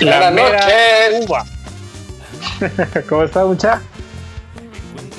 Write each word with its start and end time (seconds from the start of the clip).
La 0.00 0.30
Buenas 0.30 0.52
noches. 0.52 1.26
Uva. 1.28 1.44
¿Cómo 3.08 3.22
está, 3.22 3.44
mucha? 3.44 3.82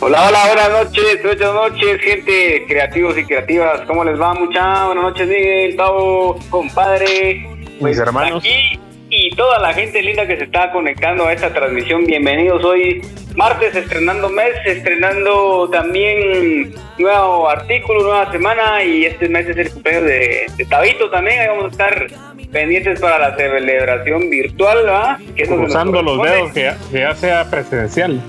Hola, 0.02 0.28
hola, 0.28 0.46
buenas 0.48 0.70
noches, 0.70 1.24
buenas 1.24 1.54
noches, 1.54 2.02
gente, 2.02 2.66
creativos 2.68 3.18
y 3.18 3.26
creativas. 3.26 3.82
¿Cómo 3.88 4.04
les 4.04 4.20
va, 4.20 4.34
mucha? 4.34 4.86
Buenas 4.86 5.04
noches, 5.04 5.28
Miguel, 5.28 5.76
Tavo, 5.78 6.38
compadre. 6.50 7.48
Mis 7.58 7.80
pues, 7.80 7.98
hermanos. 7.98 8.44
Aquí 8.44 8.80
y 9.10 9.30
toda 9.36 9.60
la 9.60 9.74
gente 9.74 10.02
linda 10.02 10.28
que 10.28 10.38
se 10.38 10.44
está 10.44 10.72
conectando 10.72 11.26
a 11.26 11.34
esta 11.34 11.54
transmisión. 11.54 12.06
Bienvenidos 12.06 12.64
hoy, 12.66 13.02
martes, 13.36 13.76
estrenando 13.76 14.30
mes, 14.30 14.54
estrenando 14.66 15.70
también 15.70 16.74
nuevo 16.98 17.50
artículo, 17.50 18.04
nueva 18.04 18.32
semana. 18.32 18.84
Y 18.84 19.06
este 19.06 19.30
mes 19.30 19.48
es 19.48 19.58
el 19.58 19.72
cumpleaños 19.72 20.06
de, 20.06 20.46
de 20.58 20.66
Tabito 20.66 21.10
también. 21.10 21.40
Ahí 21.40 21.48
vamos 21.48 21.66
a 21.66 21.68
estar 21.70 22.08
pendientes 22.52 23.00
para 23.00 23.20
la 23.20 23.36
celebración 23.36 24.30
virtual, 24.30 24.78
¿verdad? 24.84 25.18
Cruzando 25.48 26.02
los 26.02 26.22
dedos 26.22 26.52
que, 26.54 26.72
ya 26.92 27.16
sea 27.16 27.50
presencial. 27.50 28.22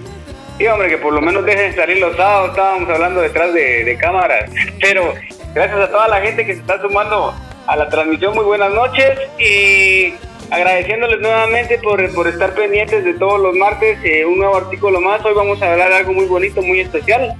Sí, 0.59 0.67
hombre, 0.67 0.89
que 0.89 0.99
por 0.99 1.13
lo 1.13 1.21
menos 1.21 1.45
dejen 1.45 1.75
salir 1.75 1.99
los 1.99 2.17
sábados, 2.17 2.51
estábamos 2.51 2.89
hablando 2.89 3.21
detrás 3.21 3.53
de, 3.53 3.85
de 3.85 3.97
cámaras. 3.99 4.51
Pero 4.81 5.15
gracias 5.55 5.79
a 5.79 5.91
toda 5.91 6.09
la 6.09 6.21
gente 6.21 6.47
que 6.47 6.55
se 6.55 6.61
está 6.61 6.81
sumando 6.81 7.35
a 7.67 7.77
la 7.77 7.89
transmisión, 7.89 8.35
muy 8.35 8.45
buenas 8.45 8.73
noches 8.73 9.19
y 9.39 10.15
agradeciéndoles 10.51 11.21
nuevamente 11.21 11.79
por, 11.79 12.15
por 12.15 12.29
estar 12.29 12.55
pendientes 12.55 13.05
de 13.05 13.15
todos 13.15 13.41
los 13.41 13.55
martes, 13.55 13.99
eh, 14.05 14.25
un 14.25 14.39
nuevo 14.39 14.57
artículo 14.57 15.01
más. 15.01 15.25
Hoy 15.25 15.35
vamos 15.35 15.61
a 15.63 15.73
hablar 15.73 15.91
de 15.91 15.97
algo 15.97 16.13
muy 16.13 16.27
bonito, 16.27 16.63
muy 16.63 16.81
especial. 16.81 17.35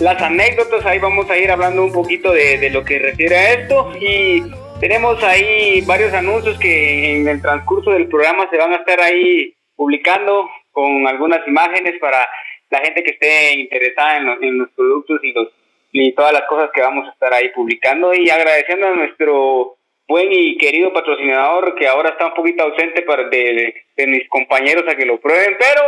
Las 0.00 0.20
anécdotas, 0.20 0.84
ahí 0.84 0.98
vamos 0.98 1.30
a 1.30 1.38
ir 1.38 1.50
hablando 1.50 1.84
un 1.84 1.92
poquito 1.92 2.32
de, 2.32 2.58
de 2.58 2.70
lo 2.70 2.84
que 2.84 2.98
refiere 2.98 3.36
a 3.36 3.52
esto 3.52 3.92
y 4.00 4.42
tenemos 4.80 5.22
ahí 5.24 5.80
varios 5.82 6.12
anuncios 6.12 6.58
que 6.58 7.16
en 7.16 7.28
el 7.28 7.42
transcurso 7.42 7.90
del 7.90 8.08
programa 8.08 8.48
se 8.50 8.58
van 8.58 8.72
a 8.72 8.76
estar 8.76 9.00
ahí 9.00 9.54
publicando 9.74 10.48
con 10.70 11.06
algunas 11.06 11.46
imágenes 11.48 11.94
para 12.00 12.28
la 12.70 12.80
gente 12.80 13.02
que 13.02 13.12
esté 13.12 13.54
interesada 13.54 14.18
en, 14.40 14.58
los 14.58 14.70
productos 14.70 15.20
y 15.22 15.32
los 15.32 15.48
y 15.90 16.12
todas 16.12 16.32
las 16.32 16.42
cosas 16.42 16.70
que 16.72 16.82
vamos 16.82 17.08
a 17.08 17.12
estar 17.12 17.32
ahí 17.32 17.48
publicando 17.54 18.12
y 18.12 18.28
agradeciendo 18.28 18.88
a 18.88 18.94
nuestro 18.94 19.77
buen 20.08 20.32
y 20.32 20.56
querido 20.56 20.92
patrocinador 20.92 21.74
que 21.74 21.86
ahora 21.86 22.10
está 22.10 22.26
un 22.26 22.34
poquito 22.34 22.64
ausente 22.64 23.02
para 23.02 23.28
de, 23.28 23.74
mis 24.06 24.28
compañeros 24.28 24.84
a 24.88 24.96
que 24.96 25.04
lo 25.04 25.20
prueben, 25.20 25.56
pero 25.58 25.82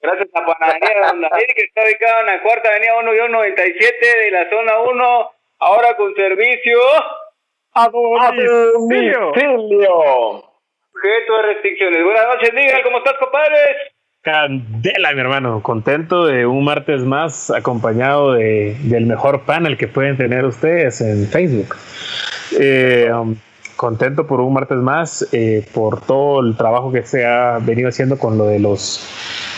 gracias 0.00 0.28
a 0.32 0.46
Panadería 0.46 1.08
Don 1.08 1.20
David 1.22 1.54
que 1.56 1.64
está 1.64 1.82
ubicado 1.82 2.20
en 2.20 2.26
la 2.26 2.42
cuarta 2.42 2.68
avenida 2.70 2.96
1 2.98 3.28
97 3.28 4.18
de 4.24 4.30
la 4.30 4.48
zona 4.48 4.78
1, 4.78 5.30
ahora 5.58 5.96
con 5.96 6.14
servicio 6.14 6.78
a 7.74 7.88
domicilio. 7.88 9.32
Objeto 10.94 11.36
de 11.36 11.42
restricciones. 11.42 12.02
Buenas 12.02 12.26
noches, 12.26 12.52
Miguel. 12.54 12.82
¿Cómo 12.82 12.98
estás, 12.98 13.14
compadres? 13.18 13.76
Candela, 14.22 15.12
mi 15.12 15.20
hermano. 15.20 15.62
Contento 15.62 16.26
de 16.26 16.44
un 16.44 16.64
martes 16.64 17.02
más 17.02 17.50
acompañado 17.50 18.32
de, 18.32 18.74
del 18.84 19.06
mejor 19.06 19.44
panel 19.44 19.76
que 19.76 19.86
pueden 19.86 20.16
tener 20.16 20.44
ustedes 20.44 21.00
en 21.00 21.28
Facebook. 21.28 21.76
Eh, 22.58 23.12
um, 23.12 23.36
contento 23.78 24.26
por 24.26 24.40
un 24.40 24.52
martes 24.52 24.76
más, 24.78 25.26
eh, 25.32 25.64
por 25.72 26.00
todo 26.00 26.40
el 26.40 26.56
trabajo 26.56 26.90
que 26.90 27.04
se 27.04 27.24
ha 27.24 27.58
venido 27.60 27.88
haciendo 27.88 28.18
con 28.18 28.36
lo 28.36 28.46
de 28.46 28.58
los 28.58 29.00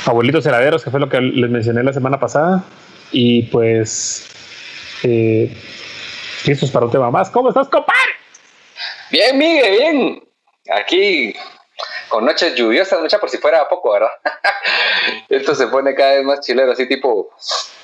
abuelitos 0.07 0.45
heladeros, 0.45 0.85
que 0.85 0.91
fue 0.91 1.01
lo 1.01 1.09
que 1.09 1.21
les 1.23 1.51
mencioné 1.51 1.83
la 1.83 1.95
semana 1.95 2.21
pasada. 2.21 2.63
Y 3.11 3.45
pues 3.45 4.29
eh, 5.03 5.57
es 6.47 6.71
para 6.71 6.85
un 6.85 6.93
tema 6.93 7.11
más. 7.11 7.31
¿Cómo 7.31 7.49
estás, 7.49 7.69
compadre? 7.69 8.13
Bien, 9.11 9.39
Miguel, 9.39 9.79
bien. 9.79 10.23
Aquí 10.71 11.35
con 12.11 12.27
noches 12.27 12.55
lluviosas, 12.55 13.01
mucha 13.01 13.19
por 13.19 13.31
si 13.31 13.39
fuera 13.39 13.67
poco, 13.69 13.93
¿verdad? 13.93 14.11
Esto 15.31 15.55
se 15.55 15.67
pone 15.69 15.95
cada 15.95 16.17
vez 16.17 16.25
más 16.25 16.41
chilero, 16.41 16.73
así 16.73 16.87
tipo, 16.87 17.31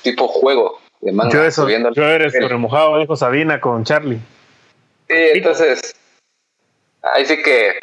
tipo 0.03 0.27
juego 0.27 0.79
de 1.01 1.11
manga. 1.11 1.33
Yo, 1.33 1.43
eso, 1.43 1.67
yo 1.67 2.05
eres 2.05 2.33
remojado, 2.33 2.99
dijo 2.99 3.15
Sabina 3.15 3.59
con 3.59 3.83
Charlie. 3.83 4.19
Sí, 5.07 5.15
entonces, 5.33 5.95
ahí 7.13 7.25
sí 7.25 7.41
que 7.41 7.79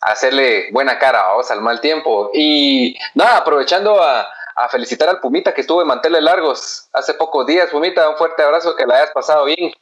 hacerle 0.00 0.70
buena 0.72 0.98
cara, 0.98 1.22
vamos 1.22 1.50
al 1.50 1.60
mal 1.60 1.80
tiempo. 1.80 2.30
Y 2.34 2.96
nada, 3.14 3.38
aprovechando 3.38 4.02
a, 4.02 4.28
a 4.54 4.68
felicitar 4.68 5.08
al 5.08 5.20
Pumita 5.20 5.54
que 5.54 5.62
estuvo 5.62 5.82
en 5.82 5.88
manteles 5.88 6.22
largos 6.22 6.88
hace 6.92 7.14
pocos 7.14 7.46
días. 7.46 7.70
Pumita, 7.70 8.08
un 8.08 8.16
fuerte 8.16 8.42
abrazo, 8.42 8.76
que 8.76 8.86
la 8.86 8.96
hayas 8.96 9.10
pasado 9.10 9.44
bien 9.44 9.72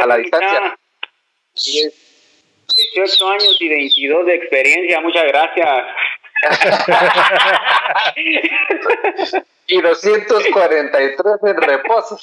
a 0.00 0.06
la 0.06 0.16
distancia. 0.16 0.78
18 1.54 3.28
años 3.28 3.56
y 3.60 3.68
22 3.68 4.26
de 4.26 4.34
experiencia, 4.34 5.00
muchas 5.00 5.24
gracias. 5.24 5.68
Y 9.66 9.80
243 9.80 11.36
en 11.42 11.56
reposo. 11.56 12.18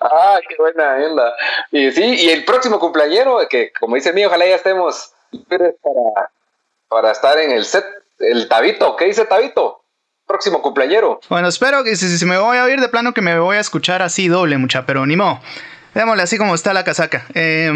ah, 0.00 0.38
qué 0.48 0.56
buena 0.58 0.96
onda. 0.96 1.32
Y 1.70 1.90
sí, 1.92 2.02
y 2.02 2.30
el 2.30 2.44
próximo 2.44 2.78
cumpleañero, 2.78 3.38
que 3.48 3.72
como 3.78 3.96
dice 3.96 4.12
mío, 4.12 4.28
ojalá 4.28 4.46
ya 4.46 4.56
estemos 4.56 5.12
para, 5.48 6.30
para 6.88 7.12
estar 7.12 7.38
en 7.38 7.52
el 7.52 7.64
set, 7.64 7.84
el 8.18 8.48
Tabito. 8.48 8.96
¿Qué 8.96 9.06
dice 9.06 9.24
Tabito? 9.24 9.82
Próximo 10.26 10.60
cumpleañero. 10.60 11.20
Bueno, 11.28 11.46
espero 11.48 11.84
que 11.84 11.94
si, 11.94 12.08
si, 12.08 12.26
me 12.26 12.38
voy 12.38 12.56
a 12.56 12.64
oír 12.64 12.80
de 12.80 12.88
plano 12.88 13.14
que 13.14 13.22
me 13.22 13.38
voy 13.38 13.58
a 13.58 13.60
escuchar 13.60 14.02
así 14.02 14.26
doble, 14.26 14.58
mucha, 14.58 14.86
pero 14.86 15.06
ni 15.06 15.14
modo. 15.14 15.38
Démosle 15.94 16.24
así 16.24 16.36
como 16.36 16.54
está 16.54 16.74
la 16.74 16.84
casaca. 16.84 17.26
Eh, 17.34 17.72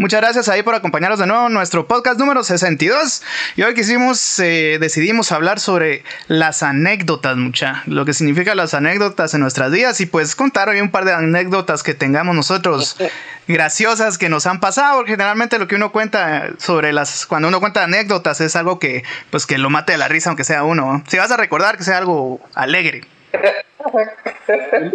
Muchas 0.00 0.22
gracias 0.22 0.48
ahí 0.48 0.62
por 0.62 0.74
acompañarnos 0.74 1.18
de 1.18 1.26
nuevo 1.26 1.48
en 1.48 1.52
nuestro 1.52 1.86
podcast 1.86 2.18
número 2.18 2.42
62. 2.42 3.22
Y 3.56 3.64
hoy 3.64 3.74
quisimos, 3.74 4.38
eh, 4.38 4.78
decidimos 4.80 5.30
hablar 5.30 5.60
sobre 5.60 6.04
las 6.26 6.62
anécdotas, 6.62 7.36
mucha. 7.36 7.82
Lo 7.84 8.06
que 8.06 8.14
significa 8.14 8.54
las 8.54 8.72
anécdotas 8.72 9.34
en 9.34 9.42
nuestras 9.42 9.70
vidas 9.70 10.00
y 10.00 10.06
pues 10.06 10.34
contar 10.34 10.70
hoy 10.70 10.80
un 10.80 10.90
par 10.90 11.04
de 11.04 11.12
anécdotas 11.12 11.82
que 11.82 11.92
tengamos 11.92 12.34
nosotros 12.34 12.96
graciosas 13.46 14.16
que 14.16 14.30
nos 14.30 14.46
han 14.46 14.58
pasado. 14.58 14.96
Porque 14.96 15.10
generalmente 15.10 15.58
lo 15.58 15.68
que 15.68 15.74
uno 15.74 15.92
cuenta 15.92 16.48
sobre 16.56 16.94
las, 16.94 17.26
cuando 17.26 17.48
uno 17.48 17.60
cuenta 17.60 17.84
anécdotas 17.84 18.40
es 18.40 18.56
algo 18.56 18.78
que, 18.78 19.04
pues 19.28 19.44
que 19.44 19.58
lo 19.58 19.68
mate 19.68 19.92
de 19.92 19.98
la 19.98 20.08
risa 20.08 20.30
aunque 20.30 20.44
sea 20.44 20.64
uno. 20.64 21.04
Si 21.08 21.18
vas 21.18 21.30
a 21.30 21.36
recordar 21.36 21.76
que 21.76 21.84
sea 21.84 21.98
algo 21.98 22.40
alegre. 22.54 23.02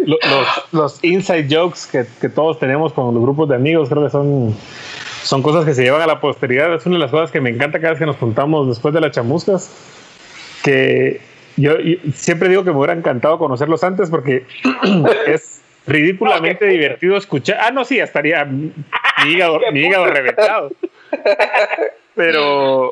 los, 0.06 0.72
los, 0.72 1.04
inside 1.04 1.48
jokes 1.48 1.80
que, 1.90 2.06
que, 2.20 2.28
todos 2.28 2.58
tenemos 2.58 2.92
con 2.92 3.14
los 3.14 3.22
grupos 3.22 3.48
de 3.48 3.56
amigos 3.56 3.88
creo 3.88 4.04
que 4.04 4.10
son 4.10 4.54
son 5.26 5.42
cosas 5.42 5.64
que 5.64 5.74
se 5.74 5.82
llevan 5.82 6.02
a 6.02 6.06
la 6.06 6.20
posteridad. 6.20 6.72
Es 6.72 6.86
una 6.86 6.96
de 6.96 7.00
las 7.00 7.10
cosas 7.10 7.30
que 7.30 7.40
me 7.40 7.50
encanta 7.50 7.80
cada 7.80 7.92
vez 7.92 7.98
que 7.98 8.06
nos 8.06 8.16
juntamos 8.16 8.68
después 8.68 8.94
de 8.94 9.00
las 9.00 9.10
chamuscas. 9.10 9.70
Que 10.62 11.20
yo, 11.56 11.72
siempre 12.14 12.48
digo 12.48 12.64
que 12.64 12.70
me 12.70 12.78
hubiera 12.78 12.92
encantado 12.92 13.38
conocerlos 13.38 13.82
antes 13.82 14.08
porque 14.08 14.44
es 15.26 15.62
ridículamente 15.86 16.66
divertido 16.66 17.16
escuchar. 17.16 17.58
Ah, 17.60 17.70
no, 17.72 17.84
sí, 17.84 17.98
estaría 17.98 18.44
mi 18.44 18.72
hígado, 19.26 19.58
reventado. 20.06 20.70
Pero, 22.14 22.90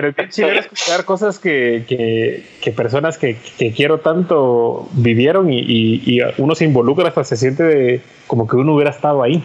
pero 0.00 0.14
qué 0.14 0.28
chido 0.28 0.50
escuchar 0.52 1.04
cosas 1.04 1.38
que, 1.38 1.84
que, 1.86 2.72
personas 2.72 3.18
que, 3.18 3.36
que, 3.58 3.72
quiero 3.72 4.00
tanto 4.00 4.88
vivieron 4.92 5.52
y, 5.52 5.60
y, 5.60 6.20
uno 6.38 6.54
se 6.54 6.64
involucra 6.64 7.08
hasta 7.08 7.24
se 7.24 7.36
siente 7.36 7.62
de, 7.62 8.00
como 8.26 8.48
que 8.48 8.56
uno 8.56 8.74
hubiera 8.74 8.90
estado 8.90 9.22
ahí. 9.22 9.44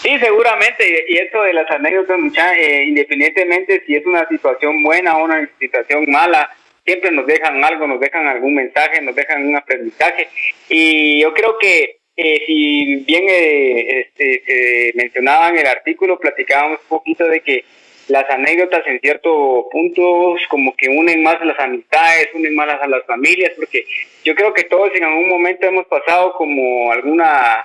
Sí, 0.00 0.18
seguramente, 0.20 1.04
y 1.08 1.18
esto 1.18 1.42
de 1.42 1.52
las 1.52 1.70
anécdotas, 1.70 2.18
mucha, 2.18 2.54
eh, 2.54 2.84
independientemente 2.84 3.82
si 3.86 3.94
es 3.94 4.06
una 4.06 4.26
situación 4.28 4.82
buena 4.82 5.18
o 5.18 5.24
una 5.24 5.46
situación 5.58 6.06
mala, 6.08 6.48
siempre 6.86 7.10
nos 7.10 7.26
dejan 7.26 7.62
algo, 7.62 7.86
nos 7.86 8.00
dejan 8.00 8.26
algún 8.26 8.54
mensaje, 8.54 9.02
nos 9.02 9.14
dejan 9.14 9.46
un 9.46 9.56
aprendizaje. 9.56 10.28
Y 10.70 11.20
yo 11.20 11.34
creo 11.34 11.58
que 11.58 11.97
eh, 12.20 12.42
si 12.46 12.96
bien 13.06 13.26
eh, 13.28 14.00
este, 14.00 14.42
se 14.44 14.92
mencionaba 14.96 15.50
en 15.50 15.58
el 15.58 15.66
artículo, 15.68 16.18
platicábamos 16.18 16.80
un 16.80 16.88
poquito 16.88 17.28
de 17.28 17.40
que 17.42 17.64
las 18.08 18.28
anécdotas 18.28 18.84
en 18.88 18.98
ciertos 18.98 19.66
puntos 19.70 20.40
como 20.50 20.74
que 20.74 20.88
unen 20.88 21.22
más 21.22 21.40
las 21.44 21.60
amistades, 21.60 22.30
unen 22.34 22.56
más 22.56 22.82
a 22.82 22.88
las 22.88 23.06
familias, 23.06 23.52
porque 23.54 23.86
yo 24.24 24.34
creo 24.34 24.52
que 24.52 24.64
todos 24.64 24.92
en 24.96 25.04
algún 25.04 25.28
momento 25.28 25.68
hemos 25.68 25.86
pasado 25.86 26.32
como 26.32 26.90
alguna 26.90 27.64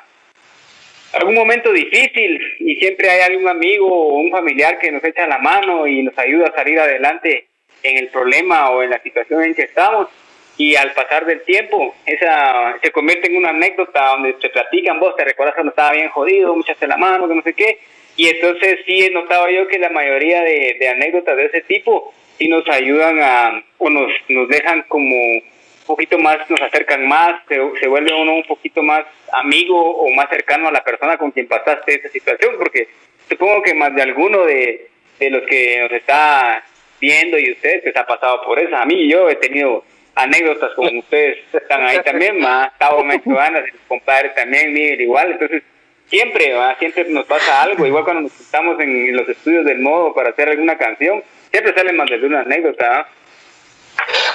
algún 1.13 1.33
momento 1.33 1.71
difícil 1.73 2.39
y 2.59 2.75
siempre 2.75 3.09
hay 3.09 3.21
algún 3.21 3.47
amigo 3.47 3.88
o 3.88 4.19
un 4.19 4.29
familiar 4.29 4.77
que 4.77 4.91
nos 4.91 5.03
echa 5.03 5.25
la 5.25 5.39
mano 5.39 5.88
y 5.88 6.03
nos 6.03 6.17
ayuda 6.19 6.49
a 6.49 6.56
salir 6.56 6.79
adelante 6.79 7.47
en 7.81 7.97
el 7.97 8.09
problema 8.09 8.69
o 8.69 8.83
en 8.83 8.91
la 8.91 9.01
situación 9.01 9.44
en 9.44 9.56
que 9.56 9.63
estamos 9.63 10.09
y 10.57 10.75
al 10.75 10.94
pasar 10.94 11.25
del 11.25 11.41
tiempo 11.44 11.95
esa 12.05 12.77
se 12.81 12.91
convierte 12.91 13.29
en 13.29 13.38
una 13.38 13.50
anécdota 13.50 14.09
donde 14.09 14.33
te 14.33 14.50
platican 14.50 15.00
vos 15.00 15.15
te 15.15 15.23
recuerdas 15.23 15.55
cuando 15.55 15.71
estaba 15.71 15.94
bien 15.94 16.09
jodido 16.09 16.55
me 16.55 16.61
echaste 16.61 16.88
la 16.88 16.97
mano 16.97 17.27
que 17.27 17.35
no 17.35 17.41
sé 17.41 17.53
qué 17.53 17.79
y 18.15 18.27
entonces 18.27 18.79
sí 18.85 19.05
he 19.05 19.09
notado 19.09 19.50
yo 19.50 19.67
que 19.67 19.79
la 19.79 19.89
mayoría 19.89 20.41
de, 20.44 20.77
de 20.79 20.88
anécdotas 20.88 21.35
de 21.35 21.45
ese 21.45 21.61
tipo 21.61 22.13
sí 22.38 22.47
nos 22.47 22.67
ayudan 22.69 23.19
a 23.21 23.63
o 23.77 23.89
nos, 23.89 24.11
nos 24.29 24.47
dejan 24.47 24.83
como 24.88 25.15
un 25.15 25.88
poquito 25.88 26.17
más, 26.17 26.50
nos 26.50 26.61
acercan 26.61 27.06
más, 27.07 27.41
se, 27.47 27.59
se, 27.79 27.88
vuelve 27.88 28.13
uno 28.13 28.35
un 28.35 28.44
poquito 28.44 28.81
más 28.81 29.03
amigo 29.33 29.77
o 29.77 30.09
más 30.11 30.29
cercano 30.29 30.69
a 30.69 30.71
la 30.71 30.83
persona 30.83 31.17
con 31.17 31.31
quien 31.31 31.47
pasaste 31.47 31.95
esa 31.95 32.09
situación, 32.09 32.56
porque 32.57 32.88
supongo 33.27 33.61
que 33.61 33.73
más 33.73 33.94
de 33.94 34.01
alguno 34.01 34.45
de, 34.45 34.88
de 35.19 35.29
los 35.29 35.44
que 35.44 35.79
nos 35.81 35.91
está 35.91 36.63
viendo 37.01 37.38
y 37.38 37.51
ustedes 37.51 37.83
que 37.83 37.91
se 37.91 37.99
ha 37.99 38.06
pasado 38.06 38.41
por 38.45 38.59
eso. 38.59 38.75
A 38.77 38.85
mí 38.85 39.09
yo 39.09 39.29
he 39.29 39.35
tenido 39.35 39.83
anécdotas 40.15 40.71
como 40.75 40.89
ustedes 41.00 41.39
están 41.51 41.83
ahí 41.83 42.01
también, 42.04 42.39
más 42.39 42.69
Gustavo 42.71 43.04
Maestro 43.04 43.39
Ana, 43.39 43.63
compadre 43.88 44.30
también, 44.30 44.74
Miguel 44.74 45.01
igual, 45.01 45.31
entonces 45.31 45.63
siempre, 46.07 46.54
siempre 46.80 47.06
nos 47.10 47.25
pasa 47.25 47.63
algo, 47.63 47.86
igual 47.86 48.04
cuando 48.04 48.24
nos 48.24 48.39
estamos 48.39 48.80
en, 48.80 49.15
los 49.15 49.27
estudios 49.27 49.65
del 49.65 49.80
modo 49.80 50.13
para 50.13 50.30
hacer 50.30 50.50
alguna 50.50 50.77
canción, 50.77 51.24
siempre 51.51 51.74
sale 51.74 51.94
más 51.94 52.10
de 52.10 52.25
una 52.25 52.42
anécdota. 52.42 53.07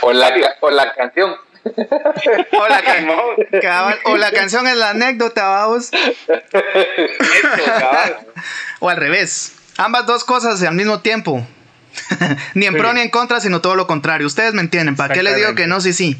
O 0.03 0.13
la, 0.13 0.33
o 0.61 0.71
la 0.71 0.95
canción. 0.95 1.35
o, 1.65 2.69
la 2.69 3.99
o 4.05 4.17
la 4.17 4.31
canción 4.31 4.69
es 4.69 4.77
la 4.77 4.91
anécdota, 4.91 5.49
vamos. 5.49 5.91
o 8.81 8.89
al 8.89 8.97
revés. 8.97 9.57
Ambas 9.77 10.07
dos 10.07 10.25
cosas 10.25 10.63
al 10.63 10.75
mismo 10.75 11.01
tiempo. 11.01 11.45
ni 12.55 12.67
en 12.67 12.77
pro 12.77 12.93
ni 12.93 13.01
en 13.01 13.11
contra, 13.11 13.41
sino 13.41 13.61
todo 13.61 13.75
lo 13.75 13.87
contrario. 13.87 14.27
Ustedes 14.27 14.55
me 14.55 14.61
entienden. 14.61 14.97
¿Para 14.97 15.15
qué 15.15 15.23
les 15.23 15.37
digo 15.37 15.55
que 15.55 15.67
no? 15.67 15.81
Sí, 15.81 15.93
sí. 15.93 16.17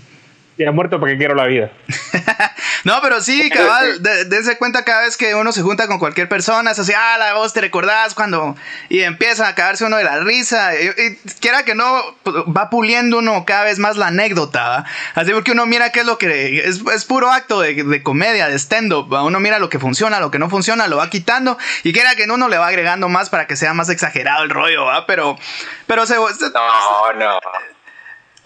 Ya 0.59 0.73
muerto 0.73 0.99
porque 0.99 1.17
quiero 1.17 1.35
la 1.35 1.47
vida. 1.47 1.71
no, 2.85 3.01
pero 3.03 3.21
sí, 3.21 3.51
cabal, 3.55 4.03
dense 4.03 4.57
cuenta 4.59 4.85
cada 4.85 5.03
vez 5.03 5.17
que 5.17 5.35
uno 5.35 5.53
se 5.53 5.63
junta 5.63 5.87
con 5.87 5.99
cualquier 5.99 6.29
persona, 6.29 6.71
es 6.71 6.79
así, 6.79 6.93
ah, 6.97 7.17
la 7.19 7.35
voz 7.35 7.53
te 7.53 7.61
recordás 7.61 8.15
cuando. 8.15 8.57
Y 8.89 9.01
empieza 9.01 9.49
a 9.49 9.55
cagarse 9.55 9.85
uno 9.85 9.97
de 9.97 10.05
la 10.05 10.21
risa. 10.21 10.73
Y, 10.75 11.17
quiera 11.41 11.65
que 11.65 11.75
no, 11.75 12.17
va 12.25 12.71
puliendo 12.71 13.19
uno 13.19 13.45
cada 13.45 13.65
vez 13.65 13.79
más 13.79 13.97
la 13.97 14.09
anécdota, 14.09 14.85
Así 15.15 15.33
porque 15.33 15.53
uno 15.53 15.67
mira 15.67 15.91
qué 15.91 16.01
es 16.01 16.07
lo 16.07 16.19
que. 16.19 16.65
Es, 16.65 17.05
puro 17.05 17.31
acto 17.31 17.61
de, 17.61 18.03
comedia, 18.03 18.49
de 18.49 18.59
stand-up. 18.59 19.13
Uno 19.13 19.41
mira 19.41 19.59
lo 19.59 19.69
que 19.69 19.79
funciona, 19.79 20.21
lo 20.21 20.31
que 20.31 20.39
no 20.39 20.51
funciona, 20.51 20.87
lo 20.87 20.99
va 20.99 21.11
quitando. 21.11 21.59
Y 21.83 21.93
quiera 21.93 22.15
que 22.15 22.25
uno 22.25 22.49
le 22.49 22.59
va 22.59 22.69
agregando 22.69 23.09
más 23.09 23.31
para 23.31 23.47
que 23.47 23.57
sea 23.57 23.75
más 23.75 23.89
exagerado 23.89 24.45
el 24.45 24.51
rollo, 24.51 24.85
¿va? 24.85 25.07
Pero. 25.07 25.39
Pero 25.87 26.07
se. 26.07 26.17
No, 26.17 27.13
no. 27.15 27.41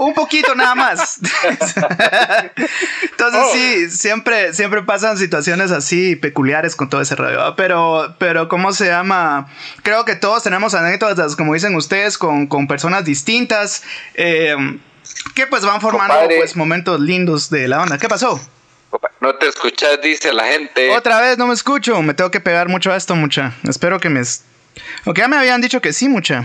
Un 0.03 0.15
poquito 0.15 0.55
nada 0.55 0.75
más. 0.75 1.19
Entonces 3.03 3.41
oh. 3.41 3.53
sí, 3.53 3.91
siempre, 3.91 4.53
siempre 4.55 4.83
pasan 4.83 5.17
situaciones 5.17 5.71
así 5.71 6.17
peculiares 6.17 6.77
con 6.77 6.89
todo 6.89 7.01
ese 7.01 7.15
rollo. 7.15 7.55
Pero, 7.57 8.15
pero 8.19 8.49
¿cómo 8.49 8.73
se 8.73 8.87
llama? 8.87 9.49
Creo 9.83 10.05
que 10.05 10.17
todos 10.17 10.43
tenemos 10.43 10.75
anécdotas, 10.75 11.37
como 11.37 11.55
dicen 11.55 11.75
ustedes, 11.75 12.19
con, 12.19 12.49
personas 12.67 13.05
distintas. 13.05 13.83
Eh, 14.15 14.57
que 15.35 15.47
pues 15.47 15.65
van 15.65 15.81
formando 15.81 16.15
pues 16.37 16.57
momentos 16.57 17.01
lindos 17.01 17.51
de 17.51 17.69
la 17.69 17.83
onda. 17.83 17.99
¿Qué 17.99 18.09
pasó? 18.09 18.41
No 19.21 19.35
te 19.37 19.49
escuchas, 19.49 20.01
dice 20.03 20.33
la 20.33 20.45
gente. 20.45 20.91
Otra 20.91 21.21
vez 21.21 21.39
no 21.39 21.47
me 21.47 21.55
escucho. 21.55 22.03
Me 22.03 22.15
tengo 22.15 22.31
que 22.31 22.41
pegar 22.41 22.69
mucho 22.69 22.93
a 22.93 22.97
esto, 22.97 23.15
mucha. 23.15 23.55
Espero 23.69 24.01
que 24.01 24.09
me... 24.09 24.21
Ok, 25.05 25.19
ya 25.19 25.29
me 25.29 25.37
habían 25.37 25.61
dicho 25.61 25.81
que 25.81 25.93
sí, 25.93 26.09
mucha. 26.09 26.45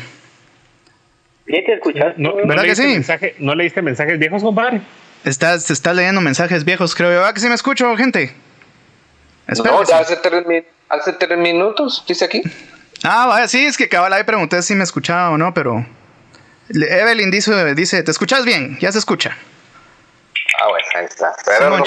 Bien 1.48 1.64
te 1.66 1.74
escuchas. 1.74 2.14
No, 2.18 2.36
¿Verdad 2.36 2.64
que 2.64 2.76
sí? 2.76 2.88
Mensaje, 2.88 3.36
¿No 3.40 3.56
leíste 3.56 3.82
mensajes 3.82 4.20
viejos, 4.20 4.44
compadre? 4.44 4.82
Estás, 5.24 5.64
se 5.64 5.74
está 5.74 5.94
leyendo 5.94 6.22
mensajes 6.22 6.64
viejos, 6.64 6.94
creo 6.94 7.10
yo. 7.10 7.20
¿Verdad 7.20 7.34
que 7.34 7.40
sí 7.40 7.48
me 7.48 7.56
escucho, 7.56 7.96
gente? 7.96 8.34
Espero 9.48 9.80
no, 9.80 9.84
ya 9.86 10.00
hace, 10.00 10.18
tres, 10.18 10.44
hace 10.90 11.14
tres 11.14 11.40
minutos, 11.40 12.04
dice 12.06 12.26
aquí. 12.26 12.42
Ah, 13.04 13.28
vaya, 13.28 13.48
sí, 13.48 13.66
es 13.66 13.78
que 13.78 13.88
cabal 13.88 14.12
ahí 14.12 14.24
pregunté 14.24 14.62
si 14.62 14.76
me 14.76 14.84
escuchaba 14.84 15.30
o 15.30 15.38
no, 15.38 15.54
pero... 15.54 15.86
Evelyn 16.70 17.32
dice, 17.32 17.76
dice, 17.76 18.04
¿te 18.04 18.12
escuchas 18.12 18.44
bien? 18.44 18.78
Ya 18.80 18.92
se 18.92 19.00
escucha. 19.00 19.38
Ah, 20.60 20.70
bueno, 20.70 20.88
ahí 20.96 21.06
está. 21.06 21.36
Pero 21.46 21.70
no, 21.70 21.84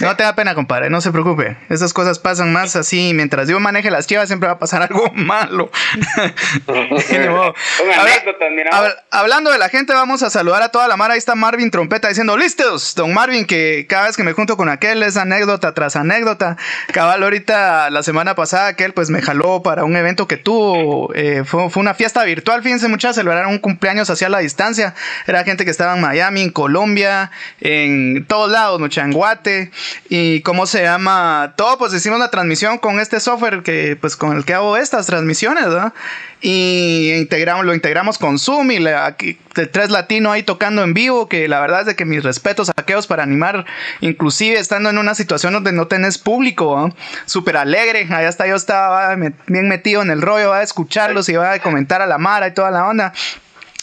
no, 0.00 0.16
te 0.16 0.22
da 0.22 0.34
pena, 0.34 0.54
compadre, 0.54 0.88
no 0.88 1.02
se 1.02 1.12
preocupe. 1.12 1.58
Esas 1.68 1.92
cosas 1.92 2.18
pasan 2.18 2.50
más 2.50 2.74
así. 2.74 3.12
Mientras 3.12 3.46
yo 3.46 3.60
maneje 3.60 3.90
las 3.90 4.06
chivas, 4.06 4.28
siempre 4.28 4.46
va 4.46 4.54
a 4.54 4.58
pasar 4.58 4.80
algo 4.82 5.10
malo. 5.12 5.70
hablando 9.10 9.50
de 9.50 9.58
la 9.58 9.68
gente, 9.68 9.92
vamos 9.92 10.22
a 10.22 10.30
saludar 10.30 10.62
a 10.62 10.70
toda 10.70 10.88
la 10.88 10.96
mara. 10.96 11.12
Ahí 11.12 11.18
está 11.18 11.34
Marvin 11.34 11.70
Trompeta 11.70 12.08
diciendo: 12.08 12.38
Listos, 12.38 12.94
don 12.94 13.12
Marvin, 13.12 13.44
que 13.44 13.86
cada 13.86 14.06
vez 14.06 14.16
que 14.16 14.22
me 14.22 14.32
junto 14.32 14.56
con 14.56 14.70
aquel 14.70 15.02
es 15.02 15.18
anécdota 15.18 15.74
tras 15.74 15.96
anécdota. 15.96 16.56
Cabal, 16.92 17.22
ahorita, 17.22 17.90
la 17.90 18.02
semana 18.02 18.34
pasada, 18.34 18.68
aquel 18.68 18.94
pues 18.94 19.10
me 19.10 19.20
jaló 19.20 19.62
para 19.62 19.84
un 19.84 19.94
evento 19.94 20.26
que 20.26 20.38
tuvo. 20.38 21.14
Eh, 21.14 21.42
fue, 21.44 21.68
fue, 21.68 21.82
una 21.82 21.92
fiesta 21.92 22.24
virtual. 22.24 22.62
Fíjense, 22.62 22.88
muchas 22.88 23.14
celebraron 23.14 23.52
un 23.52 23.58
cumpleaños 23.58 24.08
hacia 24.08 24.30
la 24.30 24.38
distancia. 24.38 24.94
Era 25.26 25.44
gente 25.44 25.66
que 25.66 25.70
estaba 25.70 25.94
en 25.94 26.00
Miami, 26.00 26.40
en 26.40 26.50
Colombia, 26.50 27.30
en 27.60 28.05
todos 28.26 28.50
lados, 28.50 28.80
mucha 28.80 29.02
en 29.02 29.12
Guate 29.12 29.70
y 30.08 30.40
cómo 30.42 30.66
se 30.66 30.82
llama, 30.82 31.54
todo 31.56 31.78
pues 31.78 31.92
hicimos 31.94 32.18
la 32.18 32.30
transmisión 32.30 32.78
con 32.78 33.00
este 33.00 33.20
software 33.20 33.62
que 33.62 33.96
pues 34.00 34.16
con 34.16 34.36
el 34.36 34.44
que 34.44 34.54
hago 34.54 34.76
estas 34.76 35.06
transmisiones, 35.06 35.66
¿no? 35.66 35.92
Y 36.40 37.12
integramos, 37.14 37.64
lo 37.64 37.74
integramos 37.74 38.18
con 38.18 38.38
Zoom 38.38 38.70
y 38.70 38.86
aquí 38.86 39.38
tres 39.72 39.90
latino 39.90 40.32
ahí 40.32 40.42
tocando 40.42 40.82
en 40.82 40.92
vivo, 40.92 41.28
que 41.28 41.48
la 41.48 41.60
verdad 41.60 41.80
es 41.80 41.86
de 41.86 41.96
que 41.96 42.04
mis 42.04 42.22
respetos 42.22 42.70
aquellos 42.76 43.06
para 43.06 43.22
animar, 43.22 43.64
inclusive 44.00 44.58
estando 44.58 44.90
en 44.90 44.98
una 44.98 45.14
situación 45.14 45.54
donde 45.54 45.72
no 45.72 45.86
tenés 45.86 46.18
público, 46.18 46.94
súper 47.24 47.56
alegre, 47.56 48.06
allá 48.10 48.28
hasta 48.28 48.46
yo 48.46 48.54
estaba 48.54 49.16
bien 49.16 49.68
metido 49.68 50.02
en 50.02 50.10
el 50.10 50.20
rollo, 50.20 50.50
va 50.50 50.58
a 50.58 50.62
escucharlos 50.62 51.28
y 51.28 51.34
va 51.34 51.52
a 51.52 51.58
comentar 51.60 52.02
a 52.02 52.06
la 52.06 52.18
Mara 52.18 52.48
y 52.48 52.54
toda 52.54 52.70
la 52.70 52.86
onda. 52.86 53.12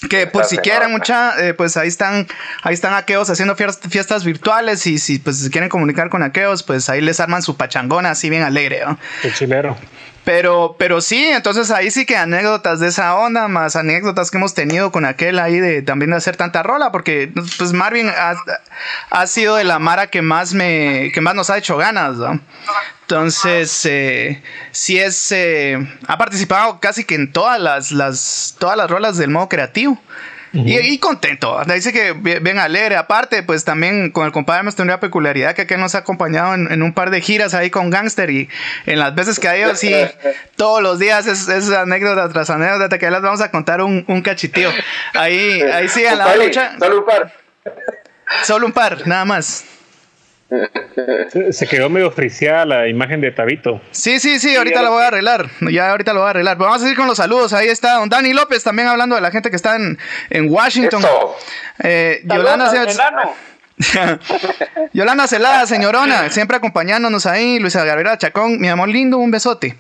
Que 0.09 0.27
pues 0.27 0.49
si 0.49 0.57
quieren 0.57 0.91
mucha, 0.91 1.39
eh, 1.39 1.53
pues 1.53 1.77
ahí 1.77 1.87
están, 1.87 2.27
ahí 2.61 2.73
están 2.73 2.93
aqueos 2.93 3.29
haciendo 3.29 3.55
fiestas, 3.55 4.23
virtuales 4.23 4.85
y 4.87 4.97
si 4.97 5.19
pues 5.19 5.49
quieren 5.49 5.69
comunicar 5.69 6.09
con 6.09 6.23
aqueos, 6.23 6.63
pues 6.63 6.89
ahí 6.89 7.01
les 7.01 7.19
arman 7.19 7.41
su 7.41 7.55
pachangona 7.57 8.11
así 8.11 8.29
bien 8.29 8.43
alegre, 8.43 8.83
¿no? 8.85 8.97
Qué 9.21 9.31
chilero. 9.31 9.77
Pero, 10.23 10.77
pero 10.79 11.01
sí, 11.01 11.25
entonces 11.25 11.69
ahí 11.69 11.91
sí 11.91 12.05
que 12.05 12.15
anécdotas 12.15 12.79
de 12.79 12.87
esa 12.87 13.15
onda, 13.15 13.49
más 13.49 13.75
anécdotas 13.75 14.31
que 14.31 14.37
hemos 14.37 14.53
tenido 14.53 14.91
con 14.91 15.03
aquel 15.03 15.37
ahí 15.37 15.59
de 15.59 15.81
también 15.81 16.11
de 16.11 16.17
hacer 16.17 16.37
tanta 16.37 16.63
rola, 16.63 16.93
porque 16.93 17.29
pues 17.57 17.73
Marvin 17.73 18.07
ha, 18.09 18.35
ha 19.09 19.27
sido 19.27 19.57
de 19.57 19.65
la 19.65 19.79
Mara 19.79 20.07
que 20.07 20.21
más 20.21 20.53
me, 20.53 21.11
que 21.13 21.19
más 21.19 21.35
nos 21.35 21.49
ha 21.49 21.57
hecho 21.57 21.75
ganas, 21.75 22.15
¿no? 22.15 22.39
Entonces, 23.03 23.85
eh, 23.85 24.41
sí 24.71 24.97
es, 24.97 25.31
eh, 25.33 25.77
ha 26.07 26.17
participado 26.17 26.79
casi 26.79 27.03
que 27.03 27.15
en 27.15 27.31
todas 27.31 27.59
las, 27.59 27.91
las, 27.91 28.55
todas 28.59 28.77
las 28.77 28.89
rolas 28.89 29.17
del 29.17 29.29
modo 29.29 29.49
creativo. 29.49 30.01
y, 30.53 30.99
contento, 30.99 31.59
dice 31.65 31.91
que 31.91 32.13
bien, 32.13 32.59
alegre. 32.59 32.95
Aparte, 32.95 33.43
pues 33.43 33.65
también 33.65 34.11
con 34.11 34.25
el 34.25 34.31
compadre 34.31 34.61
hemos 34.61 34.75
tenido 34.75 34.93
una 34.93 34.99
peculiaridad 35.01 35.53
que 35.53 35.63
aquel 35.63 35.79
nos 35.79 35.95
ha 35.95 35.99
acompañado 35.99 36.53
en, 36.53 36.81
un 36.81 36.93
par 36.93 37.09
de 37.09 37.21
giras 37.21 37.53
ahí 37.55 37.71
con 37.71 37.89
Gangster 37.89 38.29
y 38.29 38.49
en 38.85 38.99
las 38.99 39.15
veces 39.15 39.39
que 39.39 39.47
ha 39.47 39.57
ido, 39.57 39.75
sí, 39.75 39.93
todos 40.55 40.81
los 40.81 40.97
días 40.99 41.27
es, 41.27 41.49
es, 41.49 41.71
anécdota 41.71 42.29
tras 42.29 42.51
anécdota 42.51 42.99
que 42.99 43.09
las 43.09 43.21
vamos 43.21 43.41
a 43.41 43.51
contar 43.51 43.81
un, 43.81 44.05
un 44.07 44.21
cachitío. 44.21 44.69
Ahí, 45.13 45.61
ahí 45.61 45.89
sí, 45.89 46.05
en 46.05 46.19
la 46.19 46.35
lucha. 46.35 46.75
Solo 46.79 46.99
un 46.99 47.05
par. 47.05 47.33
Solo 48.43 48.65
un 48.67 48.73
par, 48.73 49.07
nada 49.07 49.25
más. 49.25 49.65
Se 51.51 51.67
quedó 51.67 51.89
medio 51.89 52.11
friseada 52.11 52.65
la 52.65 52.87
imagen 52.87 53.21
de 53.21 53.31
Tabito. 53.31 53.81
Sí, 53.91 54.19
sí, 54.19 54.39
sí, 54.39 54.55
ahorita 54.55 54.81
la 54.81 54.89
voy 54.89 55.03
a 55.03 55.07
arreglar. 55.07 55.49
Ya 55.71 55.91
ahorita 55.91 56.13
lo 56.13 56.21
voy 56.21 56.27
a 56.27 56.29
arreglar. 56.31 56.57
vamos 56.57 56.77
a 56.77 56.79
seguir 56.81 56.95
con 56.95 57.07
los 57.07 57.17
saludos. 57.17 57.53
Ahí 57.53 57.67
está 57.67 57.95
don 57.95 58.09
Dani 58.09 58.33
López 58.33 58.63
también 58.63 58.87
hablando 58.87 59.15
de 59.15 59.21
la 59.21 59.31
gente 59.31 59.49
que 59.49 59.55
está 59.55 59.75
en, 59.75 59.97
en 60.29 60.51
Washington. 60.51 61.03
Eh, 61.83 62.21
Yolanda, 62.25 62.71
Yolanda 64.93 65.27
Celada, 65.27 65.65
señorona, 65.65 66.29
siempre 66.29 66.57
acompañándonos 66.57 67.25
ahí. 67.25 67.59
Luisa 67.59 67.83
Gabriela 67.83 68.17
Chacón, 68.17 68.59
mi 68.59 68.67
amor 68.67 68.89
lindo, 68.89 69.17
un 69.17 69.31
besote. 69.31 69.75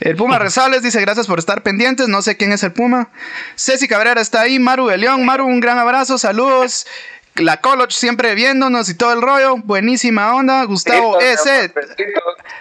El 0.00 0.16
Puma 0.16 0.38
Rezales 0.38 0.82
dice 0.82 1.00
gracias 1.00 1.26
por 1.26 1.38
estar 1.38 1.62
pendientes. 1.62 2.08
No 2.08 2.22
sé 2.22 2.36
quién 2.36 2.52
es 2.52 2.62
el 2.62 2.72
Puma. 2.72 3.08
Ceci 3.56 3.88
Cabrera 3.88 4.20
está 4.20 4.42
ahí. 4.42 4.58
Maru 4.58 4.88
de 4.88 4.98
León. 4.98 5.24
Maru, 5.24 5.46
un 5.46 5.60
gran 5.60 5.78
abrazo, 5.78 6.18
saludos 6.18 6.86
la 7.36 7.60
College 7.60 7.92
siempre 7.92 8.34
viéndonos 8.34 8.88
y 8.88 8.94
todo 8.94 9.12
el 9.12 9.22
rollo. 9.22 9.56
Buenísima 9.58 10.34
onda. 10.34 10.64
Gustavo 10.64 11.18
S. 11.20 11.72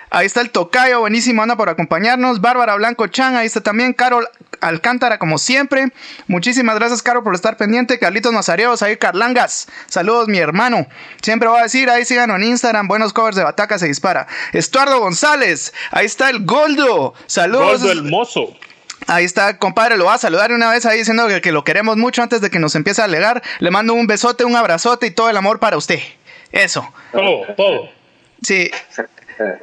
Ahí 0.09 0.25
está 0.25 0.41
el 0.41 0.51
tocayo. 0.51 0.99
Buenísima 1.01 1.43
onda 1.43 1.55
por 1.57 1.69
acompañarnos. 1.69 2.39
Bárbara 2.39 2.75
Blanco 2.75 3.07
Chan. 3.07 3.35
Ahí 3.35 3.47
está 3.47 3.61
también. 3.61 3.93
Carol 3.93 4.27
Alcántara, 4.61 5.17
como 5.17 5.37
siempre. 5.37 5.91
Muchísimas 6.27 6.75
gracias, 6.75 7.01
Carol, 7.01 7.23
por 7.23 7.35
estar 7.35 7.57
pendiente. 7.57 7.99
Carlitos 7.99 8.31
Nazareos. 8.31 8.81
Ahí 8.81 8.97
Carlangas. 8.97 9.67
Saludos, 9.87 10.27
mi 10.27 10.37
hermano. 10.37 10.87
Siempre 11.21 11.49
voy 11.49 11.59
a 11.59 11.63
decir. 11.63 11.89
Ahí 11.89 12.05
síganos 12.05 12.37
en 12.37 12.43
Instagram. 12.43 12.87
Buenos 12.87 13.11
covers 13.11 13.35
de 13.35 13.43
Bataca 13.43 13.79
se 13.79 13.87
dispara. 13.87 14.27
Estuardo 14.53 14.99
González. 14.99 15.73
Ahí 15.91 16.05
está 16.05 16.29
el 16.29 16.45
Goldo. 16.45 17.13
Saludos. 17.27 17.81
Goldo 17.81 17.91
el 17.91 18.03
mozo. 18.03 18.55
Ahí 19.07 19.25
está, 19.25 19.57
compadre, 19.57 19.97
lo 19.97 20.05
va 20.05 20.15
a 20.15 20.17
saludar 20.17 20.51
una 20.51 20.69
vez 20.69 20.85
ahí 20.85 20.99
diciendo 20.99 21.27
que, 21.41 21.51
lo 21.51 21.63
queremos 21.63 21.97
mucho 21.97 22.21
antes 22.21 22.41
de 22.41 22.49
que 22.49 22.59
nos 22.59 22.75
empiece 22.75 23.01
a 23.01 23.05
alegar. 23.05 23.41
Le 23.59 23.71
mando 23.71 23.93
un 23.93 24.07
besote, 24.07 24.45
un 24.45 24.55
abrazote 24.55 25.07
y 25.07 25.11
todo 25.11 25.29
el 25.29 25.37
amor 25.37 25.59
para 25.59 25.77
usted. 25.77 25.99
Eso. 26.51 26.91
Todo, 27.11 27.45
todo. 27.55 27.89
Sí. 28.41 28.69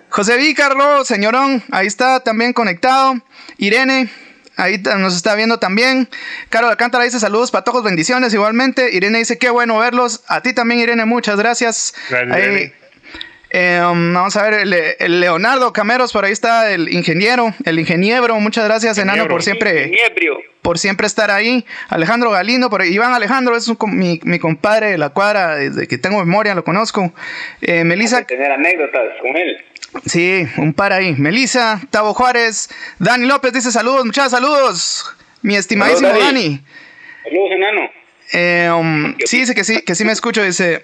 José 0.08 0.36
Vícarlo, 0.38 1.04
señorón, 1.04 1.62
ahí 1.70 1.86
está 1.86 2.20
también 2.20 2.52
conectado. 2.54 3.14
Irene, 3.58 4.10
ahí 4.56 4.78
nos 4.78 5.14
está 5.14 5.34
viendo 5.34 5.58
también. 5.58 6.08
Carol 6.48 6.70
Alcántara 6.70 7.04
dice 7.04 7.20
saludos, 7.20 7.50
patojos, 7.50 7.84
bendiciones 7.84 8.32
igualmente. 8.32 8.94
Irene 8.94 9.18
dice 9.18 9.38
qué 9.38 9.50
bueno 9.50 9.78
verlos. 9.78 10.22
A 10.28 10.40
ti 10.40 10.54
también, 10.54 10.80
Irene, 10.80 11.04
muchas 11.04 11.36
gracias. 11.36 11.94
gracias 12.08 12.72
Eh, 13.58 13.80
um, 13.90 14.12
vamos 14.12 14.36
a 14.36 14.50
ver, 14.50 14.66
el, 14.98 15.20
Leonardo 15.20 15.72
Cameros, 15.72 16.12
por 16.12 16.26
ahí 16.26 16.32
está 16.32 16.70
el 16.70 16.92
ingeniero, 16.92 17.54
el 17.64 17.78
ingeniero. 17.78 18.38
Muchas 18.38 18.66
gracias, 18.66 18.98
Enano, 18.98 19.26
por 19.28 19.42
siempre, 19.42 19.92
por 20.60 20.78
siempre 20.78 21.06
estar 21.06 21.30
ahí. 21.30 21.64
Alejandro 21.88 22.30
Galindo, 22.30 22.68
por 22.68 22.84
Iván 22.84 23.14
Alejandro 23.14 23.56
es 23.56 23.66
mi, 23.86 24.20
mi, 24.22 24.38
compadre 24.38 24.90
de 24.90 24.98
la 24.98 25.08
cuadra, 25.08 25.56
desde 25.56 25.88
que 25.88 25.96
tengo 25.96 26.18
memoria 26.18 26.54
lo 26.54 26.64
conozco. 26.64 27.14
Eh, 27.62 27.82
Melissa. 27.84 28.26
tener 28.26 28.52
anécdotas 28.52 29.04
con 29.22 29.34
él. 29.34 29.56
Sí, 30.04 30.46
un 30.58 30.74
par 30.74 30.92
ahí. 30.92 31.14
Melissa, 31.16 31.80
Tavo 31.90 32.12
Juárez, 32.12 32.68
Dani 32.98 33.24
López 33.24 33.54
dice 33.54 33.72
saludos, 33.72 34.04
muchas 34.04 34.32
saludos. 34.32 35.16
Mi 35.40 35.56
estimadísimo 35.56 36.10
Dani. 36.10 36.60
Saludos, 37.24 37.50
enano. 37.52 37.90
Eh, 38.34 38.70
um, 38.70 39.14
sí, 39.24 39.38
dice 39.40 39.54
que 39.54 39.64
sí, 39.64 39.80
que 39.80 39.94
sí 39.94 40.04
me 40.04 40.12
escucho. 40.12 40.42
Dice, 40.42 40.82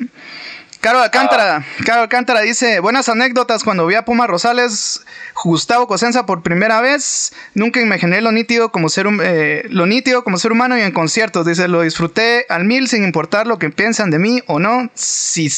Caro 0.83 0.99
Alcántara, 0.99 1.65
Caro 1.87 2.03
Alcántara 2.03 2.41
dice, 2.41 2.81
buenas 2.81 3.09
anécdotas 3.09 3.63
cuando 3.63 3.87
vi 3.87 3.95
a 3.95 4.05
Puma 4.05 4.27
Rosales, 4.27 5.05
Gustavo 5.45 5.87
Cosenza 5.87 6.27
por 6.27 6.43
primera 6.43 6.81
vez, 6.81 7.33
nunca 7.55 7.81
imaginé 7.81 8.21
lo 8.21 8.33
nítido 8.33 8.73
como 8.73 8.89
ser, 8.89 9.07
eh, 9.23 9.65
lo 9.69 9.87
nítido 9.87 10.25
como 10.25 10.39
ser 10.39 10.51
humano 10.51 10.77
y 10.77 10.81
en 10.81 10.91
conciertos, 10.91 11.47
dice, 11.47 11.69
lo 11.69 11.83
disfruté 11.83 12.47
al 12.49 12.65
mil 12.65 12.89
sin 12.89 13.05
importar 13.05 13.47
lo 13.47 13.61
que 13.61 13.71
piensan 13.71 14.11
de 14.11 14.19
mí 14.19 14.43
o 14.49 14.59
no, 14.59 14.91
si, 14.93 15.49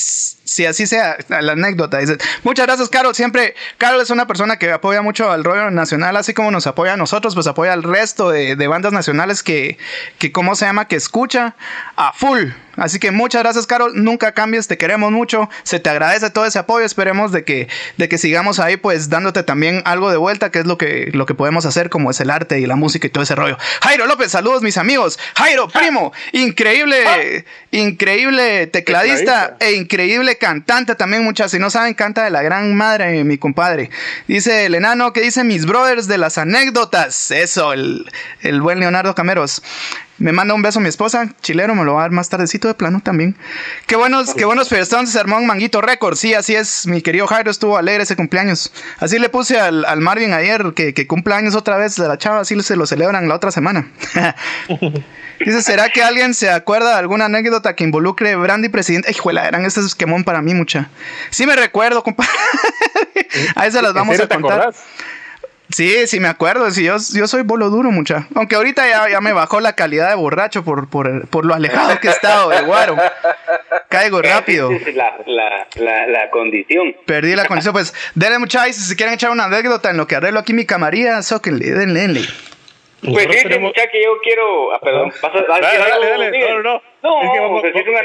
si 0.54 0.66
así 0.66 0.86
sea 0.86 1.16
la 1.28 1.52
anécdota. 1.52 1.98
Dice, 1.98 2.16
muchas 2.44 2.66
gracias, 2.66 2.88
Caro, 2.88 3.12
siempre, 3.12 3.56
Caro 3.76 4.00
es 4.00 4.10
una 4.10 4.28
persona 4.28 4.56
que 4.56 4.70
apoya 4.70 5.02
mucho 5.02 5.32
al 5.32 5.42
rollo 5.42 5.68
nacional, 5.72 6.16
así 6.16 6.32
como 6.32 6.52
nos 6.52 6.68
apoya 6.68 6.92
a 6.92 6.96
nosotros, 6.96 7.34
pues 7.34 7.48
apoya 7.48 7.72
al 7.72 7.82
resto 7.82 8.30
de, 8.30 8.54
de 8.54 8.68
bandas 8.68 8.92
nacionales 8.92 9.42
que, 9.42 9.78
que, 10.18 10.30
¿cómo 10.30 10.54
se 10.54 10.66
llama?, 10.66 10.86
que 10.86 10.94
escucha 10.94 11.56
a 11.96 12.12
full. 12.12 12.50
Así 12.76 12.98
que 12.98 13.10
muchas 13.10 13.42
gracias, 13.42 13.66
Carol. 13.66 13.92
Nunca 13.94 14.32
cambies, 14.32 14.66
te 14.66 14.78
queremos 14.78 15.12
mucho. 15.12 15.48
Se 15.62 15.78
te 15.78 15.90
agradece 15.90 16.30
todo 16.30 16.44
ese 16.44 16.58
apoyo. 16.58 16.84
Esperemos 16.84 17.32
de 17.32 17.44
que, 17.44 17.68
de 17.96 18.08
que 18.08 18.18
sigamos 18.18 18.58
ahí, 18.58 18.76
pues 18.76 19.08
dándote 19.08 19.42
también 19.42 19.82
algo 19.84 20.10
de 20.10 20.16
vuelta, 20.16 20.50
que 20.50 20.60
es 20.60 20.66
lo 20.66 20.76
que, 20.76 21.10
lo 21.12 21.26
que 21.26 21.34
podemos 21.34 21.66
hacer, 21.66 21.88
como 21.88 22.10
es 22.10 22.20
el 22.20 22.30
arte 22.30 22.60
y 22.60 22.66
la 22.66 22.76
música 22.76 23.06
y 23.06 23.10
todo 23.10 23.22
ese 23.22 23.34
rollo. 23.34 23.58
Jairo 23.82 24.06
López, 24.06 24.32
saludos, 24.32 24.62
mis 24.62 24.76
amigos. 24.76 25.18
Jairo, 25.36 25.68
primo, 25.68 26.12
increíble, 26.32 27.44
increíble 27.70 28.66
tecladista, 28.66 29.56
e 29.60 29.72
increíble 29.72 30.36
cantante 30.44 30.94
también. 30.94 31.24
Muchas, 31.24 31.52
si 31.52 31.58
no 31.58 31.70
saben, 31.70 31.94
canta 31.94 32.22
de 32.22 32.30
la 32.30 32.42
gran 32.42 32.76
madre, 32.76 33.24
mi 33.24 33.38
compadre. 33.38 33.88
Dice 34.28 34.66
el 34.66 34.74
enano 34.74 35.14
que 35.14 35.22
dice 35.22 35.42
mis 35.42 35.64
brothers 35.64 36.06
de 36.06 36.18
las 36.18 36.36
anécdotas. 36.36 37.30
Eso, 37.30 37.72
el, 37.72 38.04
el 38.42 38.60
buen 38.60 38.78
Leonardo 38.78 39.14
Cameros. 39.14 39.62
Me 40.18 40.30
manda 40.32 40.54
un 40.54 40.62
beso 40.62 40.78
mi 40.78 40.88
esposa, 40.88 41.28
chilero, 41.42 41.74
me 41.74 41.84
lo 41.84 41.94
va 41.94 42.00
a 42.00 42.02
dar 42.02 42.10
más 42.12 42.28
tardecito 42.28 42.68
de 42.68 42.74
plano 42.74 43.00
también. 43.02 43.36
Qué 43.86 43.96
buenos, 43.96 44.34
qué 44.34 44.44
buenos 44.44 44.68
fiestas 44.68 45.10
se 45.10 45.18
armó 45.18 45.40
Manguito 45.40 45.80
Record. 45.80 46.16
Sí, 46.16 46.34
así 46.34 46.54
es, 46.54 46.86
mi 46.86 47.02
querido 47.02 47.26
Jairo 47.26 47.50
estuvo 47.50 47.76
alegre 47.76 48.04
ese 48.04 48.14
cumpleaños. 48.14 48.72
Así 48.98 49.18
le 49.18 49.28
puse 49.28 49.58
al, 49.58 50.00
Marvin 50.00 50.32
ayer, 50.32 50.72
que, 50.74 50.94
que 50.94 51.06
cumpleaños 51.06 51.56
otra 51.56 51.76
vez 51.76 51.96
de 51.96 52.06
la 52.06 52.16
chava, 52.16 52.40
así 52.40 52.60
se 52.62 52.76
lo 52.76 52.86
celebran 52.86 53.28
la 53.28 53.34
otra 53.34 53.50
semana. 53.50 53.90
Dice, 55.40 55.62
¿será 55.62 55.88
que 55.88 56.02
alguien 56.02 56.32
se 56.32 56.50
acuerda 56.50 56.90
de 56.90 56.98
alguna 56.98 57.24
anécdota 57.24 57.74
que 57.74 57.84
involucre 57.84 58.36
Brandy 58.36 58.68
presidente? 58.68 59.10
Hijuela, 59.10 59.46
eran 59.48 59.64
ese 59.64 59.80
esquemón 59.80 60.24
para 60.24 60.42
mí 60.42 60.54
mucha. 60.54 60.90
Sí 61.30 61.46
me 61.46 61.56
recuerdo, 61.56 62.02
compadre. 62.02 62.30
a 63.56 63.66
eso 63.66 63.82
las 63.82 63.92
vamos 63.92 64.18
a 64.18 64.28
contar. 64.28 64.74
Sí, 65.74 66.06
sí 66.06 66.20
me 66.20 66.28
acuerdo, 66.28 66.70
sí, 66.70 66.84
yo, 66.84 66.98
yo 67.16 67.26
soy 67.26 67.42
bolo 67.42 67.68
duro, 67.68 67.90
mucha. 67.90 68.28
Aunque 68.36 68.54
ahorita 68.54 68.86
ya, 68.86 69.10
ya 69.10 69.20
me 69.20 69.32
bajó 69.32 69.58
la 69.58 69.72
calidad 69.74 70.08
de 70.08 70.14
borracho 70.14 70.64
por, 70.64 70.88
por, 70.88 71.26
por 71.26 71.44
lo 71.44 71.52
alejado 71.52 71.98
que 71.98 72.06
he 72.06 72.10
estado 72.12 72.50
de 72.50 72.62
guaro. 72.62 72.96
Caigo 73.88 74.22
rápido. 74.22 74.70
La, 74.94 75.16
la, 75.26 75.66
la, 75.74 76.06
la, 76.06 76.30
condición. 76.30 76.94
Perdí 77.06 77.34
la 77.34 77.46
condición, 77.46 77.72
pues 77.72 77.92
denle 78.14 78.38
muchachos, 78.38 78.76
si 78.76 78.94
quieren 78.94 79.16
echar 79.16 79.32
una 79.32 79.46
anécdota 79.46 79.90
en 79.90 79.96
lo 79.96 80.06
que 80.06 80.14
arreglo 80.14 80.38
aquí 80.38 80.54
mi 80.54 80.64
camarilla, 80.64 81.20
sóquenle, 81.22 81.72
denle, 81.72 82.00
denle. 82.02 82.20
Pues 83.02 83.26
fíjate, 83.26 83.42
tenemos... 83.42 83.70
muchacho, 83.70 83.88
que 83.90 84.04
yo 84.04 84.12
quiero... 84.22 84.72
Ah, 84.72 84.80
perdón, 84.80 85.12
pasa, 85.20 85.38
dale, 85.48 85.66
dale, 85.76 86.08
dale, 86.08 86.38
no, 86.38 86.48
no, 86.50 86.62
no. 86.62 86.82
No, 87.02 87.22
es 87.22 87.30
que 87.32 87.40
vamos, 87.40 87.60
pues, 87.62 87.74
es 87.74 87.88
una 87.88 88.00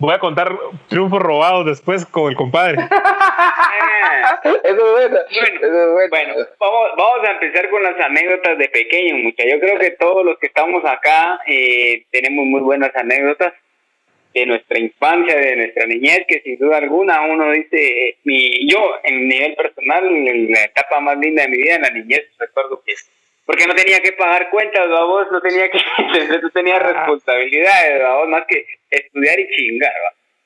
Voy 0.00 0.14
a 0.14 0.18
contar 0.18 0.50
triunfos 0.88 1.20
robados 1.20 1.66
después 1.66 2.06
con 2.06 2.30
el 2.30 2.36
compadre. 2.36 2.78
eso 4.44 4.98
es 4.98 5.10
bueno. 5.10 5.18
Bueno, 6.08 6.34
vamos, 6.58 6.88
vamos 6.96 7.28
a 7.28 7.32
empezar 7.32 7.68
con 7.68 7.82
las 7.82 8.00
anécdotas 8.00 8.56
de 8.56 8.68
pequeño, 8.70 9.18
mucha. 9.18 9.44
Yo 9.44 9.60
creo 9.60 9.78
que 9.78 9.90
todos 9.90 10.24
los 10.24 10.38
que 10.38 10.46
estamos 10.46 10.82
acá 10.86 11.40
eh, 11.46 12.06
tenemos 12.10 12.46
muy 12.46 12.62
buenas 12.62 12.96
anécdotas 12.96 13.52
de 14.32 14.46
nuestra 14.46 14.78
infancia, 14.78 15.36
de 15.36 15.56
nuestra 15.56 15.84
niñez, 15.84 16.24
que 16.26 16.40
sin 16.40 16.56
duda 16.58 16.78
alguna 16.78 17.20
uno 17.20 17.50
dice, 17.52 18.08
eh, 18.08 18.16
mi, 18.24 18.70
yo 18.70 18.80
en 19.04 19.28
nivel 19.28 19.54
personal, 19.54 20.06
en 20.06 20.50
la 20.50 20.64
etapa 20.64 21.00
más 21.00 21.18
linda 21.18 21.42
de 21.42 21.48
mi 21.48 21.58
vida, 21.58 21.74
en 21.74 21.82
la 21.82 21.90
niñez, 21.90 22.22
recuerdo 22.38 22.82
que 22.86 22.94
porque 23.50 23.66
no 23.66 23.74
tenía 23.74 23.98
que 24.00 24.12
pagar 24.12 24.48
cuentas, 24.48 24.88
vos 24.88 25.26
no 25.32 25.40
tenía 25.40 25.68
que, 25.68 25.78
no 26.40 26.50
tenía 26.50 26.78
responsabilidades, 26.78 28.00
vos 28.00 28.28
más 28.28 28.44
que 28.46 28.64
estudiar 28.88 29.40
y 29.40 29.48
chingar, 29.48 29.92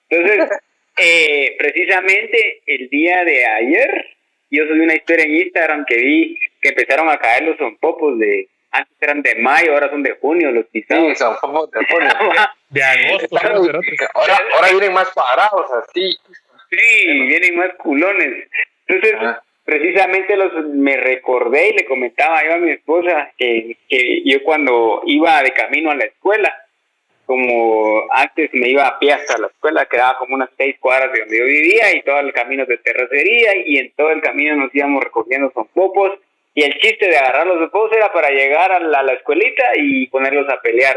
Entonces, 0.09 0.59
eh, 0.97 1.55
precisamente 1.59 2.63
el 2.65 2.89
día 2.89 3.23
de 3.25 3.45
ayer, 3.45 4.07
yo 4.51 4.67
subí 4.67 4.81
una 4.81 4.95
historia 4.95 5.27
en 5.27 5.37
Instagram 5.37 5.85
que 5.85 5.97
vi 5.97 6.39
que 6.63 6.71
empezaron 6.71 7.11
a 7.11 7.19
caer 7.19 7.43
los 7.43 7.59
sonpopos 7.59 8.19
de, 8.19 8.49
antes 8.71 8.97
eran 9.03 9.21
de 9.21 9.35
mayo, 9.35 9.75
ahora 9.75 9.91
son 9.91 10.03
de 10.03 10.13
junio 10.13 10.51
los 10.51 10.65
pisados. 10.69 11.07
Sí, 11.07 11.17
sonpopos 11.17 11.73
de 11.73 11.85
junio. 11.85 12.09
de 12.71 12.83
agosto. 12.83 13.37
ahora, 14.15 14.39
ahora 14.55 14.69
vienen 14.71 14.95
más 14.95 15.11
parados 15.11 15.71
así. 15.73 16.11
Sí, 16.71 17.27
vienen 17.27 17.55
más 17.57 17.75
culones. 17.75 18.49
Entonces, 18.87 19.15
precisamente 19.65 20.37
los 20.37 20.67
me 20.67 20.97
recordé 20.97 21.71
y 21.71 21.73
le 21.73 21.85
comentaba 21.85 22.45
yo 22.45 22.55
a 22.55 22.59
mi 22.59 22.71
esposa 22.71 23.33
que, 23.37 23.77
que 23.89 24.23
yo 24.25 24.43
cuando 24.45 25.03
iba 25.07 25.43
de 25.43 25.53
camino 25.53 25.91
a 25.91 25.97
la 25.97 26.05
escuela, 26.05 26.55
como 27.27 28.03
antes 28.11 28.53
me 28.53 28.69
iba 28.69 28.87
a 28.87 28.99
pie 28.99 29.13
hasta 29.13 29.39
la 29.39 29.47
escuela, 29.47 29.87
quedaba 29.87 30.19
como 30.19 30.35
unas 30.35 30.51
seis 30.57 30.77
cuadras 30.79 31.13
de 31.13 31.21
donde 31.21 31.39
yo 31.39 31.45
vivía 31.47 31.95
y 31.95 32.03
todo 32.03 32.21
el 32.21 32.33
camino 32.33 32.67
de 32.67 32.77
terracería 32.79 33.57
y 33.65 33.79
en 33.79 33.93
todo 33.93 34.11
el 34.11 34.21
camino 34.21 34.57
nos 34.57 34.75
íbamos 34.75 35.03
recogiendo 35.03 35.51
popos 35.51 36.13
y 36.55 36.63
el 36.63 36.79
chiste 36.79 37.09
de 37.09 37.17
agarrar 37.17 37.47
los 37.47 37.71
popos 37.71 37.93
era 37.97 38.13
para 38.13 38.29
llegar 38.29 38.71
a 38.71 38.81
la, 38.81 39.13
escuelita 39.15 39.65
y 39.77 40.07
ponerlos 40.09 40.49
a 40.51 40.61
pelear 40.61 40.97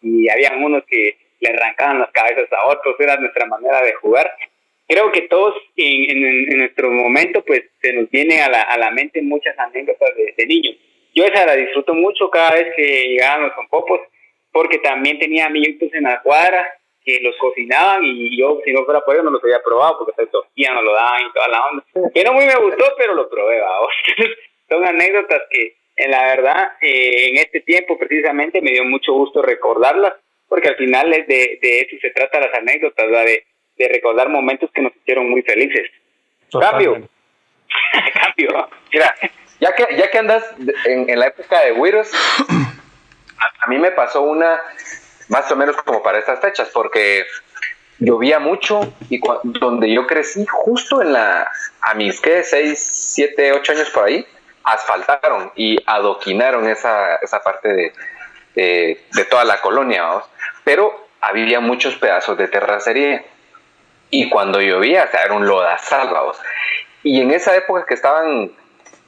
y 0.00 0.28
habían 0.28 0.64
unos 0.64 0.84
que 0.86 1.18
le 1.40 1.50
arrancaban 1.50 1.98
las 1.98 2.10
cabezas 2.10 2.50
a 2.50 2.66
otros, 2.68 2.96
era 2.98 3.16
nuestra 3.16 3.44
manera 3.46 3.82
de 3.82 3.92
jugar 3.94 4.32
creo 4.86 5.10
que 5.12 5.22
todos 5.22 5.54
en, 5.76 6.24
en, 6.52 6.58
nuestro 6.58 6.90
momento 6.90 7.42
pues 7.44 7.62
se 7.80 7.92
nos 7.92 8.10
viene 8.10 8.40
a 8.40 8.48
la, 8.48 8.62
a 8.62 8.78
la 8.78 8.90
mente 8.90 9.20
muchas 9.22 9.58
anécdotas 9.58 10.10
de, 10.36 10.46
niños. 10.46 10.76
Yo 11.14 11.24
esa 11.24 11.46
la 11.46 11.56
disfruto 11.56 11.94
mucho 11.94 12.30
cada 12.30 12.52
vez 12.52 12.74
que 12.76 13.08
llegaban 13.08 13.42
los 13.42 13.52
popos 13.70 14.00
porque 14.52 14.78
también 14.78 15.18
tenía 15.18 15.46
amiguitos 15.46 15.92
en 15.92 16.04
la 16.04 16.22
cuadra 16.22 16.78
que 17.04 17.20
los 17.20 17.36
cocinaban 17.36 18.02
y 18.04 18.38
yo 18.38 18.60
si 18.64 18.72
no 18.72 18.84
fuera 18.84 19.00
por 19.00 19.14
ellos 19.14 19.24
no 19.24 19.30
los 19.30 19.44
había 19.44 19.62
probado 19.62 19.98
porque 19.98 20.14
se 20.16 20.26
tostían, 20.26 20.74
no 20.74 20.82
lo 20.82 20.92
daban 20.92 21.22
y 21.22 21.32
toda 21.32 21.48
la 21.48 21.66
onda. 21.66 21.84
Que 22.12 22.24
no 22.24 22.32
muy 22.32 22.44
me 22.44 22.56
gustó, 22.56 22.84
pero 22.98 23.14
lo 23.14 23.28
probé, 23.28 23.60
Son 24.68 24.84
anécdotas 24.84 25.42
que 25.50 25.76
en 25.96 26.10
la 26.10 26.24
verdad 26.24 26.72
eh, 26.80 27.28
en 27.28 27.36
este 27.38 27.60
tiempo 27.60 27.96
precisamente 27.98 28.60
me 28.60 28.72
dio 28.72 28.84
mucho 28.84 29.12
gusto 29.12 29.40
recordarlas 29.40 30.14
porque 30.48 30.68
al 30.68 30.76
final 30.76 31.10
de, 31.10 31.58
de 31.60 31.80
eso 31.80 31.96
se 32.00 32.10
trata 32.10 32.40
las 32.40 32.54
anécdotas, 32.54 33.06
¿verdad? 33.06 33.24
de 33.24 33.44
de 33.76 33.88
recordar 33.88 34.28
momentos 34.28 34.70
que 34.72 34.82
nos 34.82 34.94
hicieron 34.96 35.30
muy 35.30 35.42
felices. 35.42 35.90
Cambio. 36.50 37.08
Cambio. 38.14 38.68
Mira, 38.92 39.14
ya 39.60 39.74
que, 39.74 39.96
ya 39.96 40.10
que 40.10 40.18
andas 40.18 40.44
en, 40.84 41.18
la 41.18 41.26
época 41.26 41.60
de 41.60 41.72
Wiros, 41.72 42.10
a, 43.64 43.68
mí 43.68 43.78
me 43.78 43.90
pasó 43.90 44.22
una 44.22 44.60
más 45.28 45.50
o 45.50 45.56
menos 45.56 45.76
como 45.76 46.02
para 46.02 46.18
estas 46.18 46.40
fechas, 46.40 46.70
porque 46.72 47.24
llovía 47.98 48.38
mucho 48.38 48.92
y 49.08 49.20
donde 49.44 49.92
yo 49.92 50.06
crecí, 50.06 50.44
justo 50.46 51.02
en 51.02 51.12
la, 51.12 51.50
a 51.80 51.94
mis, 51.94 52.20
¿qué? 52.20 52.44
6, 52.44 52.78
7, 53.14 53.52
8 53.52 53.72
años 53.72 53.90
por 53.90 54.04
ahí, 54.04 54.26
asfaltaron 54.62 55.52
y 55.56 55.78
adoquinaron 55.86 56.68
esa, 56.68 57.16
esa 57.16 57.42
parte 57.42 57.68
de, 57.72 57.92
de, 58.54 59.24
toda 59.24 59.44
la 59.44 59.60
colonia, 59.60 60.02
¿vamos? 60.02 60.24
pero 60.64 61.08
había 61.20 61.60
muchos 61.60 61.96
pedazos 61.96 62.36
de 62.38 62.48
terracería 62.48 63.24
y 64.10 64.28
cuando 64.28 64.60
llovía, 64.60 65.04
o 65.04 65.10
sea, 65.10 65.24
era 65.24 65.34
un 65.34 65.46
lodazal, 65.46 66.08
vamos. 66.10 66.38
Y 67.02 67.20
en 67.20 67.30
esa 67.30 67.54
época 67.56 67.86
que 67.86 67.94
estaban 67.94 68.50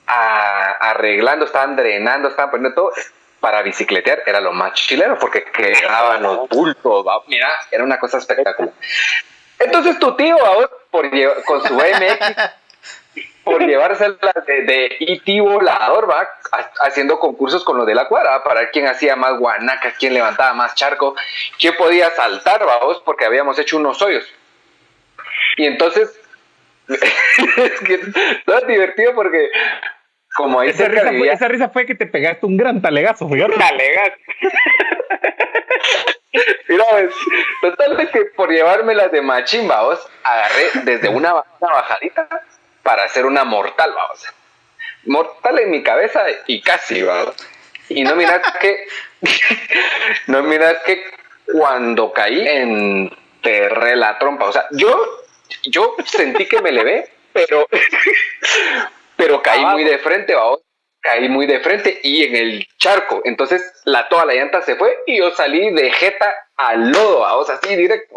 arreglando, 0.06 1.44
estaban 1.44 1.76
drenando, 1.76 2.28
estaban 2.28 2.50
poniendo 2.50 2.74
todo, 2.74 2.92
para 3.40 3.62
bicicletear 3.62 4.22
era 4.26 4.40
lo 4.40 4.52
más 4.52 4.72
chileno, 4.74 5.18
porque 5.18 5.44
quedaban 5.44 6.22
los 6.22 6.48
bultos, 6.48 7.06
mira, 7.26 7.48
era 7.70 7.84
una 7.84 7.98
cosa 7.98 8.18
espectacular. 8.18 8.72
Entonces 9.58 9.98
tu 9.98 10.14
tío, 10.16 10.36
vamos, 10.38 10.70
por 10.90 11.08
con 11.44 11.62
su 11.66 11.74
BMX, 11.74 12.50
por 13.44 13.64
llevarse 13.64 14.10
de, 14.46 14.62
de 14.62 14.96
IT 15.00 15.40
volador, 15.40 16.10
va, 16.10 16.28
haciendo 16.80 17.18
concursos 17.18 17.64
con 17.64 17.76
lo 17.76 17.84
de 17.84 17.94
la 17.94 18.06
cuadra, 18.08 18.42
para 18.42 18.60
ver 18.60 18.70
quién 18.70 18.86
hacía 18.86 19.16
más 19.16 19.38
guanacas, 19.38 19.94
quién 19.98 20.14
levantaba 20.14 20.54
más 20.54 20.74
charco, 20.74 21.14
quién 21.58 21.76
podía 21.76 22.10
saltar, 22.10 22.64
vamos, 22.64 23.02
porque 23.04 23.24
habíamos 23.24 23.58
hecho 23.58 23.76
unos 23.76 24.00
hoyos. 24.02 24.24
Y 25.58 25.66
entonces 25.66 26.18
es 26.88 27.80
que 27.80 28.00
no 28.46 28.58
es 28.58 28.66
divertido 28.66 29.14
porque 29.14 29.50
como 30.36 30.60
ahí 30.60 30.70
esa 30.70 30.84
cerca 30.84 31.00
risa, 31.00 31.10
vivía- 31.10 31.24
fue, 31.26 31.34
esa 31.34 31.48
risa 31.48 31.68
fue 31.68 31.86
que 31.86 31.94
te 31.94 32.06
pegaste 32.06 32.46
un 32.46 32.56
gran 32.56 32.80
talegazo, 32.80 33.28
fíjate. 33.28 33.56
Talegas. 33.58 34.12
Mira, 36.68 36.84
pues, 36.90 37.14
total 37.62 37.96
de 37.96 38.08
que 38.08 38.24
por 38.36 38.50
llevármelas 38.50 39.10
de 39.10 39.22
machín, 39.22 39.66
vamos, 39.66 39.98
agarré 40.22 40.64
desde 40.84 41.08
una, 41.08 41.32
una 41.60 41.72
bajadita 41.72 42.28
para 42.82 43.04
hacer 43.04 43.24
una 43.26 43.44
mortal, 43.44 43.92
vamos. 43.94 44.24
Mortal 45.04 45.58
en 45.60 45.70
mi 45.70 45.82
cabeza 45.82 46.22
y 46.46 46.60
casi, 46.60 47.02
vamos. 47.02 47.34
Y 47.88 48.04
no 48.04 48.14
miras 48.14 48.42
que, 48.60 48.86
no 50.26 50.42
miras 50.42 50.76
que 50.84 51.02
cuando 51.50 52.12
caí 52.12 52.46
enterré 52.46 53.96
la 53.96 54.18
trompa, 54.18 54.44
o 54.46 54.52
sea, 54.52 54.66
yo, 54.72 54.94
yo 55.64 55.96
sentí 56.04 56.46
que 56.46 56.60
me 56.60 56.72
levé, 56.72 57.10
pero, 57.32 57.66
pero 59.16 59.42
caí 59.42 59.64
muy 59.64 59.84
de 59.84 59.98
frente, 59.98 60.34
vamos. 60.34 60.60
Caí 61.00 61.28
muy 61.28 61.46
de 61.46 61.60
frente 61.60 62.00
y 62.02 62.24
en 62.24 62.36
el 62.36 62.68
charco. 62.76 63.22
Entonces 63.24 63.62
la, 63.84 64.08
toda 64.08 64.24
la 64.24 64.34
llanta 64.34 64.62
se 64.62 64.76
fue 64.76 64.98
y 65.06 65.18
yo 65.18 65.30
salí 65.30 65.70
de 65.72 65.92
jeta 65.92 66.34
al 66.56 66.90
lodo, 66.90 67.20
vamos, 67.20 67.48
así 67.50 67.76
directo. 67.76 68.14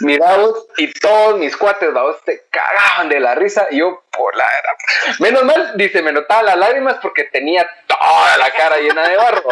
Mira 0.00 0.36
vos, 0.36 0.66
y 0.78 0.92
todos 0.94 1.38
mis 1.38 1.56
cuates, 1.56 1.92
vamos, 1.92 2.16
se 2.24 2.46
cagaban 2.50 3.08
de 3.08 3.20
la 3.20 3.34
risa 3.34 3.68
y 3.70 3.78
yo 3.78 4.02
por 4.10 4.34
la 4.36 4.44
era. 4.44 4.76
Menos 5.20 5.44
mal, 5.44 5.72
dice, 5.76 6.02
me 6.02 6.12
notaban 6.12 6.46
las 6.46 6.56
lágrimas 6.56 6.96
porque 7.00 7.24
tenía 7.24 7.68
toda 7.86 8.36
la 8.36 8.50
cara 8.50 8.78
llena 8.78 9.06
de 9.06 9.16
barro. 9.16 9.42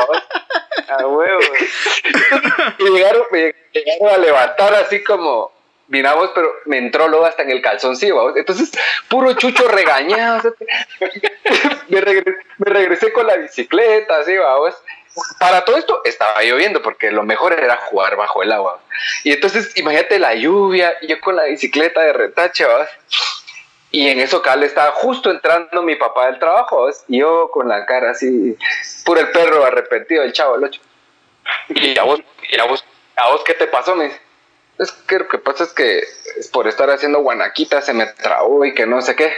A 0.88 1.07
huevo. 1.07 1.40
Y 2.78 2.85
llegaron, 2.90 3.23
me 3.30 3.54
llegaron 3.73 4.14
a 4.14 4.19
levantar 4.19 4.75
así 4.75 5.04
como, 5.04 5.52
mira 5.91 6.15
vos, 6.15 6.31
pero 6.35 6.51
me 6.65 6.79
entró 6.79 7.09
lodo 7.09 7.27
hasta 7.27 7.43
en 7.43 7.51
el 7.51 7.61
calzoncillo, 7.61 8.17
vamos. 8.17 8.37
Entonces, 8.37 8.71
puro 9.09 9.35
chucho 9.35 9.69
regañado. 9.69 10.55
me, 11.89 12.01
regresé, 12.01 12.39
me 12.59 12.71
regresé 12.73 13.13
con 13.13 13.27
la 13.27 13.37
bicicleta, 13.37 14.19
así, 14.19 14.37
vamos. 14.37 14.75
Para 15.41 15.65
todo 15.65 15.77
esto 15.77 16.01
estaba 16.05 16.43
lloviendo 16.43 16.81
porque 16.83 17.11
lo 17.11 17.25
mejor 17.25 17.53
era 17.53 17.77
jugar 17.77 18.17
bajo 18.17 18.43
el 18.43 18.53
agua. 18.53 18.81
Y 19.25 19.33
entonces, 19.33 19.77
imagínate 19.77 20.21
la 20.21 20.35
lluvia, 20.35 20.95
yo 21.03 21.21
con 21.21 21.35
la 21.37 21.45
bicicleta 21.45 22.01
de 22.01 22.13
retache, 22.13 22.65
¿vas? 22.65 22.89
Y 23.91 24.09
en 24.09 24.21
eso, 24.21 24.41
Cal 24.41 24.63
estaba 24.63 24.93
justo 24.93 25.33
entrando 25.33 25.83
mi 25.83 25.97
papá 25.97 26.27
del 26.27 26.39
trabajo, 26.39 26.85
¿vas? 26.85 27.05
Y 27.09 27.19
yo 27.19 27.51
con 27.51 27.69
la 27.69 27.85
cara 27.85 28.13
así, 28.13 28.57
puro 29.05 29.21
el 29.21 29.33
perro 29.33 29.65
arrepentido, 29.65 30.23
el 30.23 30.33
chavo, 30.33 30.55
el 30.55 30.65
ocho. 30.65 30.81
Y 31.71 31.99
a 31.99 32.05
vos, 32.05 32.21
y 32.49 32.61
a 32.61 32.65
vos, 32.65 32.85
a 33.17 33.31
vos, 33.31 33.43
¿qué 33.45 33.55
te 33.55 33.67
pasó? 33.67 33.97
Me 33.97 34.05
dice, 34.05 34.21
es 34.81 34.91
que 34.93 35.19
lo 35.21 35.29
que 35.29 35.39
pasa 35.39 35.65
es 35.65 35.73
que 35.73 35.99
es 36.39 36.49
por 36.53 36.67
estar 36.69 36.91
haciendo 36.91 37.21
guanaquita 37.21 37.81
se 37.83 37.93
me 37.93 38.07
trabó 38.07 38.65
y 38.65 38.75
que 38.75 38.87
no 38.87 39.01
sé 39.03 39.15
qué. 39.15 39.33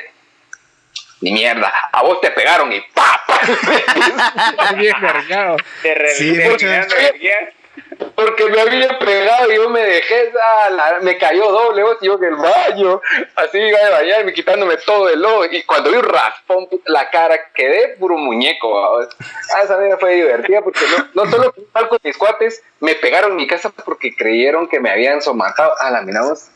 Ni 1.20 1.30
mierda, 1.32 1.72
a 1.92 2.02
vos 2.02 2.20
te 2.20 2.30
pegaron 2.32 2.72
y 2.72 2.80
¡pa! 2.94 3.20
pa. 3.26 4.72
Bien 4.76 4.94
cargado. 5.00 5.56
De 5.82 5.94
re- 5.94 6.14
Sí, 6.14 6.34
de-. 6.34 7.54
De- 8.02 8.04
de- 8.04 8.10
Porque 8.14 8.44
me 8.46 8.60
había 8.60 8.98
pegado 8.98 9.50
y 9.52 9.56
yo 9.56 9.68
me 9.70 9.80
dejé, 9.82 10.32
ah, 10.42 10.98
me 11.02 11.16
cayó 11.18 11.50
doble, 11.50 11.82
vos, 11.82 11.96
y 12.00 12.06
yo 12.06 12.14
en 12.18 12.24
el 12.24 12.36
baño, 12.36 13.00
así 13.36 13.58
iba 13.58 13.78
a 13.78 13.90
bañarme, 13.90 14.32
quitándome 14.32 14.76
todo 14.78 15.08
el 15.08 15.20
lodo, 15.20 15.44
y 15.50 15.62
cuando 15.64 15.90
vi 15.90 15.96
un 15.96 16.04
raspón, 16.04 16.68
la 16.86 17.10
cara, 17.10 17.38
quedé 17.54 17.96
puro 17.98 18.16
muñeco, 18.16 18.70
vamos. 18.72 19.08
Ah, 19.54 19.62
esa 19.64 19.76
vida 19.78 19.96
fue 19.98 20.14
divertida, 20.14 20.62
porque 20.62 20.80
no, 21.14 21.24
no 21.24 21.30
solo 21.30 21.54
mal 21.74 21.88
mis 22.02 22.16
cuates, 22.16 22.62
me 22.80 22.94
pegaron 22.94 23.36
mi 23.36 23.46
casa 23.46 23.70
porque 23.84 24.14
creyeron 24.16 24.68
que 24.68 24.80
me 24.80 24.90
habían 24.90 25.22
somatado, 25.22 25.72
ah, 25.80 25.90
la 25.90 26.02
miramos, 26.02 26.48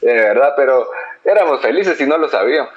de 0.00 0.12
verdad, 0.12 0.52
pero 0.56 0.90
éramos 1.24 1.62
felices 1.62 1.98
y 2.00 2.04
no 2.06 2.18
lo 2.18 2.28
sabíamos. 2.28 2.70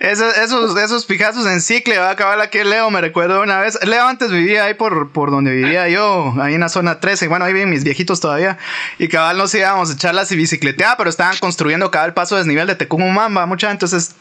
Esos, 0.00 0.76
esos, 0.76 1.06
pijazos 1.06 1.46
en 1.46 1.60
cicle, 1.60 1.98
va 1.98 2.08
a 2.08 2.12
acabar 2.12 2.40
aquí 2.40 2.62
Leo, 2.64 2.90
me 2.90 3.00
recuerdo 3.00 3.42
una 3.42 3.60
vez. 3.60 3.78
Leo 3.84 4.06
antes 4.06 4.30
vivía 4.30 4.64
ahí 4.64 4.74
por, 4.74 5.10
por 5.10 5.30
donde 5.30 5.52
vivía 5.52 5.88
yo, 5.88 6.34
ahí 6.40 6.54
en 6.54 6.60
la 6.60 6.68
zona 6.68 7.00
13. 7.00 7.28
Bueno, 7.28 7.44
ahí 7.44 7.52
viven 7.52 7.70
mis 7.70 7.84
viejitos 7.84 8.20
todavía. 8.20 8.58
Y 8.98 9.08
cabal 9.08 9.38
nos 9.38 9.54
íbamos 9.54 9.90
a 9.90 9.94
echarlas 9.94 10.32
y 10.32 10.36
bicicletear, 10.36 10.96
pero 10.96 11.10
estaban 11.10 11.36
construyendo 11.38 11.90
cada 11.90 12.06
el 12.06 12.14
paso 12.14 12.36
desnivel 12.36 12.66
de 12.66 12.74
Tecumumamba, 12.74 13.46
mucha. 13.46 13.70
Entonces, 13.70 14.14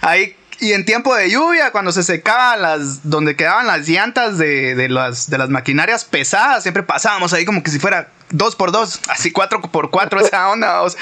ahí. 0.00 0.34
Y 0.60 0.72
en 0.72 0.84
tiempo 0.84 1.14
de 1.14 1.30
lluvia, 1.30 1.70
cuando 1.70 1.92
se 1.92 2.02
secaban 2.02 2.62
las. 2.62 3.08
donde 3.08 3.36
quedaban 3.36 3.66
las 3.66 3.88
llantas 3.88 4.38
de, 4.38 4.74
de 4.74 4.88
las, 4.88 5.30
de 5.30 5.38
las 5.38 5.50
maquinarias 5.50 6.04
pesadas, 6.04 6.62
siempre 6.62 6.82
pasábamos 6.82 7.32
ahí 7.32 7.44
como 7.44 7.62
que 7.62 7.70
si 7.70 7.78
fuera 7.78 8.08
dos 8.30 8.56
por 8.56 8.72
dos, 8.72 9.00
así 9.08 9.30
cuatro 9.30 9.60
por 9.62 9.90
cuatro, 9.90 10.20
esa 10.20 10.48
onda. 10.50 10.72
vamos. 10.72 10.96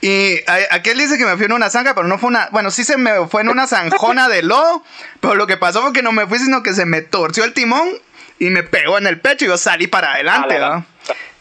Y 0.00 0.40
aquel 0.70 0.98
dice 0.98 1.18
que 1.18 1.24
me 1.24 1.36
fui 1.36 1.46
en 1.46 1.52
una 1.52 1.70
zanja, 1.70 1.94
pero 1.94 2.06
no 2.06 2.18
fue 2.18 2.28
una. 2.28 2.48
Bueno, 2.52 2.70
sí 2.70 2.84
se 2.84 2.96
me 2.96 3.26
fue 3.28 3.42
en 3.42 3.48
una 3.48 3.66
zanjona 3.66 4.28
de 4.28 4.42
lodo, 4.42 4.82
pero 5.20 5.34
lo 5.34 5.46
que 5.46 5.56
pasó 5.56 5.82
fue 5.82 5.92
que 5.92 6.02
no 6.02 6.12
me 6.12 6.26
fui, 6.26 6.38
sino 6.38 6.62
que 6.62 6.74
se 6.74 6.86
me 6.86 7.02
torció 7.02 7.44
el 7.44 7.52
timón 7.52 7.88
y 8.38 8.50
me 8.50 8.62
pegó 8.62 8.98
en 8.98 9.06
el 9.06 9.20
pecho 9.20 9.44
y 9.44 9.48
yo 9.48 9.58
salí 9.58 9.86
para 9.86 10.12
adelante, 10.12 10.58
¿va? 10.58 10.84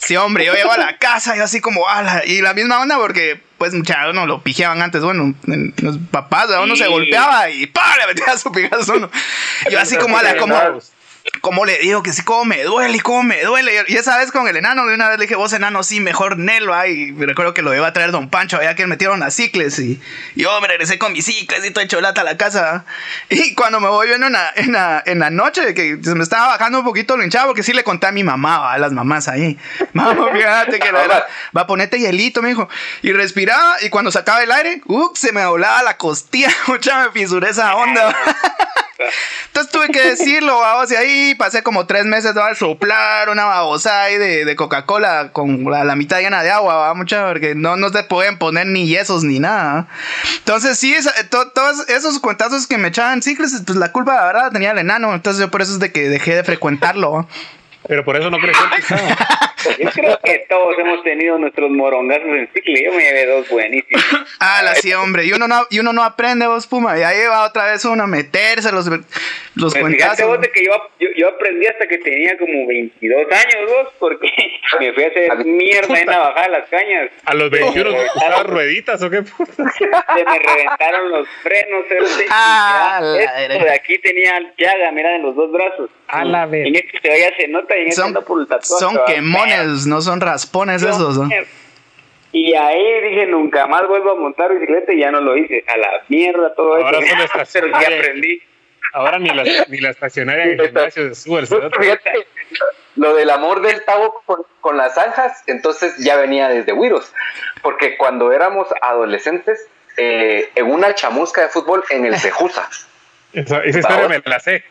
Sí, 0.05 0.15
hombre, 0.15 0.45
yo 0.45 0.53
llego 0.53 0.71
a 0.71 0.77
la 0.77 0.97
casa 0.97 1.35
y 1.35 1.39
así 1.39 1.61
como, 1.61 1.87
ala, 1.89 2.23
y 2.25 2.41
la 2.41 2.53
misma 2.53 2.79
onda 2.79 2.97
porque, 2.97 3.41
pues, 3.57 3.73
muchachos 3.73 4.13
no 4.13 4.25
lo 4.25 4.41
pijeaban 4.43 4.81
antes, 4.81 5.01
bueno, 5.01 5.33
en- 5.47 5.73
los 5.77 5.97
papás, 6.11 6.47
uno 6.61 6.75
se 6.75 6.87
golpeaba 6.87 7.49
y 7.49 7.65
¡pah! 7.67 7.95
le 7.97 8.13
metía 8.13 8.37
su 8.37 8.51
pijazo 8.51 8.93
uno. 8.97 9.09
Y 9.67 9.71
yo 9.71 9.79
así 9.79 9.97
como, 9.97 10.17
ala, 10.17 10.37
como, 10.37 10.55
como 11.41 11.65
le 11.65 11.77
digo 11.79 12.03
que 12.03 12.13
sí, 12.13 12.23
cómo 12.23 12.45
me 12.45 12.63
duele 12.63 12.97
y 12.97 12.99
cómo 12.99 13.23
me 13.23 13.41
duele. 13.43 13.85
Y 13.87 13.95
esa 13.95 14.17
vez 14.17 14.31
con 14.31 14.47
el 14.47 14.57
enano, 14.57 14.85
de 14.85 14.95
una 14.95 15.09
vez 15.09 15.19
le 15.19 15.25
dije, 15.25 15.35
vos 15.35 15.53
enano, 15.53 15.83
sí, 15.83 15.99
mejor 15.99 16.37
Nelo. 16.37 16.73
Y 16.85 17.11
me 17.11 17.25
recuerdo 17.25 17.53
que 17.53 17.61
lo 17.61 17.73
iba 17.75 17.87
a 17.87 17.93
traer 17.93 18.11
Don 18.11 18.29
Pancho, 18.29 18.57
allá 18.57 18.75
que 18.75 18.87
metieron 18.87 19.19
las 19.19 19.33
cicles. 19.35 19.77
Y 19.79 19.99
yo 20.35 20.59
me 20.61 20.67
regresé 20.67 20.97
con 20.97 21.13
mis 21.13 21.25
cicles 21.25 21.65
y 21.65 21.71
todo 21.71 21.83
hecho 21.83 22.01
lata 22.01 22.21
a 22.21 22.23
la 22.23 22.37
casa. 22.37 22.85
Y 23.29 23.53
cuando 23.55 23.79
me 23.79 23.87
voy 23.87 24.07
viendo 24.07 24.27
en 24.27 24.33
la, 24.33 24.51
en 24.55 24.71
la, 24.71 25.03
en 25.05 25.19
la 25.19 25.29
noche, 25.29 25.73
que 25.73 25.99
se 26.01 26.15
me 26.15 26.23
estaba 26.23 26.47
bajando 26.47 26.79
un 26.79 26.85
poquito 26.85 27.17
lo 27.17 27.23
hinchado, 27.23 27.47
porque 27.47 27.63
sí 27.63 27.73
le 27.73 27.83
conté 27.83 28.07
a 28.07 28.11
mi 28.11 28.23
mamá, 28.23 28.71
a 28.71 28.77
las 28.77 28.91
mamás 28.91 29.27
ahí. 29.27 29.57
Mamá, 29.93 30.31
fíjate 30.33 30.79
que 30.79 30.91
la 30.91 31.03
era, 31.03 31.27
va 31.55 31.61
a 31.61 31.67
ponerte 31.67 31.99
hielito, 31.99 32.41
me 32.41 32.49
dijo. 32.49 32.67
Y 33.01 33.11
respiraba, 33.13 33.77
y 33.81 33.89
cuando 33.89 34.11
sacaba 34.11 34.43
el 34.43 34.51
aire, 34.51 34.81
¡uh! 34.85 35.11
se 35.15 35.31
me 35.31 35.41
doblaba 35.41 35.83
la 35.83 35.97
costilla, 35.97 36.49
mucha 36.67 37.05
me 37.05 37.11
fisuré 37.11 37.49
esa 37.49 37.75
onda. 37.75 38.15
Entonces 39.47 39.71
tuve 39.71 39.89
que 39.89 40.01
decirlo, 40.01 40.59
vamos, 40.59 40.91
y 40.91 40.95
ahí 40.95 41.24
pasé 41.33 41.63
como 41.63 41.87
tres 41.87 42.05
meses 42.05 42.37
a 42.37 42.53
soplar 42.53 43.29
una 43.29 43.45
babosa 43.45 44.03
ahí 44.03 44.17
de, 44.17 44.55
Coca-Cola 44.55 45.31
con 45.31 45.63
la, 45.63 45.95
mitad 45.95 46.19
llena 46.19 46.43
de 46.43 46.51
agua, 46.51 46.75
va, 46.75 46.93
mucha, 46.93 47.27
porque 47.27 47.55
no, 47.55 47.75
no 47.77 47.91
te 47.91 48.03
pueden 48.03 48.37
poner 48.37 48.67
ni 48.67 48.87
yesos 48.87 49.23
ni 49.23 49.39
nada. 49.39 49.87
Entonces 50.37 50.77
sí, 50.77 50.95
todos 51.29 51.89
esos 51.89 52.19
cuentazos 52.19 52.67
que 52.67 52.77
me 52.77 52.89
echaban 52.89 53.23
ciclos, 53.23 53.51
pues 53.65 53.77
la 53.77 53.91
culpa, 53.91 54.15
la 54.15 54.25
verdad, 54.25 54.51
tenía 54.51 54.71
el 54.71 54.77
enano. 54.77 55.13
Entonces 55.13 55.41
yo 55.41 55.49
por 55.49 55.61
eso 55.61 55.73
es 55.73 55.79
de 55.79 55.91
que 55.91 56.09
dejé 56.09 56.35
de 56.35 56.43
frecuentarlo. 56.43 57.27
Pero 57.87 58.03
por 58.03 58.15
eso 58.17 58.29
no 58.29 58.37
creció 58.39 58.63
el 58.65 58.71
pisado. 58.71 59.01
Yo 59.79 59.89
creo 59.89 60.19
que 60.23 60.45
todos 60.47 60.77
hemos 60.77 61.03
tenido 61.03 61.39
nuestros 61.39 61.71
morongazos 61.71 62.27
en 62.27 62.47
cicle. 62.53 62.83
Yo 62.85 62.91
me 62.93 62.99
llevé 63.03 63.25
dos 63.25 63.49
buenísimos. 63.49 64.03
Ah, 64.39 64.61
la 64.63 64.75
sí, 64.75 64.93
hombre. 64.93 65.25
Y 65.25 65.31
uno 65.31 65.47
no, 65.47 65.65
y 65.71 65.79
uno 65.79 65.91
no 65.93 66.03
aprende, 66.03 66.45
vos, 66.45 66.67
Puma. 66.67 66.97
Y 66.99 67.01
ahí 67.01 67.25
va 67.27 67.45
otra 67.47 67.71
vez 67.71 67.83
uno 67.85 68.03
a 68.03 68.07
meterse 68.07 68.71
los, 68.71 68.85
los 68.87 69.01
Pues 69.73 69.73
fíjate 69.73 69.81
cuentazos. 69.81 70.27
vos 70.27 70.41
de 70.41 70.51
que 70.51 70.65
yo, 70.65 70.71
yo, 70.99 71.07
yo 71.15 71.29
aprendí 71.29 71.65
hasta 71.65 71.87
que 71.87 71.97
tenía 71.99 72.37
como 72.37 72.67
22 72.67 73.25
años 73.31 73.71
vos, 73.71 73.93
porque 73.97 74.27
me 74.79 74.93
fui 74.93 75.03
a 75.03 75.07
hacer 75.07 75.45
mierda 75.45 75.99
en 75.99 76.07
la 76.07 76.19
bajada 76.19 76.43
de 76.47 76.51
las 76.51 76.69
cañas. 76.69 77.09
A 77.25 77.33
los 77.33 77.49
21 77.49 77.73
Se 77.91 77.97
me 77.97 78.03
usaban 78.03 78.21
reventaron- 78.21 78.45
rueditas 78.51 79.01
o 79.01 79.09
qué 79.09 79.21
puta. 79.23 79.53
Se 79.71 79.85
me 79.87 80.39
reventaron 80.39 81.11
los 81.11 81.27
frenos. 81.41 81.85
Ah, 82.29 82.99
la 83.01 83.47
de 83.63 83.71
aquí 83.73 83.97
tenía 83.99 84.39
llaga, 84.57 84.91
mira, 84.91 85.15
en 85.15 85.23
los 85.23 85.35
dos 85.35 85.51
brazos. 85.51 85.89
A 86.07 86.23
la 86.23 86.45
verga. 86.45 86.67
En 86.67 86.75
este 86.75 86.99
todavía 87.01 87.33
se 87.37 87.47
nota 87.47 87.77
y 87.77 87.81
en 87.81 87.87
este 87.87 88.01
Son, 88.01 88.13
por 88.13 88.41
el 88.41 88.47
tatuaje. 88.47 88.65
son 88.79 88.99
quemones, 89.07 89.87
no 89.87 90.01
son 90.01 90.21
raspones 90.21 90.83
esos. 90.83 91.17
¿no? 91.17 91.29
Y 92.31 92.53
ahí 92.53 93.01
dije, 93.09 93.25
nunca 93.27 93.65
más 93.67 93.87
vuelvo 93.87 94.11
a 94.11 94.15
montar 94.15 94.53
bicicleta 94.53 94.93
y 94.93 94.99
ya 94.99 95.11
no 95.11 95.21
lo 95.21 95.37
hice. 95.37 95.63
A 95.67 95.77
la 95.77 95.89
mierda 96.09 96.53
todo 96.53 96.75
Ahora 96.75 96.99
eso. 96.99 97.27
solo 97.45 97.67
Pero 97.67 97.67
ya 97.81 97.87
aprendí. 97.87 98.41
Ahora 98.93 99.19
ni 99.19 99.29
la, 99.29 99.43
ni 99.67 99.79
la 99.79 99.89
estacionaria 99.89 100.45
del 100.47 100.61
gimnasio 100.61 101.09
de 101.09 101.15
Suber. 101.15 101.47
Fíjate, 101.47 102.11
lo 102.95 103.13
del 103.15 103.29
amor 103.29 103.61
del 103.61 103.83
Tavo 103.83 104.21
con, 104.25 104.43
con 104.61 104.77
las 104.77 104.95
zanjas, 104.95 105.43
entonces 105.47 105.97
ya 105.97 106.15
venía 106.15 106.47
desde 106.47 106.71
Wiros, 106.71 107.11
porque 107.61 107.97
cuando 107.97 108.31
éramos 108.31 108.69
adolescentes, 108.81 109.67
eh, 109.97 110.49
en 110.55 110.67
una 110.71 110.93
chamusca 110.95 111.41
de 111.41 111.49
fútbol 111.49 111.83
en 111.89 112.05
el 112.05 112.17
Cejusa, 112.17 112.69
Esa, 113.33 113.59
esa 113.63 113.79
historia 113.79 114.07
me 114.07 114.21
la 114.25 114.39
sé. 114.39 114.63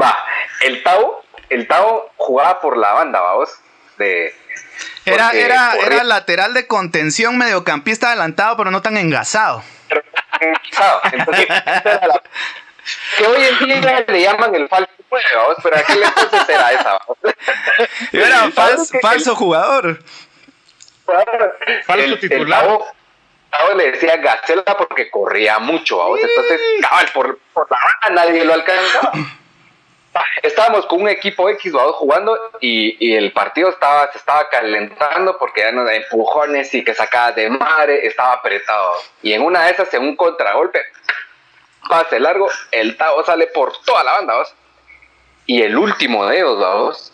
Va, 0.00 0.18
el 0.60 0.82
Tavo, 0.82 1.24
el 1.48 1.66
Tavo 1.66 2.10
jugaba 2.16 2.60
por 2.60 2.76
la 2.76 2.92
banda, 2.92 3.20
vamos, 3.20 3.50
de... 3.98 4.34
Era, 5.04 5.30
era, 5.32 5.72
corría- 5.72 5.86
era 5.96 6.04
lateral 6.04 6.54
de 6.54 6.66
contención, 6.66 7.36
mediocampista 7.36 8.08
adelantado, 8.08 8.56
pero 8.56 8.70
no 8.70 8.82
tan 8.82 8.96
engasado. 8.96 9.62
Entonces, 11.12 11.46
esa 11.48 11.82
era 11.84 12.06
la- 12.06 12.22
que 13.16 13.26
hoy 13.26 13.42
en 13.44 13.80
día 13.80 14.04
le 14.06 14.22
llaman 14.22 14.54
el 14.54 14.68
falso 14.68 14.90
nueve, 15.10 15.26
vamos, 15.36 15.56
pero 15.62 15.76
aquel 15.76 16.02
entonces 16.02 16.48
era 16.48 16.72
esa, 16.72 16.98
vamos. 16.98 17.18
Era 18.12 18.50
¿Sabes 18.52 18.92
falso, 19.00 19.36
jugador. 19.36 20.02
Falso 21.86 22.04
El- 22.04 22.12
el 22.14 22.20
titular. 22.20 22.60
Tavo- 22.64 22.86
Tao 23.50 23.74
le 23.74 23.92
decía 23.92 24.16
Gacela 24.16 24.64
porque 24.78 25.10
corría 25.10 25.58
mucho, 25.58 25.98
¿vamos? 25.98 26.20
entonces 26.22 26.60
cabal, 26.80 27.06
por, 27.12 27.38
por 27.52 27.70
la 27.70 27.78
banda 28.00 28.24
nadie 28.24 28.44
lo 28.44 28.54
alcanzaba. 28.54 29.12
Estábamos 30.42 30.86
con 30.86 31.02
un 31.02 31.08
equipo 31.08 31.48
X 31.48 31.72
¿vamos? 31.72 31.96
jugando 31.96 32.38
y, 32.60 32.96
y, 33.04 33.14
el 33.14 33.32
partido 33.32 33.70
estaba, 33.70 34.10
se 34.12 34.18
estaba 34.18 34.48
calentando 34.48 35.38
porque 35.38 35.62
eran 35.62 35.88
empujones 35.88 36.72
y 36.74 36.84
que 36.84 36.94
sacaba 36.94 37.32
de 37.32 37.50
madre, 37.50 38.06
estaba 38.06 38.34
apretado. 38.34 38.94
Y 39.22 39.32
en 39.32 39.42
una 39.42 39.64
de 39.64 39.72
esas, 39.72 39.92
en 39.94 40.02
un 40.02 40.16
contragolpe, 40.16 40.80
pase 41.88 42.20
largo, 42.20 42.48
el 42.70 42.96
Tao 42.96 43.24
sale 43.24 43.48
por 43.48 43.72
toda 43.84 44.04
la 44.04 44.12
banda, 44.12 44.34
¿vamos? 44.34 44.54
Y 45.46 45.62
el 45.62 45.76
último 45.76 46.26
de 46.26 46.36
ellos, 46.36 46.60
¿vamos? 46.60 47.12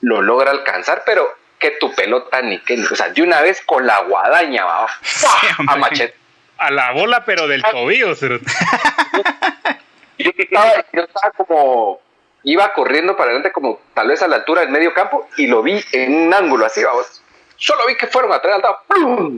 Lo 0.00 0.22
logra 0.22 0.50
alcanzar, 0.50 1.02
pero 1.04 1.34
que 1.58 1.72
tu 1.72 1.92
pelota 1.94 2.42
ni 2.42 2.58
que, 2.60 2.80
o 2.80 2.94
sea, 2.94 3.08
de 3.08 3.22
una 3.22 3.40
vez 3.40 3.62
con 3.64 3.86
la 3.86 4.00
guadaña, 4.00 4.64
¿vamos? 4.64 4.90
a 5.68 5.76
machete. 5.76 6.16
A 6.56 6.70
la 6.70 6.92
bola, 6.92 7.24
pero 7.24 7.48
del 7.48 7.62
tobillo, 7.62 8.14
yo, 10.18 10.30
estaba, 10.38 10.84
yo 10.92 11.02
estaba 11.02 11.30
como 11.36 12.00
iba 12.44 12.72
corriendo 12.72 13.16
para 13.16 13.30
adelante 13.30 13.52
como 13.52 13.80
tal 13.94 14.08
vez 14.08 14.22
a 14.22 14.28
la 14.28 14.36
altura 14.36 14.60
del 14.60 14.70
medio 14.70 14.94
campo 14.94 15.28
y 15.36 15.46
lo 15.46 15.62
vi 15.62 15.82
en 15.92 16.26
un 16.26 16.34
ángulo 16.34 16.66
así, 16.66 16.84
vamos. 16.84 17.22
Solo 17.56 17.86
vi 17.86 17.96
que 17.96 18.06
fueron 18.06 18.32
a 18.32 18.40
traer 18.40 18.56
al 18.56 18.62
Tao. 18.62 19.32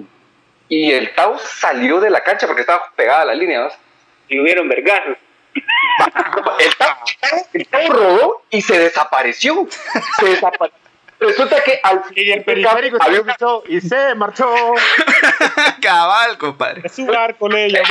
Y 0.69 0.92
el 0.92 1.14
Tao 1.14 1.38
salió 1.38 2.01
de 2.01 2.11
la 2.11 2.23
cancha 2.23 2.47
porque 2.47 2.62
estaba 2.62 2.92
pegada 2.97 3.23
a 3.23 3.27
la 3.27 3.35
línea, 3.35 3.61
¿vamos? 3.61 3.79
Y 4.29 4.40
hubieron 4.40 4.69
vergazos. 4.69 5.16
El 6.59 6.77
Tao, 6.77 6.97
el 7.53 7.69
Tao 7.69 7.88
rodó 7.88 8.42
y 8.51 8.61
se 8.61 8.79
desapareció. 8.79 9.66
Se 10.19 10.27
desapareció. 10.27 10.86
Resulta 11.18 11.62
que 11.62 11.81
al 11.83 12.02
y 12.14 12.31
el 12.31 12.44
periférico 12.44 12.98
había... 13.00 13.22
y 13.68 13.81
se 13.81 14.14
marchó. 14.14 14.52
Cabal, 15.81 16.37
compadre. 16.37 16.83
Es 16.85 16.98
un 16.98 17.09
con 17.38 17.57
ella. 17.57 17.83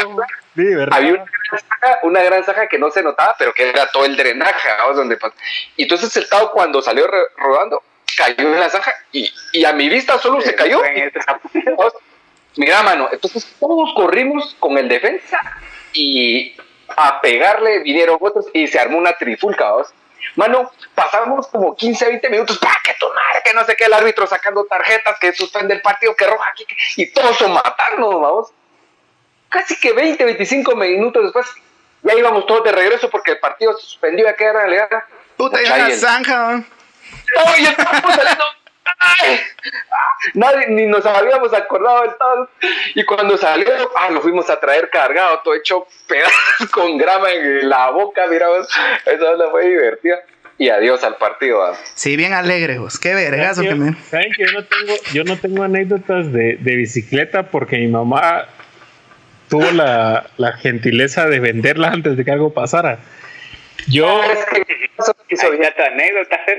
Sí, 0.56 0.64
había 0.92 1.14
una 1.14 1.26
gran, 1.26 1.60
saja, 1.60 2.00
una 2.04 2.24
gran 2.24 2.44
saja 2.46 2.68
que 2.68 2.78
no 2.78 2.92
se 2.92 3.02
notaba, 3.02 3.36
pero 3.38 3.54
que 3.54 3.70
era 3.70 3.88
todo 3.88 4.06
el 4.06 4.16
drenaje. 4.16 4.70
Donde, 4.94 5.18
y 5.76 5.84
entonces 5.84 6.16
el 6.18 6.30
Tao 6.30 6.52
cuando 6.52 6.82
salió 6.82 7.08
rodando, 7.38 7.82
cayó 8.16 8.36
en 8.38 8.60
la 8.60 8.70
zanja 8.70 8.94
y, 9.12 9.32
y 9.54 9.66
a 9.66 9.74
mi 9.74 9.90
vista 9.90 10.20
solo 10.20 10.40
se 10.42 10.56
cayó. 10.56 10.82
Mira, 12.58 12.84
mano, 12.84 13.10
entonces 13.12 13.54
todos 13.60 13.94
corrimos 13.96 14.56
con 14.60 14.78
el 14.78 14.88
defensa 14.88 15.40
y 15.94 16.56
a 16.96 17.20
pegarle 17.22 17.80
vinieron 17.80 18.18
otros 18.22 18.46
y 18.54 18.68
se 18.68 18.80
armó 18.80 18.98
una 18.98 19.14
trifulca. 19.14 19.74
Mano, 20.36 20.72
pasamos 20.94 21.48
como 21.48 21.76
15, 21.76 22.06
20 22.06 22.30
minutos 22.30 22.58
para 22.58 22.80
que 22.84 22.94
tomar, 22.96 23.24
que 23.44 23.54
no 23.54 23.64
sé 23.66 23.76
qué, 23.76 23.86
el 23.86 23.94
árbitro 23.94 24.28
sacando 24.28 24.66
tarjetas, 24.66 25.18
que 25.20 25.34
suspende 25.34 25.74
el 25.74 25.82
partido, 25.82 26.16
que 26.16 26.28
roja 26.28 26.50
aquí, 26.52 26.66
y 26.98 27.08
todos 27.12 27.38
son 27.38 27.54
matarnos, 27.54 28.22
vamos. 28.22 28.50
Casi 29.50 29.80
que 29.80 29.94
20, 29.94 30.24
25 30.24 30.76
minutos 30.76 31.24
después, 31.24 31.46
ya 32.04 32.14
íbamos 32.14 32.46
todos 32.46 32.64
de 32.64 32.72
regreso 32.72 33.10
porque 33.10 33.32
el 33.32 33.40
partido 33.40 33.78
se 33.78 33.86
suspendió, 33.86 34.26
ya 34.26 34.36
que 34.36 34.44
era 34.44 34.54
realidad. 34.54 34.90
Puta, 35.38 35.62
ya 35.62 35.78
la 35.78 35.96
zanja, 35.96 36.56
No, 36.56 37.58
y 37.58 37.66
estamos 37.66 38.16
saliendo. 38.16 38.46
¡Ay! 39.00 39.40
Nadie, 40.34 40.68
ni 40.70 40.86
nos 40.86 41.06
habíamos 41.06 41.54
acordado 41.54 42.02
del 42.02 42.12
todo. 42.18 42.50
Y 42.96 43.04
cuando 43.04 43.38
salió, 43.38 43.68
ah, 43.98 44.10
lo 44.10 44.22
fuimos 44.22 44.50
a 44.50 44.60
traer 44.60 44.90
cargado, 44.90 45.40
todo 45.44 45.56
hecho 45.56 45.88
pedazos 46.08 46.70
con 46.72 46.98
grama 46.98 47.32
en 47.32 47.70
la 47.70 47.90
boca, 47.92 48.26
miramos. 48.28 48.68
Eso 49.06 49.52
fue 49.52 49.70
divertida. 49.70 50.20
Y 50.58 50.70
adiós 50.70 51.04
al 51.04 51.18
partido. 51.18 51.64
¿ah? 51.64 51.76
Sí, 51.96 52.16
bien 52.16 52.34
alegre, 52.34 52.80
vos. 52.80 52.98
Qué 52.98 53.14
vergazo 53.14 53.62
que 53.62 53.76
me. 53.76 53.94
¿Saben 54.04 54.32
que 54.32 54.46
yo 54.46 54.52
no 54.54 54.64
tengo, 54.64 54.94
yo 55.14 55.24
no 55.26 55.38
tengo 55.38 55.64
anécdotas 55.64 56.32
de, 56.32 56.58
de 56.60 56.76
bicicleta 56.76 57.44
porque 57.52 57.78
mi 57.78 57.88
mamá 57.88 58.46
tuvo 59.50 59.70
la, 59.72 60.28
la 60.38 60.54
gentileza 60.54 61.28
de 61.28 61.40
venderla 61.40 61.90
antes 61.90 62.18
de 62.18 62.26
que 62.26 62.32
algo 62.32 62.54
pasara. 62.54 63.00
Yo. 63.88 64.22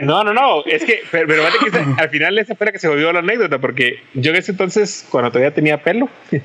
No, 0.02 0.22
no, 0.24 0.32
no. 0.32 0.64
Es 0.64 0.84
que, 0.84 1.02
pero, 1.10 1.26
pero 1.26 1.42
que 1.44 1.78
al 2.02 2.08
final 2.10 2.38
esa 2.38 2.54
fue 2.54 2.66
la 2.66 2.72
que 2.72 2.78
se 2.78 2.88
volvió 2.88 3.12
la 3.12 3.20
anécdota, 3.20 3.58
porque 3.58 4.00
yo 4.14 4.30
en 4.30 4.36
ese 4.36 4.52
entonces, 4.52 5.06
cuando 5.10 5.30
todavía 5.30 5.52
tenía 5.52 5.82
pelo, 5.82 6.08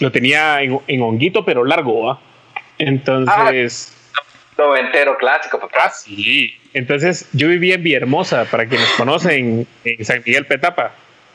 lo 0.00 0.12
tenía 0.12 0.62
en, 0.62 0.78
en 0.86 1.02
honguito, 1.02 1.44
pero 1.44 1.64
largo, 1.64 2.06
¿va? 2.06 2.20
Entonces. 2.78 3.92
Ah, 4.58 4.78
entero 4.78 5.16
clásico, 5.18 5.60
papá. 5.60 5.76
Ah, 5.84 5.90
sí. 5.90 6.56
Entonces, 6.72 7.28
yo 7.32 7.48
vivía 7.48 7.76
en 7.76 7.82
Villahermosa, 7.82 8.44
para 8.46 8.66
quienes 8.66 8.88
conocen, 8.90 9.66
en 9.84 10.04
San 10.04 10.22
Miguel 10.24 10.46
Petapa. 10.46 10.94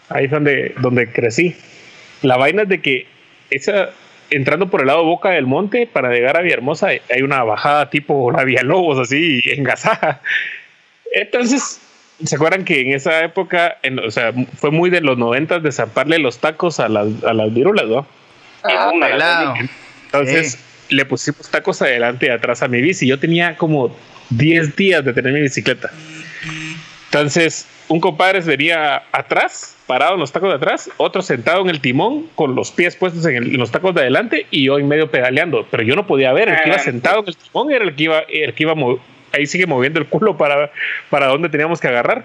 Ahí 0.10 0.26
es 0.26 0.32
donde, 0.32 0.74
donde 0.78 1.12
crecí. 1.12 1.56
La 2.22 2.38
vaina 2.38 2.64
es 2.64 2.70
de 2.70 2.82
que 2.82 3.08
esa, 3.50 3.92
entrando 4.32 4.70
por 4.70 4.82
el 4.82 4.88
lado 4.88 5.04
Boca 5.04 5.30
del 5.30 5.46
Monte 5.46 5.88
para 5.88 6.10
llegar 6.10 6.38
a 6.38 6.42
Villahermosa 6.42 6.88
hay 6.88 7.22
una 7.22 7.44
bajada 7.44 7.90
tipo 7.90 8.32
la 8.32 8.44
Lobos 8.64 8.98
así 9.00 9.42
engasada. 9.46 10.22
Entonces, 11.14 11.80
¿se 12.24 12.36
acuerdan 12.36 12.64
que 12.64 12.82
en 12.82 12.94
esa 12.94 13.24
época, 13.24 13.78
o 14.06 14.10
sea, 14.10 14.34
fue 14.56 14.72
muy 14.72 14.90
de 14.90 15.02
los 15.02 15.18
noventas 15.18 15.62
de 15.62 15.72
zaparle 15.72 16.18
los 16.20 16.40
tacos 16.40 16.80
a 16.80 16.88
las, 16.88 17.24
a 17.24 17.34
las 17.34 17.54
virulas, 17.54 17.86
¿no? 17.86 18.08
Ah, 18.64 18.92
Entonces, 20.06 20.58
le 20.90 21.06
pusimos 21.06 21.50
tacos 21.50 21.82
adelante 21.82 22.28
y 22.28 22.30
atrás 22.30 22.62
a 22.64 22.68
mi 22.68 22.82
bici. 22.82 23.08
Yo 23.08 23.20
tenía 23.20 23.58
como 23.58 23.96
10 24.30 24.76
días 24.76 25.04
de 25.04 25.14
tener 25.14 25.34
mi 25.34 25.42
bicicleta. 25.42 25.92
Entonces, 27.06 27.68
un 27.92 28.00
compadre 28.00 28.40
venía 28.40 29.04
atrás, 29.12 29.76
parado 29.86 30.14
en 30.14 30.22
los 30.22 30.32
tacos 30.32 30.50
de 30.50 30.56
atrás, 30.56 30.90
otro 30.96 31.22
sentado 31.22 31.62
en 31.62 31.70
el 31.70 31.82
timón 31.82 32.28
con 32.36 32.56
los 32.56 32.72
pies 32.72 32.96
puestos 32.96 33.26
en, 33.26 33.58
los 33.58 33.70
tacos 33.70 33.94
de 33.94 34.02
adelante 34.02 34.46
y 34.50 34.64
yo 34.64 34.80
en 34.80 34.88
medio 34.88 35.12
pedaleando. 35.12 35.68
Pero 35.70 35.84
yo 35.84 35.96
no 35.96 36.08
podía 36.08 36.32
ver, 36.32 36.48
el 36.48 36.62
que 36.62 36.70
iba 36.70 36.78
ah. 36.78 36.80
sentado 36.80 37.20
en 37.20 37.28
el 37.28 37.36
timón 37.36 37.72
era 37.72 37.84
el 37.84 37.94
que 37.94 38.04
iba, 38.04 38.20
el 38.20 38.54
que 38.54 38.64
iba 38.64 38.76
ahí 39.34 39.46
sigue 39.46 39.66
moviendo 39.66 40.00
el 40.00 40.08
culo 40.08 40.38
para, 40.38 40.72
para 41.10 41.28
dónde 41.28 41.50
teníamos 41.50 41.82
que 41.82 41.90
agarrar. 41.90 42.24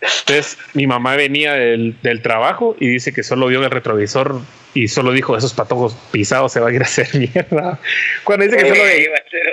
Entonces 0.00 0.56
mi 0.72 0.86
mamá 0.86 1.16
venía 1.16 1.54
del, 1.54 1.96
del, 2.02 2.22
trabajo 2.22 2.76
y 2.78 2.86
dice 2.86 3.12
que 3.12 3.24
solo 3.24 3.48
vio 3.48 3.64
el 3.64 3.70
retrovisor 3.70 4.40
y 4.74 4.86
solo 4.86 5.10
dijo, 5.10 5.36
esos 5.36 5.52
patojos 5.52 5.96
pisados 6.12 6.52
se 6.52 6.60
van 6.60 6.72
a 6.72 6.76
ir 6.76 6.82
a 6.82 6.84
hacer 6.84 7.08
mierda. 7.14 7.80
Cuando 8.22 8.44
dice 8.44 8.56
que 8.56 8.68
solo 8.68 8.82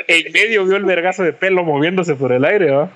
en 0.08 0.32
medio 0.32 0.66
vio 0.66 0.78
el 0.78 0.86
vergazo 0.86 1.24
de 1.24 1.34
pelo 1.34 1.64
moviéndose 1.64 2.14
por 2.16 2.32
el 2.34 2.46
aire, 2.46 2.70
¿va? 2.70 2.92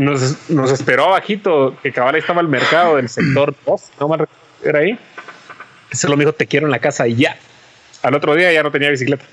Nos, 0.00 0.50
nos 0.50 0.72
esperó 0.72 1.04
abajito, 1.04 1.76
que 1.82 1.92
cabal 1.92 2.16
estaba 2.16 2.40
el 2.40 2.48
mercado 2.48 2.96
del 2.96 3.08
sector 3.08 3.54
2, 3.66 3.82
no 4.00 4.08
me 4.08 4.24
era 4.64 4.78
ahí. 4.80 4.98
Solo 5.92 6.16
me 6.16 6.24
dijo, 6.24 6.34
te 6.34 6.46
quiero 6.46 6.66
en 6.66 6.72
la 6.72 6.78
casa 6.78 7.06
y 7.06 7.16
ya. 7.16 7.36
Al 8.02 8.14
otro 8.14 8.34
día 8.34 8.52
ya 8.52 8.62
no 8.62 8.70
tenía 8.70 8.90
bicicleta. 8.90 9.24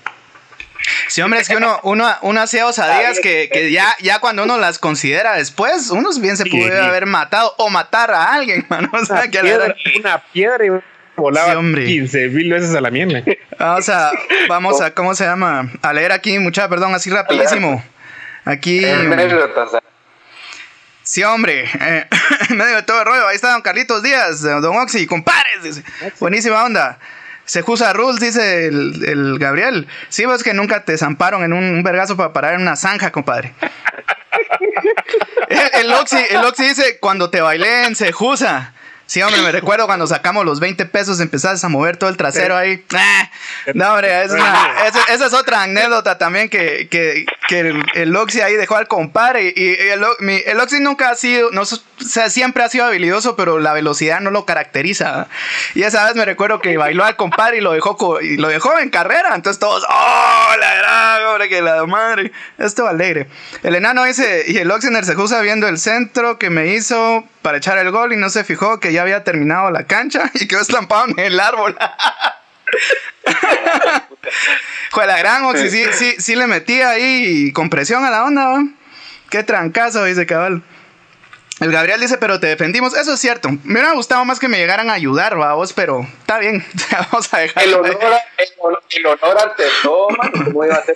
Sí, 1.08 1.22
hombre, 1.22 1.40
es 1.40 1.48
que 1.48 1.56
uno, 1.56 1.80
uno, 1.84 2.08
uno 2.22 2.42
hacía 2.42 2.68
osadías 2.68 3.20
que, 3.20 3.50
que 3.52 3.72
ya, 3.72 3.96
ya 4.02 4.20
cuando 4.20 4.44
uno 4.44 4.58
las 4.58 4.78
considera 4.78 5.36
después, 5.36 5.90
uno 5.90 6.10
bien 6.20 6.38
se 6.38 6.46
pudo 6.46 6.84
haber 6.84 7.06
matado 7.06 7.54
o 7.58 7.70
matar 7.70 8.12
a 8.12 8.34
alguien, 8.34 8.66
mano. 8.70 8.90
O 8.92 9.06
sea, 9.06 9.22
una, 9.22 9.32
que 9.32 9.40
piedra, 9.40 9.76
una 10.00 10.24
piedra 10.34 10.66
y 10.66 10.70
volaba 11.16 11.54
15 11.54 12.30
mil 12.30 12.52
veces 12.52 12.76
a 12.76 12.82
la 12.82 12.92
mierda. 12.92 13.24
Vamos 13.60 13.90
a, 13.90 14.12
vamos 14.48 14.82
a, 14.82 14.94
¿cómo 14.94 15.16
se 15.16 15.26
llama? 15.26 15.72
A 15.82 15.92
leer 15.92 16.12
aquí, 16.12 16.38
mucha, 16.38 16.70
perdón, 16.70 16.94
así 16.94 17.10
rapidísimo. 17.10 17.84
Aquí. 18.46 18.86
Sí, 21.08 21.24
hombre, 21.24 21.64
eh, 21.80 22.06
en 22.50 22.58
medio 22.58 22.76
de 22.76 22.84
todo 22.84 23.00
el 23.00 23.06
rollo, 23.06 23.28
ahí 23.30 23.38
está 23.38 23.54
don 23.54 23.62
Carlitos 23.62 24.04
Díaz, 24.04 24.42
don 24.42 24.76
Oxy, 24.76 25.08
compadres, 25.08 25.82
buenísima 26.20 26.66
onda. 26.66 27.00
Se 27.46 27.62
rules, 27.62 28.20
dice 28.20 28.68
el, 28.68 29.06
el, 29.06 29.40
Gabriel. 29.40 29.88
Sí, 30.10 30.26
vos 30.26 30.44
que 30.44 30.54
nunca 30.54 30.84
te 30.84 30.98
zamparon 30.98 31.46
en 31.46 31.54
un, 31.54 31.82
vergazo 31.82 32.18
para 32.18 32.34
parar 32.34 32.56
en 32.56 32.62
una 32.62 32.76
zanja, 32.76 33.14
compadre. 33.14 33.54
el, 35.80 35.94
Oxy, 35.94 36.18
el 36.30 36.44
Oxy 36.44 36.66
dice, 36.68 37.00
cuando 37.00 37.30
te 37.30 37.40
bailé 37.40 37.86
en 37.86 37.96
Sejusa. 37.96 38.74
Sí, 39.08 39.22
hombre, 39.22 39.42
me 39.42 39.54
recuerdo 39.54 39.86
cuando 39.86 40.06
sacamos 40.06 40.44
los 40.44 40.60
20 40.60 40.86
pesos, 40.88 41.22
empezaste 41.22 41.66
a 41.66 41.70
mover 41.70 41.96
todo 41.96 42.10
el 42.10 42.18
trasero 42.18 42.58
ahí. 42.58 42.84
Ah, 42.94 43.30
no, 43.74 43.94
hombre, 43.94 44.24
es 44.24 44.34
esa, 44.34 45.26
es 45.26 45.34
otra 45.34 45.64
anécdota 45.64 46.18
también 46.18 46.50
que, 46.50 46.90
que, 46.90 47.26
que 47.48 47.60
el, 47.62 47.86
el, 47.96 48.16
Oxy 48.18 48.42
ahí 48.42 48.56
dejó 48.56 48.76
al 48.76 48.90
compadre. 48.90 49.54
Y, 49.56 49.76
el, 49.90 50.04
el, 50.46 50.60
Oxy 50.60 50.82
nunca 50.82 51.10
ha 51.10 51.16
sido, 51.16 51.52
no, 51.52 51.62
o 51.62 51.66
sea, 52.04 52.30
siempre 52.30 52.64
ha 52.64 52.70
sido 52.70 52.86
habilidoso, 52.86 53.38
pero 53.38 53.60
la 53.60 53.72
velocidad 53.72 54.20
no 54.20 54.30
lo 54.30 54.46
caracteriza. 54.46 55.28
Y 55.74 55.84
esa 55.84 56.06
vez 56.06 56.16
me 56.16 56.26
recuerdo 56.26 56.60
que 56.60 56.76
bailó 56.76 57.06
al 57.06 57.16
compadre 57.16 57.60
y 57.60 57.62
lo 57.62 57.72
dejó, 57.72 58.20
y 58.20 58.36
lo 58.36 58.50
dejó 58.50 58.78
en 58.78 58.90
carrera. 58.90 59.36
Entonces 59.36 59.58
todos, 59.58 59.86
¡oh, 59.87 59.87
la 59.87 59.87
que 61.46 61.62
la 61.62 61.86
madre! 61.86 62.32
Esto 62.58 62.88
alegre. 62.88 63.28
El 63.64 63.76
enano 63.76 64.04
dice, 64.04 64.46
y 64.48 64.58
el 64.58 64.72
Oxy 64.72 64.88
en 64.88 64.96
el 64.96 65.06
Sejusa 65.06 65.42
viendo 65.42 65.68
el 65.68 65.78
centro 65.78 66.40
que 66.40 66.50
me 66.50 66.74
hizo 66.74 67.24
para 67.42 67.58
echar 67.60 67.78
el 67.78 67.92
gol 67.92 68.14
y 68.14 68.18
no 68.18 68.30
se 68.30 68.44
fijó 68.44 68.80
que 68.80 68.92
ya 68.92 69.04
había 69.04 69.24
terminado 69.24 69.70
la 69.72 69.86
cancha 69.86 70.32
y 70.36 70.48
quedó 70.48 70.62
estampado 70.62 71.08
en 71.10 71.20
el 71.20 71.40
árbol. 71.40 71.78
Fue 74.92 75.06
la 75.06 75.18
gran 75.20 75.46
Oxy, 75.46 75.70
sí, 75.70 75.86
sí, 75.94 76.16
sí, 76.18 76.36
le 76.36 76.48
metía 76.48 76.90
ahí 76.90 77.52
con 77.54 77.70
presión 77.70 78.04
a 78.04 78.10
la 78.10 78.24
onda, 78.24 78.48
¿va? 78.48 78.64
Qué 79.30 79.44
trancazo, 79.44 80.04
dice 80.06 80.26
cabal. 80.26 80.64
El 81.60 81.72
Gabriel 81.72 82.00
dice, 82.00 82.18
pero 82.20 82.40
te 82.40 82.48
defendimos. 82.48 82.96
Eso 82.96 83.14
es 83.14 83.20
cierto. 83.20 83.50
Me 83.64 83.74
hubiera 83.80 83.94
gustado 83.94 84.24
más 84.26 84.40
que 84.40 84.48
me 84.48 84.58
llegaran 84.58 84.90
a 84.90 84.94
ayudar, 84.94 85.36
vamos, 85.36 85.74
pero 85.74 86.02
está 86.20 86.38
bien. 86.40 86.64
Vamos 86.92 87.34
a 87.34 87.40
dejar. 87.40 87.64
El 87.64 87.74
honor, 87.74 87.90
el, 88.38 88.48
honor, 88.60 88.84
el 88.90 89.06
honor 89.08 89.38
ante 89.42 89.64
todo, 89.82 90.10
mano, 90.12 90.32
¿cómo 90.46 90.66
iba 90.66 90.76
a 90.76 90.84
ser? 90.86 90.96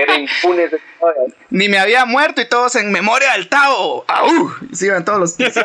Era 0.00 0.14
impune. 0.18 0.68
Ni 1.50 1.68
me 1.68 1.78
había 1.78 2.04
muerto 2.04 2.40
y 2.40 2.48
todos 2.48 2.74
en 2.76 2.90
memoria 2.90 3.32
del 3.34 3.48
Tao. 3.48 4.04
¡Au! 4.08 4.54
Se 4.72 4.86
iban 4.86 5.04
todos 5.04 5.20
los 5.20 5.32
pisos. 5.34 5.62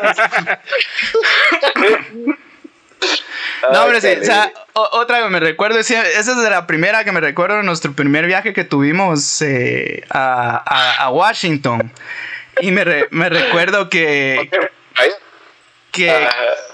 No, 3.72 3.82
hombre, 3.84 4.00
sí, 4.00 4.08
o 4.20 4.24
sea, 4.24 4.52
otra 4.72 5.22
que 5.22 5.28
me 5.28 5.38
recuerdo, 5.40 5.82
sí, 5.82 5.94
esa 5.94 6.18
es 6.32 6.36
de 6.36 6.50
la 6.50 6.66
primera 6.66 7.04
que 7.04 7.12
me 7.12 7.20
recuerdo 7.20 7.56
de 7.58 7.62
nuestro 7.62 7.92
primer 7.92 8.26
viaje 8.26 8.52
que 8.52 8.64
tuvimos 8.64 9.42
eh, 9.42 10.02
a, 10.10 10.62
a- 10.64 11.04
a 11.04 11.10
Washington. 11.10 11.92
Y 12.60 12.70
me, 12.70 12.84
me 13.10 13.28
recuerdo 13.28 13.90
que, 13.90 14.50
que, 15.92 16.28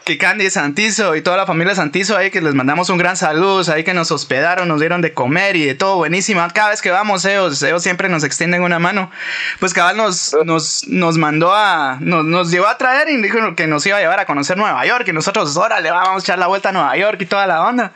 que 0.04 0.18
Candy 0.18 0.48
Santizo 0.48 1.16
y 1.16 1.22
toda 1.22 1.36
la 1.36 1.46
familia 1.46 1.74
Santizo 1.74 2.16
ahí 2.16 2.30
que 2.30 2.40
les 2.40 2.54
mandamos 2.54 2.88
un 2.88 2.98
gran 2.98 3.16
saludo, 3.16 3.72
ahí 3.72 3.82
que 3.82 3.92
nos 3.92 4.12
hospedaron, 4.12 4.68
nos 4.68 4.78
dieron 4.78 5.00
de 5.00 5.12
comer 5.12 5.56
y 5.56 5.64
de 5.64 5.74
todo 5.74 5.96
buenísima. 5.96 6.48
Cada 6.50 6.70
vez 6.70 6.82
que 6.82 6.90
vamos 6.90 7.24
ellos, 7.24 7.60
ellos 7.64 7.82
siempre 7.82 8.08
nos 8.08 8.22
extienden 8.22 8.62
una 8.62 8.78
mano. 8.78 9.10
Pues 9.58 9.74
cabal 9.74 9.96
nos, 9.96 10.36
nos, 10.44 10.86
nos 10.86 11.18
mandó 11.18 11.52
a, 11.52 11.98
nos, 12.00 12.24
nos 12.24 12.50
llevó 12.52 12.68
a 12.68 12.78
traer 12.78 13.08
y 13.08 13.16
dijo 13.20 13.56
que 13.56 13.66
nos 13.66 13.84
iba 13.84 13.96
a 13.96 14.00
llevar 14.00 14.20
a 14.20 14.26
conocer 14.26 14.56
Nueva 14.56 14.86
York 14.86 15.06
y 15.08 15.12
nosotros, 15.12 15.56
órale, 15.56 15.90
vamos 15.90 16.22
a 16.22 16.24
echar 16.24 16.38
la 16.38 16.46
vuelta 16.46 16.68
a 16.68 16.72
Nueva 16.72 16.96
York 16.96 17.20
y 17.20 17.26
toda 17.26 17.46
la 17.48 17.62
onda. 17.62 17.92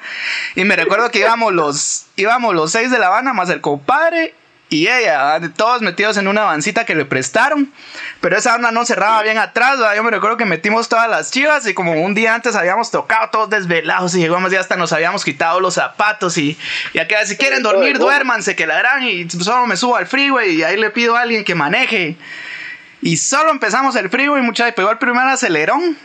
Y 0.56 0.64
me 0.64 0.74
recuerdo 0.74 1.10
que 1.10 1.20
íbamos 1.20 1.52
los, 1.52 2.06
íbamos 2.16 2.54
los 2.54 2.72
seis 2.72 2.90
de 2.90 2.98
la 2.98 3.10
banda 3.10 3.32
más 3.32 3.48
el 3.50 3.60
compadre 3.60 4.34
y 4.68 4.88
ella, 4.88 5.40
todos 5.56 5.80
metidos 5.80 6.16
en 6.16 6.26
una 6.26 6.42
vancita 6.42 6.84
que 6.84 6.96
le 6.96 7.04
prestaron, 7.04 7.72
pero 8.20 8.36
esa 8.36 8.52
banda 8.52 8.72
no 8.72 8.84
cerraba 8.84 9.22
bien 9.22 9.38
atrás, 9.38 9.78
¿verdad? 9.78 9.94
yo 9.94 10.02
me 10.02 10.10
recuerdo 10.10 10.36
que 10.36 10.44
metimos 10.44 10.88
todas 10.88 11.08
las 11.08 11.30
chivas 11.30 11.66
y 11.68 11.74
como 11.74 11.92
un 11.92 12.14
día 12.14 12.34
antes 12.34 12.56
habíamos 12.56 12.90
tocado 12.90 13.30
todos 13.30 13.50
desvelados 13.50 14.16
y 14.16 14.18
llegamos 14.18 14.52
y 14.52 14.56
hasta 14.56 14.74
nos 14.74 14.92
habíamos 14.92 15.24
quitado 15.24 15.60
los 15.60 15.74
zapatos 15.74 16.36
y, 16.36 16.58
y 16.92 16.98
acá 16.98 17.24
si 17.26 17.36
quieren 17.36 17.62
dormir, 17.62 17.98
duérmanse, 17.98 18.56
que 18.56 18.66
la 18.66 18.76
gran 18.78 19.04
y 19.04 19.30
solo 19.30 19.66
me 19.68 19.76
subo 19.76 19.96
al 19.96 20.08
freeway 20.08 20.56
y 20.56 20.62
ahí 20.64 20.76
le 20.76 20.90
pido 20.90 21.16
a 21.16 21.20
alguien 21.20 21.44
que 21.44 21.54
maneje. 21.54 22.16
Y 23.02 23.18
solo 23.18 23.52
empezamos 23.52 23.94
el 23.94 24.10
freeway, 24.10 24.42
muchachos, 24.42 24.74
pegó 24.74 24.90
el 24.90 24.98
primer 24.98 25.28
acelerón. 25.28 25.96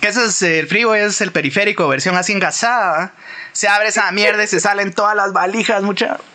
Que 0.00 0.08
ese 0.08 0.24
es 0.24 0.40
el 0.40 0.66
freeway, 0.66 1.02
es 1.02 1.20
el 1.20 1.32
periférico, 1.32 1.86
versión 1.86 2.16
así 2.16 2.32
engasada. 2.32 3.12
Se 3.52 3.68
abre 3.68 3.88
esa 3.88 4.10
mierda 4.10 4.42
y 4.42 4.46
se 4.46 4.58
salen 4.58 4.94
todas 4.94 5.14
las 5.14 5.34
valijas, 5.34 5.82
muchachos. 5.82 6.33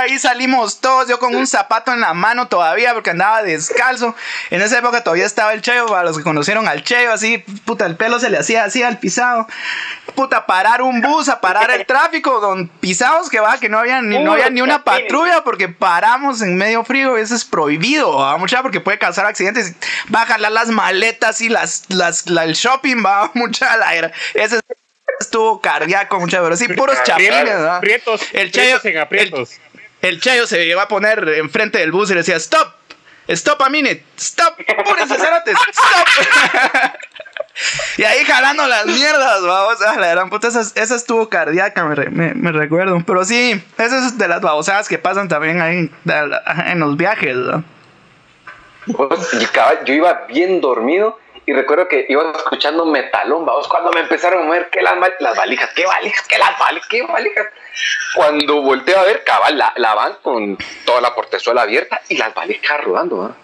Ahí 0.00 0.18
salimos 0.18 0.80
todos, 0.80 1.08
yo 1.08 1.18
con 1.18 1.34
un 1.34 1.46
zapato 1.46 1.92
en 1.92 2.00
la 2.00 2.14
mano 2.14 2.48
todavía 2.48 2.94
porque 2.94 3.10
andaba 3.10 3.42
descalzo. 3.42 4.14
En 4.50 4.62
esa 4.62 4.78
época 4.78 5.02
todavía 5.02 5.26
estaba 5.26 5.52
el 5.52 5.60
Cheo, 5.62 5.86
para 5.86 6.04
los 6.04 6.16
que 6.16 6.24
conocieron 6.24 6.66
al 6.68 6.82
Cheo, 6.82 7.12
así, 7.12 7.38
puta, 7.64 7.86
el 7.86 7.96
pelo 7.96 8.18
se 8.18 8.30
le 8.30 8.38
hacía 8.38 8.64
así 8.64 8.82
al 8.82 8.98
pisado. 8.98 9.46
Puta, 10.14 10.46
parar 10.46 10.82
un 10.82 11.00
bus, 11.00 11.28
a 11.28 11.40
parar 11.40 11.70
el 11.70 11.86
tráfico, 11.86 12.40
don 12.40 12.68
pisados 12.68 13.28
que 13.28 13.40
va, 13.40 13.58
que 13.58 13.68
no 13.68 13.78
había 13.78 14.00
ni, 14.02 14.18
no 14.18 14.32
había 14.32 14.50
ni 14.50 14.60
una 14.62 14.82
patrulla 14.84 15.44
porque 15.44 15.68
paramos 15.68 16.40
en 16.42 16.56
medio 16.56 16.82
frío, 16.84 17.16
eso 17.16 17.34
es 17.34 17.44
prohibido, 17.44 18.16
va, 18.16 18.36
mucha, 18.38 18.62
porque 18.62 18.80
puede 18.80 18.98
causar 18.98 19.26
accidentes. 19.26 19.74
Va 20.12 20.22
a 20.22 20.26
jalar 20.26 20.52
las 20.52 20.68
maletas 20.68 21.40
y 21.40 21.48
las, 21.48 21.84
las, 21.88 22.26
la- 22.28 22.44
el 22.44 22.54
shopping, 22.54 23.04
va, 23.04 23.30
mucha, 23.34 23.76
la, 23.76 23.94
ese 24.34 24.60
estuvo 25.20 25.60
cardíaco, 25.60 26.18
mucha, 26.20 26.42
pero 26.42 26.56
sí, 26.56 26.68
puros 26.68 26.96
chapines, 27.04 27.44
¿verdad? 27.44 27.80
Prietos, 27.80 28.22
El 28.32 28.50
Chayo- 28.52 28.80
en 28.84 28.98
aprietos. 28.98 29.52
El 30.00 30.20
Chayo 30.20 30.46
se 30.46 30.64
iba 30.64 30.82
a 30.82 30.88
poner 30.88 31.28
enfrente 31.38 31.78
del 31.78 31.90
bus 31.92 32.10
y 32.10 32.14
le 32.14 32.20
decía, 32.20 32.36
stop, 32.36 32.68
stop 33.26 33.60
a 33.62 33.68
minute, 33.68 34.04
stop, 34.16 34.54
púrense, 34.84 35.16
cerotes, 35.16 35.56
stop. 35.72 36.92
y 37.98 38.04
ahí 38.04 38.24
jalando 38.24 38.66
las 38.68 38.86
mierdas, 38.86 39.42
vamos, 39.42 39.82
a 39.82 39.96
la 39.98 40.06
gran 40.08 40.30
puta, 40.30 40.48
esa, 40.48 40.60
esa 40.60 40.94
estuvo 40.94 41.28
cardíaca, 41.28 41.84
me, 41.84 41.94
re- 41.96 42.10
me- 42.10 42.34
me 42.34 42.52
recuerdo. 42.52 43.02
Pero 43.04 43.24
sí, 43.24 43.60
esa 43.76 44.06
es 44.06 44.16
de 44.18 44.28
las 44.28 44.40
babosadas 44.40 44.88
que 44.88 44.98
pasan 44.98 45.26
también 45.28 45.60
ahí 45.60 45.90
en 46.66 46.78
los 46.78 46.96
viajes, 46.96 47.36
y 48.86 49.44
cabal, 49.46 49.80
yo 49.84 49.92
iba 49.94 50.24
bien 50.28 50.60
dormido 50.60 51.18
y 51.48 51.52
recuerdo 51.54 51.88
que 51.88 52.04
iba 52.10 52.30
escuchando 52.36 52.84
metalón, 52.84 53.46
vamos, 53.46 53.66
cuando 53.68 53.90
me 53.90 54.00
empezaron 54.00 54.42
a 54.42 54.44
mover 54.44 54.68
que 54.68 54.82
las, 54.82 54.94
las 55.18 55.34
valijas, 55.34 55.70
qué 55.74 55.86
valijas, 55.86 56.28
qué 56.28 56.36
las 56.36 56.58
valijas, 56.58 56.88
qué 56.90 57.02
valijas. 57.04 57.46
Cuando 58.14 58.60
volteo 58.60 59.00
a 59.00 59.04
ver, 59.04 59.24
cabal, 59.24 59.56
la, 59.56 59.94
van 59.94 60.16
con 60.22 60.58
toda 60.84 61.00
la 61.00 61.14
portezuela 61.14 61.62
abierta 61.62 62.02
y 62.10 62.18
las 62.18 62.34
valijas 62.34 62.84
rodando, 62.84 63.22
¿ah? 63.22 63.34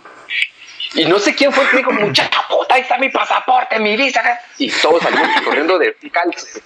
Y 0.94 1.04
no 1.06 1.18
sé 1.18 1.34
quién 1.34 1.52
fue 1.52 1.64
el 1.64 1.70
que 1.70 1.76
dijo, 1.78 1.90
muchacha 1.92 2.40
puta, 2.48 2.74
ahí 2.74 2.82
está 2.82 2.98
mi 2.98 3.08
pasaporte, 3.08 3.78
mi 3.80 3.96
visa. 3.96 4.22
Y 4.58 4.70
todos 4.70 5.02
salimos 5.02 5.28
corriendo 5.44 5.78
de 5.78 5.96
calzos. 6.12 6.60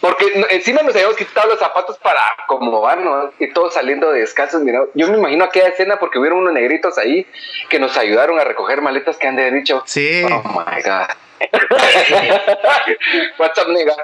Porque 0.00 0.46
encima 0.50 0.82
nos 0.82 0.94
habíamos 0.94 1.16
quitado 1.16 1.48
los 1.48 1.58
zapatos 1.58 1.98
para 1.98 2.20
acomodarnos 2.44 3.32
y 3.38 3.52
todos 3.52 3.74
saliendo 3.74 4.12
de 4.12 4.20
descalzos. 4.20 4.62
Mira, 4.62 4.84
yo 4.94 5.08
me 5.08 5.18
imagino 5.18 5.44
aquella 5.44 5.68
escena 5.68 5.96
porque 5.98 6.18
hubieron 6.18 6.38
unos 6.40 6.52
negritos 6.52 6.98
ahí 6.98 7.26
que 7.68 7.78
nos 7.78 7.96
ayudaron 7.96 8.38
a 8.38 8.44
recoger 8.44 8.80
maletas 8.82 9.16
que 9.16 9.26
han 9.26 9.36
de 9.36 9.42
haber 9.42 9.54
dicho. 9.54 9.82
Sí. 9.86 10.22
Oh 10.24 10.42
my 10.48 10.82
God. 10.82 11.08
What's 13.38 13.58
up, 13.58 13.68
nigga? 13.68 13.96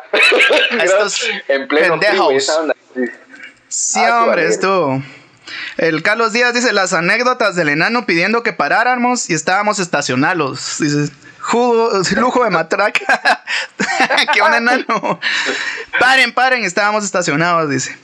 Estos 0.82 1.28
en 1.48 1.68
pleno 1.68 2.00
pendejos. 2.00 2.50
Sí. 3.68 4.00
Ah, 4.00 4.24
hombre, 4.24 4.46
esto. 4.46 5.00
El 5.76 6.02
Carlos 6.02 6.32
Díaz 6.32 6.54
dice 6.54 6.72
las 6.72 6.92
anécdotas 6.92 7.54
del 7.56 7.68
enano 7.68 8.06
pidiendo 8.06 8.42
que 8.42 8.52
paráramos 8.52 9.28
y 9.30 9.34
estábamos 9.34 9.78
estacionados. 9.78 10.76
Dice, 10.78 11.10
jugo, 11.40 11.90
lujo 12.16 12.44
de 12.44 12.50
matraca. 12.50 13.22
que 14.34 14.42
un 14.42 14.54
enano. 14.54 15.20
Paren, 16.00 16.32
paren, 16.32 16.64
estábamos 16.64 17.04
estacionados, 17.04 17.68
dice. 17.70 17.96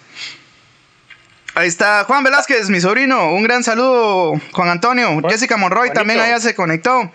Ahí 1.56 1.68
está 1.68 2.04
Juan 2.04 2.24
Velázquez, 2.24 2.68
mi 2.68 2.80
sobrino. 2.80 3.32
Un 3.32 3.44
gran 3.44 3.62
saludo, 3.62 4.40
Juan 4.52 4.68
Antonio. 4.70 5.20
Jessica 5.28 5.56
Monroy 5.56 5.92
también 5.92 6.18
allá 6.20 6.40
se 6.40 6.54
conectó. 6.54 7.12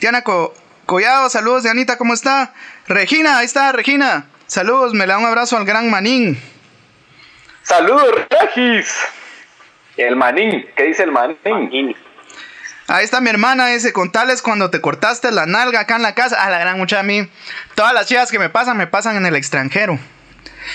Diana 0.00 0.22
Co- 0.22 0.54
Collado, 0.84 1.30
saludos 1.30 1.62
de 1.62 1.70
Anita, 1.70 1.96
¿cómo 1.96 2.12
está? 2.14 2.52
Regina, 2.88 3.38
ahí 3.38 3.46
está 3.46 3.70
Regina. 3.72 4.26
Saludos, 4.46 4.92
me 4.92 5.06
le 5.06 5.12
da 5.12 5.18
un 5.18 5.24
abrazo 5.24 5.56
al 5.56 5.64
gran 5.64 5.88
Manín. 5.88 6.38
Saludos, 7.62 8.08
Regis. 8.28 8.88
El 10.06 10.16
manín, 10.16 10.66
¿qué 10.76 10.84
dice 10.84 11.02
el 11.02 11.12
manín? 11.12 11.94
Ahí 12.88 13.04
está 13.04 13.20
mi 13.20 13.28
hermana, 13.28 13.66
dice, 13.68 13.92
contales 13.92 14.40
cuando 14.40 14.70
te 14.70 14.80
cortaste 14.80 15.30
la 15.30 15.44
nalga 15.46 15.80
acá 15.80 15.96
en 15.96 16.02
la 16.02 16.14
casa. 16.14 16.42
A 16.42 16.50
la 16.50 16.58
gran 16.58 16.78
mucha 16.78 17.00
a 17.00 17.02
mí. 17.02 17.28
Todas 17.74 17.92
las 17.92 18.06
chivas 18.06 18.30
que 18.30 18.38
me 18.38 18.48
pasan, 18.48 18.76
me 18.78 18.86
pasan 18.86 19.16
en 19.16 19.26
el 19.26 19.36
extranjero. 19.36 19.98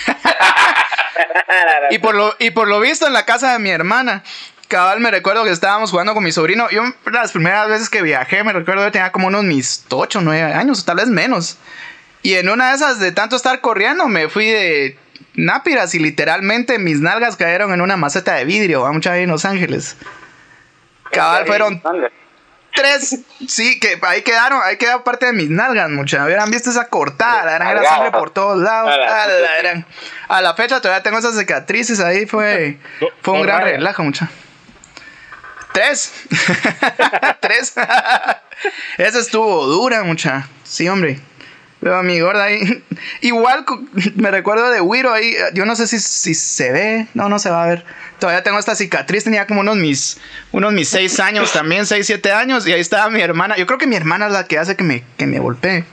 y, 1.89 1.97
por 1.97 2.13
lo, 2.15 2.35
y 2.39 2.51
por 2.51 2.67
lo 2.67 2.79
visto 2.79 3.07
en 3.07 3.13
la 3.13 3.25
casa 3.25 3.53
de 3.53 3.59
mi 3.59 3.71
hermana. 3.71 4.23
Cabal, 4.67 4.99
me 4.99 5.11
recuerdo 5.11 5.43
que 5.43 5.51
estábamos 5.51 5.89
jugando 5.89 6.13
con 6.13 6.23
mi 6.23 6.31
sobrino. 6.31 6.69
Yo 6.69 6.83
las 7.11 7.31
primeras 7.31 7.67
veces 7.67 7.89
que 7.89 8.03
viajé, 8.03 8.43
me 8.43 8.53
recuerdo 8.53 8.85
que 8.85 8.91
tenía 8.91 9.11
como 9.11 9.27
unos 9.27 9.43
mis 9.43 9.85
8, 9.89 10.21
9 10.21 10.53
años, 10.53 10.81
o 10.81 10.85
tal 10.85 10.97
vez 10.97 11.07
menos. 11.07 11.57
Y 12.21 12.35
en 12.35 12.49
una 12.49 12.69
de 12.69 12.75
esas, 12.75 12.99
de 12.99 13.11
tanto 13.11 13.35
estar 13.35 13.59
corriendo, 13.59 14.07
me 14.07 14.29
fui 14.29 14.45
de 14.45 14.97
nápiras 15.37 15.93
y 15.95 15.99
literalmente 15.99 16.79
mis 16.79 16.99
nalgas 17.01 17.35
cayeron 17.35 17.73
en 17.73 17.81
una 17.81 17.97
maceta 17.97 18.35
de 18.35 18.45
vidrio, 18.45 18.81
va 18.81 18.91
mucha 18.91 19.17
en 19.17 19.29
Los 19.29 19.45
Ángeles. 19.45 19.97
Cabal, 21.11 21.45
fueron 21.45 21.81
tres, 22.73 23.19
sí, 23.47 23.79
que 23.79 23.97
ahí 24.01 24.21
quedaron, 24.21 24.59
ahí 24.63 24.75
quedó 24.77 25.03
parte 25.03 25.27
de 25.27 25.33
mis 25.33 25.49
nalgas, 25.49 25.89
mucha. 25.89 26.25
Hubieran 26.25 26.51
visto 26.51 26.69
esa 26.71 26.89
cortada, 26.89 27.45
la 27.45 27.53
gran 27.53 27.67
era 27.69 27.83
sangre 27.85 28.11
por 28.11 28.31
todos 28.31 28.57
lados. 28.61 28.91
A 28.93 28.97
la 28.97 29.23
A 29.23 29.27
la, 29.27 29.57
gran- 29.61 29.85
a 30.27 30.41
la 30.41 30.53
fecha 30.55 30.81
todavía 30.81 31.01
tengo 31.03 31.17
esas 31.19 31.37
cicatrices 31.37 31.99
ahí, 32.01 32.25
fue, 32.25 32.77
fue 33.21 33.33
un 33.35 33.43
gran 33.43 33.61
relajo, 33.61 34.03
mucha. 34.03 34.29
Tres. 35.73 36.13
Tres. 37.41 37.73
Esa 38.97 39.19
estuvo 39.19 39.65
dura, 39.67 40.03
mucha. 40.03 40.47
Sí, 40.63 40.87
hombre. 40.89 41.19
Pero 41.85 42.01
mi 42.01 42.19
gorda 42.19 42.45
ahí. 42.45 42.83
Igual 43.21 43.63
me 44.15 44.31
recuerdo 44.31 44.71
de 44.71 44.81
Wiro 44.81 45.13
ahí. 45.13 45.35
Yo 45.53 45.67
no 45.67 45.75
sé 45.75 45.85
si, 45.85 45.99
si 45.99 46.33
se 46.33 46.71
ve. 46.71 47.05
No, 47.13 47.29
no 47.29 47.37
se 47.37 47.51
va 47.51 47.63
a 47.63 47.67
ver. 47.67 47.85
Todavía 48.17 48.41
tengo 48.41 48.57
esta 48.57 48.73
cicatriz. 48.73 49.23
Tenía 49.23 49.45
como 49.45 49.59
unos 49.61 49.75
mis, 49.75 50.17
unos 50.51 50.73
mis 50.73 50.89
seis 50.89 51.19
años 51.19 51.53
también, 51.53 51.85
seis, 51.85 52.07
siete 52.07 52.31
años. 52.31 52.65
Y 52.65 52.73
ahí 52.73 52.81
estaba 52.81 53.11
mi 53.11 53.21
hermana. 53.21 53.55
Yo 53.55 53.67
creo 53.67 53.77
que 53.77 53.85
mi 53.85 53.95
hermana 53.95 54.25
es 54.25 54.31
la 54.33 54.45
que 54.47 54.57
hace 54.57 54.75
que 54.75 54.83
me, 54.83 55.03
que 55.15 55.27
me 55.27 55.37
golpee. 55.37 55.83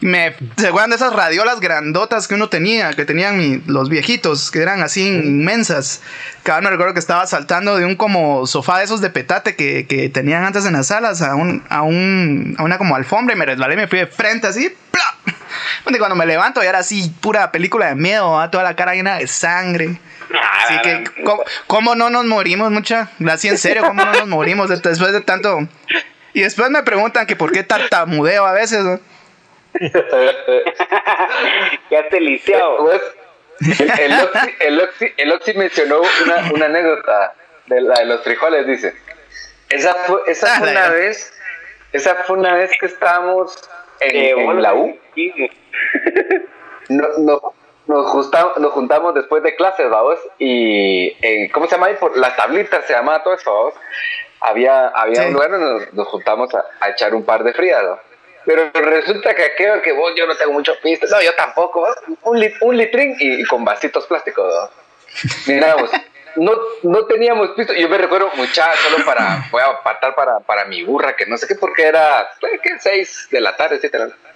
Me, 0.00 0.34
¿Se 0.56 0.66
acuerdan 0.68 0.88
de 0.90 0.96
esas 0.96 1.12
radiolas 1.12 1.60
grandotas 1.60 2.26
que 2.26 2.34
uno 2.34 2.48
tenía? 2.48 2.94
Que 2.94 3.04
tenían 3.04 3.36
mi- 3.36 3.62
los 3.66 3.90
viejitos, 3.90 4.50
que 4.50 4.60
eran 4.62 4.80
así 4.82 5.06
inmensas. 5.06 6.00
Cada 6.42 6.62
me 6.62 6.70
recuerdo 6.70 6.94
que 6.94 7.00
estaba 7.00 7.26
saltando 7.26 7.76
de 7.76 7.84
un 7.84 7.96
como 7.96 8.46
sofá 8.46 8.78
de 8.78 8.84
esos 8.86 9.02
de 9.02 9.10
petate 9.10 9.56
que, 9.56 9.86
que 9.86 10.08
tenían 10.08 10.42
antes 10.42 10.64
en 10.64 10.72
las 10.72 10.86
salas 10.86 11.20
a, 11.20 11.34
un, 11.36 11.62
a, 11.68 11.82
un, 11.82 12.56
a 12.58 12.62
una 12.64 12.78
como 12.78 12.96
alfombra 12.96 13.36
y 13.36 13.38
me 13.38 13.44
resbalé 13.44 13.74
y 13.74 13.76
me 13.76 13.86
fui 13.88 13.98
de 14.00 14.06
frente 14.08 14.46
así. 14.48 14.74
¡plá! 14.90 15.01
Y 15.86 15.98
cuando 15.98 16.16
me 16.16 16.26
levanto 16.26 16.62
ya 16.62 16.70
era 16.70 16.78
así 16.78 17.12
pura 17.20 17.52
película 17.52 17.86
de 17.88 17.94
miedo, 17.94 18.32
¿va? 18.32 18.50
toda 18.50 18.64
la 18.64 18.76
cara 18.76 18.94
llena 18.94 19.18
de 19.18 19.26
sangre. 19.26 19.98
Así 20.64 20.80
que, 20.82 21.04
¿cómo, 21.24 21.44
cómo 21.66 21.94
no 21.94 22.10
nos 22.10 22.24
morimos, 22.24 22.70
mucha? 22.70 23.10
Así 23.28 23.48
en 23.48 23.58
serio, 23.58 23.82
¿cómo 23.82 24.04
no 24.04 24.12
nos 24.12 24.28
morimos 24.28 24.68
después 24.68 25.12
de 25.12 25.20
tanto... 25.20 25.60
Y 26.34 26.40
después 26.40 26.70
me 26.70 26.82
preguntan 26.82 27.26
que 27.26 27.36
por 27.36 27.52
qué 27.52 27.62
tartamudeo 27.62 28.46
a 28.46 28.52
veces, 28.52 28.82
¿no? 28.84 28.98
ya 31.90 32.08
te 32.08 32.20
lisiado. 32.20 32.78
Pues, 32.78 33.02
el, 33.80 34.12
Oxy, 34.12 34.54
el, 34.60 34.80
Oxy, 34.80 35.12
el 35.16 35.32
Oxy 35.32 35.54
mencionó 35.54 36.00
una, 36.00 36.52
una 36.52 36.66
anécdota 36.66 37.34
de 37.66 37.80
la 37.80 37.98
de 38.00 38.06
los 38.06 38.22
frijoles, 38.22 38.66
dice. 38.66 38.94
Esa 39.68 39.94
fue, 39.94 40.20
esa 40.26 40.58
fue 40.58 40.70
una 40.70 40.88
vez, 40.88 41.32
esa 41.92 42.14
fue 42.26 42.36
una 42.38 42.54
vez 42.54 42.70
que 42.78 42.86
estábamos 42.86 43.56
en, 44.00 44.16
Eh, 44.16 44.30
en 44.30 44.62
la 44.62 44.74
U. 44.74 44.98
No, 46.88 47.08
no, 47.18 47.54
nos, 47.86 48.06
juntamos, 48.10 48.56
nos 48.58 48.72
juntamos 48.72 49.14
después 49.14 49.42
de 49.42 49.54
clases, 49.56 49.88
vamos, 49.88 50.18
y 50.38 51.16
en, 51.24 51.48
¿cómo 51.50 51.66
se 51.66 51.72
llama 51.72 51.86
ahí? 51.86 51.94
Por 51.94 52.16
las 52.16 52.36
tablitas 52.36 52.84
se 52.86 52.92
llamaba 52.92 53.22
todo 53.22 53.34
eso, 53.34 53.52
vamos. 53.54 53.74
Había, 54.40 54.88
había 54.88 55.22
Sí. 55.22 55.28
un 55.28 55.34
lugar 55.34 55.50
donde 55.52 55.66
nos, 55.86 55.94
nos 55.94 56.08
juntamos 56.08 56.52
a, 56.54 56.64
a 56.80 56.90
echar 56.90 57.14
un 57.14 57.24
par 57.24 57.44
de 57.44 57.52
frías, 57.52 57.82
¿no? 57.82 57.98
Pero 58.44 58.70
resulta 58.72 59.34
que 59.36 59.44
aquello 59.44 59.80
que 59.82 59.92
vos, 59.92 60.12
yo 60.16 60.26
no 60.26 60.34
tengo 60.36 60.52
mucho 60.52 60.74
pista, 60.82 61.06
no, 61.10 61.22
yo 61.22 61.32
tampoco, 61.36 61.86
¿no? 61.86 62.16
un, 62.22 62.38
lit- 62.40 62.56
un 62.60 62.76
litrín 62.76 63.14
y, 63.20 63.40
y 63.42 63.44
con 63.44 63.64
vasitos 63.64 64.04
plásticos, 64.08 64.52
¿no? 64.52 64.70
Miramos, 65.46 65.90
no, 66.34 66.52
no 66.82 67.04
teníamos 67.06 67.50
pisto, 67.50 67.72
yo 67.72 67.88
me 67.88 67.98
recuerdo 67.98 68.30
mucha, 68.34 68.66
solo 68.76 69.04
para, 69.04 69.44
voy 69.52 69.62
a 69.62 69.66
apartar 69.66 70.16
para, 70.16 70.40
para 70.40 70.64
mi 70.64 70.82
burra, 70.82 71.14
que 71.14 71.26
no 71.26 71.36
sé 71.36 71.46
qué, 71.46 71.54
porque 71.54 71.84
era, 71.84 72.28
¿qué? 72.62 72.78
Seis 72.80 73.28
de 73.30 73.40
la 73.40 73.56
tarde, 73.56 73.78
siete 73.80 73.96
de 73.96 74.04
la 74.06 74.10
tarde. 74.10 74.31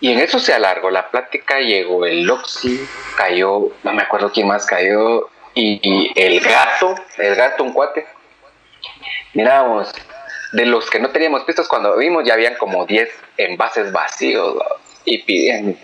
Y 0.00 0.12
en 0.12 0.20
eso 0.20 0.38
se 0.38 0.54
alargó 0.54 0.90
la 0.90 1.10
plática, 1.10 1.58
llegó 1.58 2.06
el 2.06 2.30
Oxy, 2.30 2.86
cayó, 3.16 3.72
no 3.82 3.92
me 3.92 4.02
acuerdo 4.02 4.30
quién 4.32 4.46
más 4.46 4.64
cayó, 4.64 5.28
y, 5.54 6.12
el 6.14 6.40
gato, 6.40 6.94
el 7.16 7.34
gato, 7.34 7.64
un 7.64 7.72
cuate. 7.72 8.06
Mirábamos, 9.34 9.92
de 10.52 10.66
los 10.66 10.88
que 10.88 11.00
no 11.00 11.10
teníamos 11.10 11.42
pistas 11.42 11.66
cuando 11.66 11.96
vimos, 11.96 12.24
ya 12.24 12.34
habían 12.34 12.54
como 12.54 12.86
10 12.86 13.10
envases 13.38 13.90
vacíos, 13.90 14.56
y 15.04 15.18
pidían. 15.18 15.76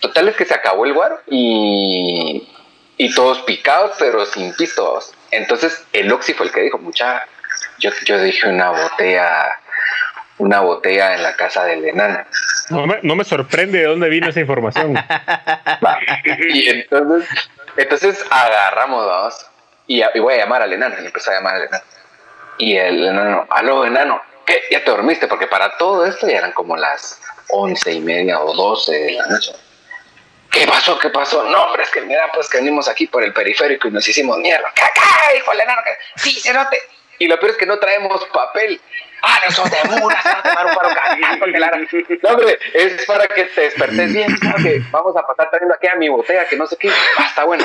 Total 0.00 0.28
es 0.28 0.36
que 0.36 0.44
se 0.44 0.54
acabó 0.54 0.84
el 0.84 0.92
guaro 0.92 1.18
y, 1.28 2.46
y 2.98 3.14
todos 3.14 3.40
picados, 3.42 3.92
pero 3.98 4.26
sin 4.26 4.54
pistos. 4.54 5.14
Entonces 5.30 5.82
el 5.92 6.12
Oxy 6.12 6.34
fue 6.34 6.46
el 6.46 6.52
que 6.52 6.60
dijo, 6.60 6.78
mucha, 6.78 7.26
yo, 7.78 7.90
yo 8.04 8.20
dije 8.20 8.48
una 8.48 8.70
botella, 8.70 9.56
una 10.40 10.60
botella 10.60 11.14
en 11.14 11.22
la 11.22 11.36
casa 11.36 11.64
del 11.64 11.84
enano. 11.84 12.24
No 12.70 12.86
me, 12.86 12.98
no 13.02 13.14
me 13.14 13.24
sorprende 13.24 13.78
de 13.78 13.84
dónde 13.84 14.08
vino 14.08 14.28
esa 14.28 14.40
información. 14.40 14.94
Va. 15.84 16.00
Y 16.48 16.68
entonces, 16.68 17.28
entonces 17.76 18.24
agarramos, 18.30 19.06
vamos, 19.06 19.46
y, 19.86 20.02
y 20.02 20.18
voy 20.18 20.34
a 20.34 20.38
llamar 20.38 20.62
al 20.62 20.72
enano. 20.72 20.96
Y 21.00 21.06
empezó 21.06 21.30
a 21.30 21.34
llamar 21.34 21.56
al 21.56 21.62
enano. 21.64 21.84
Y 22.58 22.76
el 22.76 23.04
enano, 23.04 23.46
aló, 23.50 23.84
enano, 23.84 24.22
¿qué? 24.46 24.62
¿Ya 24.70 24.82
te 24.82 24.90
dormiste? 24.90 25.28
Porque 25.28 25.46
para 25.46 25.76
todo 25.76 26.06
esto 26.06 26.26
ya 26.26 26.38
eran 26.38 26.52
como 26.52 26.76
las 26.76 27.20
once 27.50 27.92
y 27.92 28.00
media 28.00 28.40
o 28.40 28.54
doce 28.54 28.92
de 28.92 29.12
la 29.12 29.26
noche. 29.26 29.52
¿Qué 30.50 30.66
pasó? 30.66 30.98
¿Qué 30.98 31.10
pasó? 31.10 31.44
No, 31.44 31.64
hombre, 31.64 31.82
es 31.82 31.90
que 31.90 32.00
mira, 32.00 32.30
pues 32.34 32.48
que 32.48 32.58
venimos 32.58 32.88
aquí 32.88 33.06
por 33.06 33.22
el 33.22 33.32
periférico 33.32 33.88
y 33.88 33.92
nos 33.92 34.06
hicimos 34.08 34.38
mierda. 34.38 34.72
¿Qué, 34.74 34.82
qué? 34.94 35.34
Dijo 35.34 35.52
el 35.52 35.60
enano. 35.60 35.82
Sí, 36.16 36.40
cerote. 36.40 36.80
Y 37.18 37.28
lo 37.28 37.38
peor 37.38 37.52
es 37.52 37.56
que 37.58 37.66
no 37.66 37.78
traemos 37.78 38.24
papel. 38.32 38.80
Ah, 39.22 39.38
no 39.44 39.50
sos 39.52 39.70
de 39.70 39.76
muras, 40.00 40.22
se 40.22 40.28
va 40.30 40.38
a 40.38 40.42
tomar 40.42 40.66
un 40.66 40.74
paro 40.74 40.88
cardíaco, 40.94 41.46
la- 41.46 41.70
No, 42.22 42.28
hombre, 42.30 42.58
es 42.74 43.04
para 43.06 43.26
que 43.26 43.44
te 43.44 43.60
despertes 43.62 44.12
bien. 44.12 44.34
claro 44.36 44.56
que 44.62 44.80
vamos 44.90 45.16
a 45.16 45.26
pasar 45.26 45.50
trayendo 45.50 45.74
aquí 45.74 45.86
a 45.88 45.96
mi 45.96 46.08
botella, 46.08 46.46
que 46.46 46.56
no 46.56 46.66
sé 46.66 46.76
qué. 46.76 46.90
Ah, 47.18 47.26
está 47.28 47.44
bueno. 47.44 47.64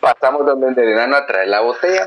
Pasamos 0.00 0.46
donde 0.46 0.80
el 0.80 0.88
enano 0.92 1.16
a 1.16 1.26
traer 1.26 1.48
la 1.48 1.60
botella 1.60 2.06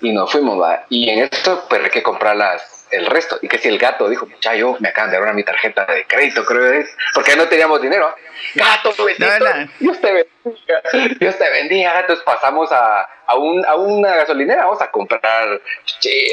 y 0.00 0.12
nos 0.12 0.30
fuimos, 0.32 0.60
va. 0.60 0.84
Y 0.88 1.08
en 1.10 1.20
esto, 1.20 1.64
pues 1.68 1.82
hay 1.84 1.90
que 1.90 2.02
comprar 2.02 2.36
las, 2.36 2.86
el 2.90 3.06
resto. 3.06 3.38
Y 3.42 3.48
que 3.48 3.58
si 3.58 3.68
el 3.68 3.78
gato 3.78 4.08
dijo, 4.08 4.26
mucha, 4.26 4.54
yo 4.54 4.76
me 4.80 4.88
acaban 4.88 5.10
de 5.10 5.16
dar 5.16 5.22
una 5.24 5.32
mi 5.32 5.44
tarjeta 5.44 5.84
de 5.86 6.06
crédito, 6.06 6.44
creo 6.44 6.70
que 6.72 6.78
es, 6.80 6.96
porque 7.14 7.36
no 7.36 7.46
teníamos 7.48 7.80
dinero. 7.80 8.14
Gato, 8.54 8.92
bendito, 9.04 9.26
No, 9.26 9.38
no. 9.64 9.70
Dios 9.78 10.00
te 10.00 10.12
bendiga, 10.12 10.82
Dios 11.18 11.38
te 11.38 11.50
bendiga. 11.50 12.00
Entonces 12.00 12.24
pasamos 12.24 12.70
a, 12.72 13.08
a, 13.26 13.34
un, 13.36 13.64
a 13.66 13.74
una 13.76 14.14
gasolinera, 14.16 14.64
vamos 14.66 14.80
a 14.82 14.90
comprar 14.90 15.60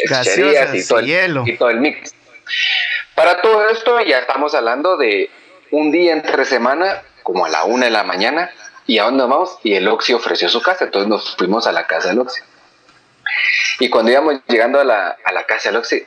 Gaseosas 0.10 0.75
y 0.75 0.88
todo, 0.88 0.99
el, 0.99 1.06
y 1.06 1.08
hielo. 1.10 1.43
y 1.45 1.58
todo 1.58 1.69
el 1.69 1.79
mix. 1.79 2.13
Para 3.15 3.41
todo 3.41 3.69
esto 3.69 3.99
ya 4.01 4.19
estamos 4.19 4.53
hablando 4.56 4.97
de 4.97 5.29
un 5.71 5.91
día 5.91 6.13
entre 6.13 6.45
semana, 6.45 7.01
como 7.23 7.45
a 7.45 7.49
la 7.49 7.63
una 7.63 7.86
de 7.86 7.91
la 7.91 8.03
mañana, 8.03 8.51
y 8.86 8.99
a 8.99 9.03
dónde 9.03 9.23
vamos, 9.23 9.58
y 9.63 9.75
el 9.75 9.88
Oxy 9.88 10.13
ofreció 10.13 10.49
su 10.49 10.62
casa, 10.62 10.86
entonces 10.86 11.08
nos 11.08 11.36
fuimos 11.36 11.67
a 11.67 11.71
la 11.71 11.88
casa 11.88 12.10
del 12.10 12.19
Oxy. 12.19 12.41
Y 13.79 13.89
cuando 13.89 14.12
íbamos 14.12 14.36
llegando 14.47 14.79
a 14.79 14.84
la, 14.84 15.17
a 15.23 15.32
la 15.32 15.43
casa 15.45 15.69
del 15.69 15.77
Oxy, 15.77 16.06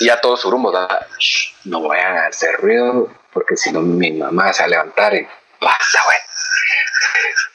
ya 0.00 0.20
todo 0.20 0.36
su 0.36 0.50
rumbo, 0.50 0.70
daba, 0.70 1.06
"Shh, 1.18 1.54
no 1.64 1.82
vayan 1.82 2.16
a 2.16 2.26
hacer 2.26 2.54
ruido, 2.56 3.10
porque 3.32 3.56
si 3.56 3.72
no 3.72 3.80
mi 3.80 4.12
mamá 4.12 4.52
se 4.52 4.62
va 4.62 4.66
a 4.66 4.68
levantar 4.68 5.14
y 5.14 5.26
pasa, 5.58 6.02
güey. 6.04 6.18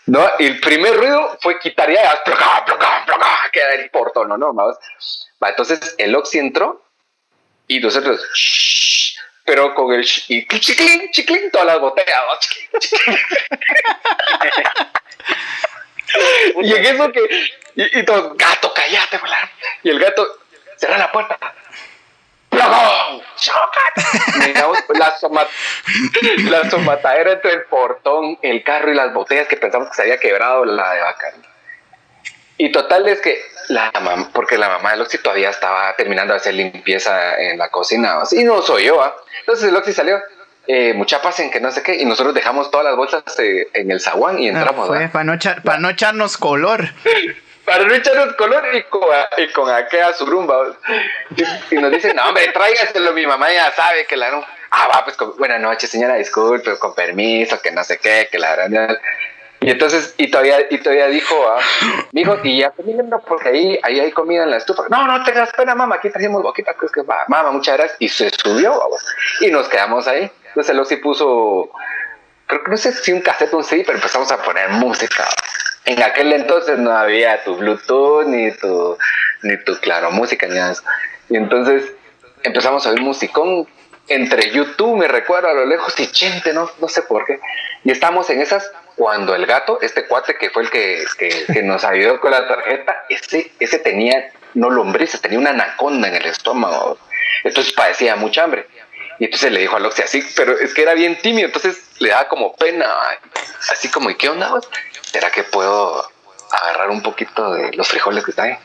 No, 0.06 0.30
y 0.40 0.46
el 0.48 0.60
primer 0.60 0.96
ruido 0.96 1.38
fue 1.42 1.60
quitar 1.60 1.92
ya, 1.92 2.22
plocá, 2.24 2.64
plocá, 2.66 3.06
el 3.76 3.90
portón, 3.90 4.30
¿no? 4.30 4.38
no 4.38 4.52
entonces 5.50 5.96
el 5.98 6.16
Oxy 6.16 6.40
entró 6.40 6.82
y 7.68 7.80
nosotros, 7.80 8.22
"Shh", 8.34 9.18
pero 9.46 9.74
con 9.76 9.94
el 9.94 10.04
sh- 10.04 10.26
y 10.30 10.48
chiclín, 10.60 11.12
chiclín, 11.12 11.52
todas 11.52 11.68
las 11.68 11.80
botellas. 11.80 12.22
Chiclín, 12.80 13.18
y 16.64 16.74
en 16.74 16.86
eso 16.86 17.12
que, 17.12 17.52
y, 17.76 18.00
y 18.00 18.04
gato, 18.36 18.74
cállate, 18.74 19.18
volar. 19.18 19.50
Y 19.84 19.90
el 19.90 20.00
gato, 20.00 20.26
cerra 20.78 20.98
la 20.98 21.12
puerta. 21.12 21.38
La, 24.98 25.18
soma, 25.18 25.46
la 26.50 26.70
somatadera 26.70 27.34
entre 27.34 27.54
el 27.54 27.64
portón, 27.64 28.38
el 28.42 28.64
carro 28.64 28.92
y 28.92 28.96
las 28.96 29.14
botellas 29.14 29.48
que 29.48 29.58
pensamos 29.58 29.90
que 29.90 29.96
se 29.96 30.02
había 30.04 30.18
quebrado 30.20 30.66
la 30.66 30.94
de 30.94 31.02
vaca. 31.02 31.34
Y 32.58 32.72
total 32.72 33.08
es 33.08 33.22
que 33.22 33.40
la 33.70 33.92
mamá, 33.94 34.30
porque 34.34 34.58
la 34.58 34.70
mamá 34.70 34.92
del 34.92 35.02
Oxy 35.02 35.20
todavía 35.20 35.50
estaba 35.50 35.96
terminando 35.96 36.34
de 36.34 36.40
hacer 36.40 36.56
limpieza 36.56 37.40
en 37.40 37.58
la 37.58 37.70
cocina, 37.70 38.20
y 38.32 38.44
no 38.44 38.62
soy 38.62 38.86
yo, 38.86 39.02
¿ah? 39.02 39.16
Entonces 39.42 39.70
el 39.70 39.76
Oxy 39.76 39.94
salió, 39.94 40.20
eh, 40.66 40.94
mucha 40.94 41.22
paz 41.22 41.40
en 41.40 41.52
que 41.52 41.60
no 41.60 41.72
sé 41.72 41.84
qué, 41.84 41.96
y 41.96 42.06
nosotros 42.06 42.34
dejamos 42.34 42.72
todas 42.72 42.86
las 42.86 42.96
bolsas 42.96 43.24
eh, 43.40 43.68
en 43.74 43.92
el 43.92 44.02
zaguán 44.02 44.40
y 44.40 44.48
entramos, 44.50 44.90
¿ah? 44.90 45.10
para, 45.12 45.24
no 45.24 45.34
echar, 45.34 45.62
para 45.62 45.78
no 45.78 45.90
echarnos 45.90 46.38
color. 46.38 46.90
para 47.68 47.84
no 47.84 47.94
echarnos 47.94 48.34
color 48.36 48.64
y 48.74 48.82
con, 48.84 49.02
y 49.38 49.48
con 49.52 49.70
aquella 49.70 50.14
surumba. 50.14 50.76
Y, 51.36 51.76
y 51.76 51.80
nos 51.80 51.92
dicen, 51.92 52.16
no, 52.16 52.24
hombre, 52.30 52.48
tráigaselo, 52.48 53.12
mi 53.14 53.28
mamá 53.28 53.52
ya 53.52 53.72
sabe 53.74 54.06
que 54.08 54.16
la 54.18 54.32
no. 54.32 54.44
Ah, 54.72 54.88
va, 54.88 55.04
pues 55.04 55.16
con- 55.18 55.38
buenas 55.38 55.60
noches, 55.62 55.90
señora, 55.90 56.16
disculpe, 56.16 56.80
con 56.80 56.96
permiso, 56.96 57.62
que 57.62 57.72
no 57.72 57.84
sé 57.84 58.00
qué, 58.00 58.28
que 58.32 58.40
la 58.40 58.56
verdad. 58.56 59.00
Y 59.60 59.72
entonces, 59.72 60.14
y 60.18 60.30
todavía, 60.30 60.60
y 60.70 60.78
todavía 60.78 61.08
dijo, 61.08 61.36
ah, 61.50 61.60
dijo, 62.12 62.38
y 62.44 62.60
ya 62.60 62.70
comiendo, 62.72 63.20
porque 63.20 63.50
ahí, 63.50 63.80
ahí 63.84 64.00
hay 64.00 64.12
comida 64.12 64.44
en 64.44 64.52
la 64.52 64.58
estufa. 64.58 64.84
No, 64.90 65.06
no 65.08 65.24
tengas 65.24 65.52
pena, 65.54 65.76
mamá, 65.76 65.96
aquí 65.96 66.10
trajimos 66.10 66.42
boquita, 66.44 66.74
pues 66.80 66.92
que 66.92 67.02
va, 67.02 67.26
mamá, 67.28 67.52
muchas 67.52 67.76
gracias. 67.78 67.98
Y 68.00 68.08
se 68.10 68.30
subió, 68.30 68.78
vamos. 68.80 69.04
Y 69.42 69.52
nos 69.52 69.68
quedamos 69.68 70.08
ahí. 70.08 70.32
Entonces 70.50 70.70
el 70.74 70.80
Oxy 70.80 70.98
puso, 70.98 71.72
creo 72.46 72.64
que 72.64 72.72
no 72.72 72.78
sé 72.78 72.92
si 72.94 73.12
un 73.14 73.22
cassette 73.22 73.54
o 73.54 73.58
un 73.58 73.64
CD, 73.64 73.84
pero 73.86 73.98
empezamos 73.98 74.32
a 74.32 74.38
poner 74.42 74.70
música. 74.70 75.28
En 75.88 76.04
aquel 76.04 76.34
entonces 76.34 76.78
no 76.78 76.92
había 76.92 77.46
tu 77.46 77.56
Bluetooth, 77.56 78.26
ni 78.26 78.52
tu, 78.52 78.98
ni 79.42 79.56
tu 79.64 79.80
Claro 79.80 80.12
Música, 80.12 80.46
ni 80.46 80.56
nada. 80.56 80.76
Y 81.30 81.38
entonces 81.38 81.94
empezamos 82.44 82.86
a 82.86 82.90
oír 82.90 83.00
musicón 83.00 83.66
entre 84.10 84.52
YouTube, 84.52 84.98
me 84.98 85.08
recuerdo 85.08 85.48
a 85.48 85.54
lo 85.54 85.66
lejos, 85.66 85.98
y 86.02 86.08
Chente, 86.08 86.52
no, 86.52 86.70
no 86.82 86.90
sé 86.90 87.04
por 87.04 87.26
qué. 87.26 87.40
Y 87.86 87.92
estamos 87.92 88.30
en 88.30 88.42
esas 88.42 88.70
cuando 88.98 89.34
el 89.34 89.46
gato, 89.46 89.80
este 89.82 90.06
cuate 90.08 90.36
que 90.36 90.50
fue 90.50 90.64
el 90.64 90.70
que, 90.70 91.06
que, 91.18 91.64
nos 91.64 91.86
ayudó 91.86 92.20
con 92.20 92.32
la 92.32 92.46
tarjeta, 92.50 93.06
ese, 93.08 93.54
ese 93.58 93.80
tenía, 93.80 94.32
no 94.56 94.70
lombrices, 94.70 95.22
tenía 95.22 95.40
una 95.40 95.52
anaconda 95.52 96.10
en 96.10 96.16
el 96.16 96.26
estómago. 96.26 96.98
Entonces 97.46 97.72
padecía 97.72 98.18
mucha 98.18 98.44
hambre. 98.44 98.68
Y 99.20 99.26
entonces 99.26 99.52
le 99.54 99.62
dijo 99.62 99.78
a 99.78 99.80
Loxi 99.80 100.02
así, 100.02 100.22
pero 100.36 100.58
es 100.60 100.74
que 100.74 100.84
era 100.84 100.94
bien 100.94 101.18
tímido, 101.22 101.48
entonces 101.48 101.82
le 102.00 102.10
daba 102.10 102.28
como 102.28 102.56
pena, 102.56 102.86
así 103.72 103.90
como, 103.90 104.10
¿y 104.10 104.16
qué 104.16 104.30
onda? 104.30 104.60
¿Será 105.12 105.32
que 105.32 105.44
puedo 105.44 106.06
agarrar 106.52 106.90
un 106.90 107.02
poquito 107.02 107.54
de 107.54 107.72
los 107.74 107.88
frijoles 107.88 108.24
que 108.24 108.32
están? 108.32 108.58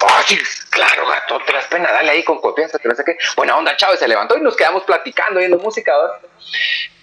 Oh, 0.00 0.22
sí, 0.26 0.38
claro, 0.70 1.06
gato, 1.06 1.40
te 1.46 1.52
das 1.52 1.66
pena, 1.66 1.90
dale 1.90 2.10
ahí 2.10 2.22
con 2.22 2.40
confianza, 2.40 2.78
que 2.78 2.88
no 2.88 2.94
sé 2.94 3.04
qué. 3.04 3.16
Buena 3.36 3.56
onda, 3.56 3.76
chavo, 3.76 3.96
se 3.96 4.06
levantó 4.06 4.36
y 4.36 4.40
nos 4.40 4.56
quedamos 4.56 4.84
platicando, 4.84 5.40
viendo 5.40 5.58
música. 5.58 5.92
¿verdad? 5.96 6.16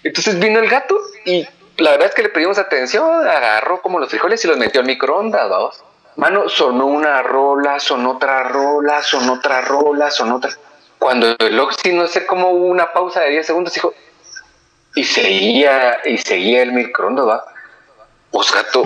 Entonces 0.02 0.38
vino 0.38 0.60
el 0.60 0.68
gato 0.68 0.98
y 1.24 1.46
la 1.78 1.92
verdad 1.92 2.08
es 2.08 2.14
que 2.14 2.22
le 2.22 2.28
pedimos 2.30 2.58
atención, 2.58 3.28
agarró 3.28 3.82
como 3.82 3.98
los 3.98 4.08
frijoles 4.08 4.44
y 4.44 4.48
los 4.48 4.56
metió 4.56 4.80
al 4.80 4.86
microondas, 4.86 5.48
¿vamos? 5.48 5.82
Mano, 6.16 6.48
sonó 6.48 6.86
una 6.86 7.22
rola, 7.22 7.78
sonó 7.78 8.12
otra 8.12 8.44
rola, 8.44 9.02
sonó 9.02 9.34
otra 9.34 9.60
rola, 9.60 10.10
sonó 10.10 10.36
otra. 10.36 10.50
Cuando 10.98 11.36
el 11.38 11.60
Oxy, 11.60 11.92
no 11.92 12.06
sé 12.06 12.24
cómo 12.24 12.50
hubo 12.52 12.66
una 12.66 12.92
pausa 12.92 13.20
de 13.20 13.30
10 13.30 13.46
segundos, 13.46 13.74
dijo, 13.74 13.92
y 14.94 15.04
seguía, 15.04 15.98
y 16.06 16.16
seguía 16.16 16.62
el 16.62 16.72
microondas, 16.72 17.26
¿va? 17.26 17.44
Pues 18.30 18.52
gato, 18.52 18.84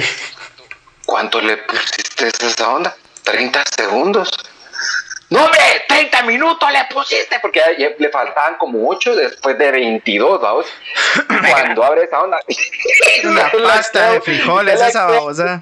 ¿cuánto 1.07 1.41
le 1.41 1.57
pusiste 1.59 2.27
a 2.27 2.29
esa 2.29 2.71
onda? 2.71 2.97
30 3.25 3.65
segundos. 3.77 4.31
No, 5.31 5.45
hombre, 5.45 5.61
30 5.89 6.23
minutos 6.25 6.71
le 6.73 6.85
pusiste, 6.93 7.39
porque 7.41 7.63
le 7.99 8.09
faltaban 8.11 8.57
como 8.57 8.89
8 8.89 9.15
después 9.15 9.57
de 9.59 9.71
22, 9.71 10.41
vamos. 10.41 10.67
Cuando 11.51 11.85
abre 11.85 12.05
esa 12.05 12.21
onda. 12.21 12.39
Una 13.25 13.51
pasta 13.65 14.13
de 14.13 14.21
frijoles, 14.21 14.81
esa 14.81 15.07
babosa. 15.07 15.61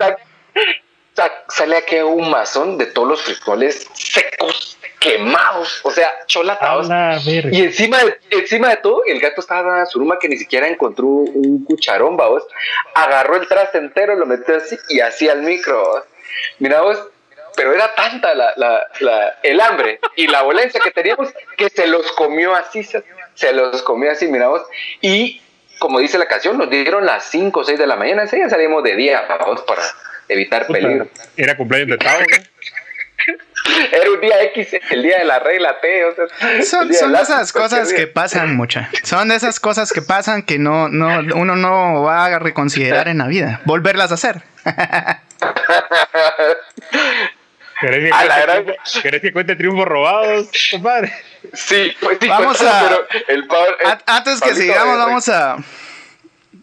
Sale 1.49 1.77
aquí 1.77 1.97
un 1.97 2.31
mazón 2.31 2.79
de 2.79 2.87
todos 2.87 3.09
los 3.09 3.23
frijoles 3.23 3.87
secos, 3.95 4.68
quemados, 4.99 5.81
o 5.85 5.91
sea, 5.91 6.11
cholatados. 6.27 6.89
Y 7.27 7.63
encima 7.63 8.03
de, 8.05 8.19
encima 8.31 8.71
de 8.71 8.77
todo, 8.79 9.03
el 9.07 9.21
gato 9.21 9.41
estaba 9.41 9.81
en 9.81 9.87
su 9.87 9.99
ruma 9.99 10.19
que 10.19 10.29
ni 10.29 10.37
siquiera 10.37 10.67
encontró 10.67 11.07
un 11.07 11.65
cucharón, 11.65 12.17
vamos. 12.17 12.43
Agarró 12.95 13.37
el 13.37 13.47
traste 13.47 13.79
entero, 13.79 14.17
lo 14.17 14.27
metió 14.27 14.57
así 14.57 14.77
y 14.89 15.01
así 15.01 15.29
al 15.29 15.43
micro. 15.43 16.05
Mira 16.59 16.81
vos, 16.81 16.99
pero 17.59 17.75
era 17.75 17.93
tanta 17.95 18.35
la, 18.35 18.55
la, 18.57 19.39
el 19.43 19.61
hambre 19.61 19.99
y 20.15 20.29
la 20.29 20.43
violencia 20.45 20.81
que 20.81 20.93
teníamos 20.93 21.29
que 21.57 21.69
se 21.69 21.89
los 21.89 22.13
comió 22.13 22.55
así, 22.55 22.85
se, 22.85 23.53
los 23.53 23.83
comió 23.83 24.13
así, 24.13 24.29
miramos, 24.29 24.63
y 25.01 25.43
como 25.81 25.99
dice 25.99 26.19
la 26.19 26.27
canción, 26.27 26.57
nos 26.57 26.71
dieron 26.71 27.05
las 27.05 27.25
5 27.25 27.59
o 27.59 27.65
6 27.65 27.79
de 27.79 27.87
la 27.87 27.97
mañana, 27.97 28.27
ya 28.27 28.49
salimos 28.49 28.85
de 28.85 28.95
día, 28.95 29.25
vamos, 29.29 29.63
para 29.63 29.83
evitar 30.29 30.69
peligro. 30.69 31.09
Era 31.37 31.57
cumpleaños 31.57 31.91
de 31.91 31.99
Tavo, 31.99 32.21
Era 33.93 34.11
un 34.11 34.21
día 34.21 34.43
X, 34.45 34.69
el 34.91 35.03
día 35.03 35.19
de 35.19 35.25
la 35.25 35.39
regla 35.39 35.81
T. 35.81 36.05
O 36.05 36.15
sea, 36.15 36.27
son, 36.63 36.93
son 36.93 37.15
esas 37.15 37.53
cosas 37.53 37.93
que 37.93 38.07
pasan 38.07 38.57
mucha. 38.57 38.91
Son 39.03 39.29
de 39.29 39.37
esas 39.37 39.61
cosas 39.61 39.93
que 39.93 40.03
pasan 40.03 40.43
que 40.43 40.59
no, 40.59 40.89
no, 40.89 41.21
uno 41.37 41.57
no 41.57 42.03
va 42.03 42.27
a 42.27 42.39
reconsiderar 42.39 43.09
en 43.09 43.19
la 43.19 43.27
vida. 43.27 43.61
Volverlas 43.65 44.11
a 44.11 44.15
hacer. 44.15 44.43
¿Querés 47.81 48.11
que, 48.11 48.13
a 48.13 48.55
cuente, 48.55 48.77
¿Querés 49.03 49.21
que 49.21 49.33
cuente 49.33 49.55
triunfos 49.55 49.87
robados, 49.87 50.49
compadre? 50.73 51.13
Sí, 51.55 51.97
pues 52.01 52.19
sí, 52.21 52.29
vamos 52.29 52.61
a. 52.61 52.99
El, 53.29 53.49
antes 54.05 54.41
que 54.41 54.55
sigamos, 54.55 54.99
vamos 54.99 55.29
a. 55.29 55.57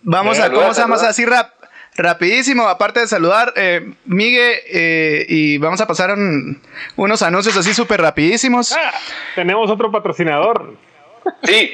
Vamos 0.02 0.40
a. 0.40 0.52
¿Cómo 0.52 0.74
se 0.74 0.82
llama 0.82 0.96
así 0.96 1.26
rap? 1.26 1.55
Rapidísimo, 1.98 2.68
aparte 2.68 3.00
de 3.00 3.08
saludar, 3.08 3.54
eh, 3.56 3.94
Miguel, 4.04 4.56
eh, 4.68 5.26
y 5.30 5.58
vamos 5.60 5.80
a 5.80 5.88
pasar 5.88 6.14
unos 6.98 7.22
anuncios 7.22 7.56
así 7.56 7.74
súper 7.74 8.02
rapidísimos. 8.02 8.74
Ah, 8.74 8.92
tenemos 9.34 9.72
otro 9.72 9.90
patrocinador. 9.90 10.76
Sí. 11.44 11.72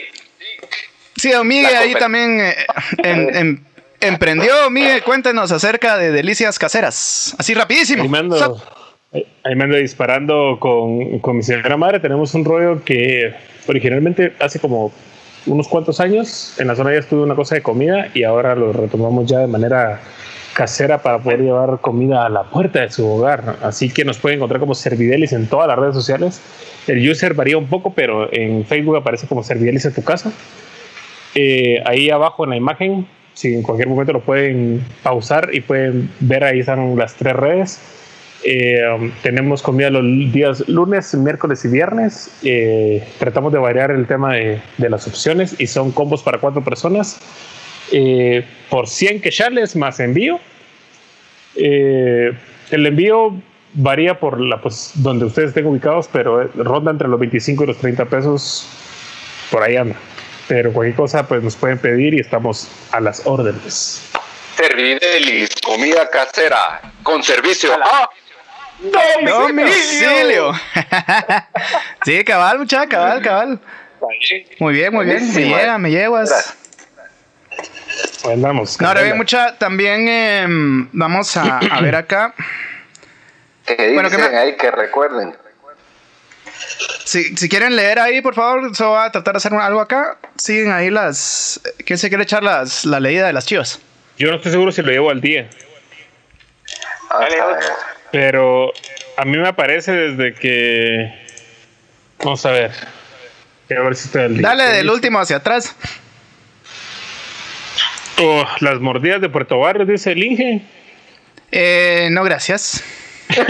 Sí, 1.16 1.32
don 1.32 1.48
Miguel 1.48 1.76
ahí 1.76 1.94
también 1.96 2.40
eh, 2.40 2.56
en, 3.04 3.66
emprendió. 4.00 4.70
Miguel, 4.70 5.02
cuéntenos 5.02 5.52
acerca 5.52 5.98
de 5.98 6.12
delicias 6.12 6.60
caseras. 6.60 7.36
Así 7.40 7.56
rapidísimo. 7.56 8.04
Ahí 8.04 8.10
me 9.56 9.64
ando 9.64 9.76
disparando 9.76 10.58
con, 10.60 11.18
con, 11.20 11.38
mi 11.38 11.44
señora 11.44 11.78
madre. 11.78 12.00
Tenemos 12.00 12.36
un 12.36 12.46
rollo 12.46 12.84
que 12.84 13.34
originalmente 13.68 14.34
hace 14.40 14.60
como 14.60 14.94
unos 15.46 15.68
cuantos 15.68 16.00
años 16.00 16.54
en 16.60 16.68
la 16.68 16.76
zona 16.76 16.92
ya 16.92 17.00
estuve 17.00 17.24
una 17.24 17.36
cosa 17.36 17.56
de 17.56 17.62
comida 17.62 18.10
y 18.14 18.24
ahora 18.24 18.56
lo 18.56 18.74
retomamos 18.74 19.26
ya 19.30 19.40
de 19.40 19.48
manera 19.48 20.00
casera 20.54 21.02
para 21.02 21.20
poder 21.20 21.42
llevar 21.42 21.80
comida 21.80 22.26
a 22.26 22.30
la 22.30 22.44
puerta 22.44 22.82
de 22.82 22.92
su 22.92 23.08
hogar. 23.08 23.58
Así 23.64 23.90
que 23.90 24.06
nos 24.06 24.18
pueden 24.18 24.38
encontrar 24.38 24.60
como 24.60 24.76
Servidelis 24.76 25.34
en 25.34 25.48
todas 25.48 25.68
las 25.68 25.80
redes 25.80 25.96
sociales. 25.96 26.42
El 26.88 27.10
user 27.10 27.34
varía 27.34 27.58
un 27.58 27.68
poco, 27.68 27.94
pero 27.94 28.32
en 28.34 28.66
Facebook 28.66 28.98
aparece 28.98 29.28
como 29.28 29.44
Servidelis 29.44 29.86
en 29.86 29.94
tu 29.94 30.04
casa. 30.04 30.32
Eh, 31.36 31.82
ahí 31.86 32.10
abajo 32.10 32.44
en 32.44 32.50
la 32.52 32.58
imagen, 32.58 33.08
si 33.34 33.54
en 33.54 33.64
cualquier 33.64 33.88
momento 33.88 34.12
lo 34.12 34.22
pueden 34.22 34.86
pausar 35.04 35.50
y 35.54 35.62
pueden 35.62 36.12
ver 36.20 36.44
ahí 36.44 36.60
están 36.60 36.98
las 36.98 37.16
tres 37.16 37.36
redes 37.36 37.80
eh, 38.44 38.82
um, 38.88 39.12
tenemos 39.22 39.62
comida 39.62 39.90
los 39.90 40.04
días 40.32 40.68
lunes, 40.68 41.14
miércoles 41.14 41.64
y 41.66 41.68
viernes. 41.68 42.32
Eh, 42.44 43.08
tratamos 43.20 43.54
de 43.54 43.60
variar 43.60 43.92
el 43.92 44.08
tema 44.08 44.34
de, 44.34 44.62
las 44.78 45.08
opciones 45.08 45.56
y 45.60 45.68
son 45.68 45.92
combos 45.92 46.24
para 46.24 46.40
cuatro 46.40 46.64
personas 46.64 47.20
eh, 47.92 48.44
por 48.70 48.88
100 48.88 49.22
quechales 49.22 49.76
más 49.76 50.00
envío. 50.00 50.40
el 51.56 52.36
envío 52.72 53.36
varía 53.74 54.20
por 54.20 54.40
la 54.40 54.60
pues, 54.60 54.92
donde 54.96 55.26
ustedes 55.26 55.50
estén 55.50 55.66
ubicados, 55.68 56.10
pero 56.12 56.48
ronda 56.56 56.92
entre 56.92 57.08
los 57.08 57.20
25 57.20 57.64
y 57.64 57.68
los 57.68 57.78
30 57.78 58.06
pesos. 58.06 58.68
Por 59.52 59.62
ahí 59.62 59.76
anda. 59.76 59.96
Pero 60.48 60.74
cualquier 60.74 60.96
cosa 60.96 61.28
pues 61.28 61.44
nos 61.44 61.56
pueden 61.56 61.78
pedir 61.78 62.14
y 62.16 62.20
estamos 62.20 62.68
a 62.92 63.00
las 63.00 63.26
órdenes. 63.26 64.10
Servidelis, 64.56 65.50
comida 65.64 66.10
casera, 66.10 66.82
con 67.04 67.24
servicio. 67.24 67.72
Domicilio. 68.82 70.54
sí, 72.06 72.24
cabal, 72.24 72.60
muchacha, 72.60 72.88
cabal, 72.88 73.22
cabal. 73.22 73.60
Muy 74.60 74.74
bien, 74.74 74.94
muy 74.94 75.06
bien. 75.06 75.34
Me 75.34 75.46
llega, 75.46 75.78
me 75.78 75.92
llevas. 75.92 76.56
Pues 78.24 78.42
vamos. 78.42 78.82
No, 78.82 78.88
ahora 78.88 79.02
bien, 79.02 79.18
mucha, 79.18 79.58
también 79.58 80.08
em, 80.08 80.90
vamos 80.92 81.36
a, 81.38 81.60
ver 81.82 81.96
acá. 81.96 82.34
Que 83.66 83.94
bueno, 83.94 84.10
que 84.10 84.16
ahí 84.16 84.58
que 84.58 84.72
recuerden. 84.72 85.36
Si, 87.06 87.36
si, 87.36 87.50
quieren 87.50 87.76
leer 87.76 88.00
ahí, 88.00 88.22
por 88.22 88.34
favor, 88.34 88.76
solo 88.76 88.92
voy 88.92 89.06
a 89.06 89.12
tratar 89.12 89.34
de 89.34 89.38
hacer 89.38 89.54
algo 89.54 89.82
acá. 89.82 90.18
Siguen 90.38 90.72
ahí 90.72 90.90
las. 90.90 91.62
¿Quién 91.86 92.00
se 92.00 92.10
quiere 92.10 92.24
echar 92.24 92.44
las, 92.44 92.86
la 92.86 93.00
leída 93.00 93.28
de 93.28 93.34
las 93.34 93.46
chivas? 93.46 93.80
Yo 94.18 94.30
no 94.30 94.38
estoy 94.38 94.52
seguro 94.52 94.72
si 94.72 94.82
lo 94.82 94.92
llevo 94.92 95.10
al 95.10 95.22
día. 95.22 95.50
Pero 98.12 98.74
a 99.18 99.26
mí 99.26 99.38
me 99.38 99.54
parece 99.54 99.92
desde 99.92 100.34
que. 100.34 101.14
Vamos 102.20 102.46
a 102.46 102.52
ver. 102.52 102.72
A 103.76 103.82
ver 103.82 103.96
si 103.96 104.08
está 104.08 104.26
el 104.26 104.42
Dale 104.42 104.64
del 104.64 104.90
último 104.90 105.20
hacia 105.20 105.38
atrás. 105.38 105.76
Oh, 108.20 108.46
las 108.60 108.80
mordidas 108.80 109.22
de 109.22 109.30
Puerto 109.30 109.60
Barrio, 109.60 109.86
dice 109.86 110.12
el 110.12 110.24
Inge. 110.24 110.62
Eh, 111.52 112.10
no, 112.12 112.24
gracias. 112.24 112.84
hay, 113.30 113.44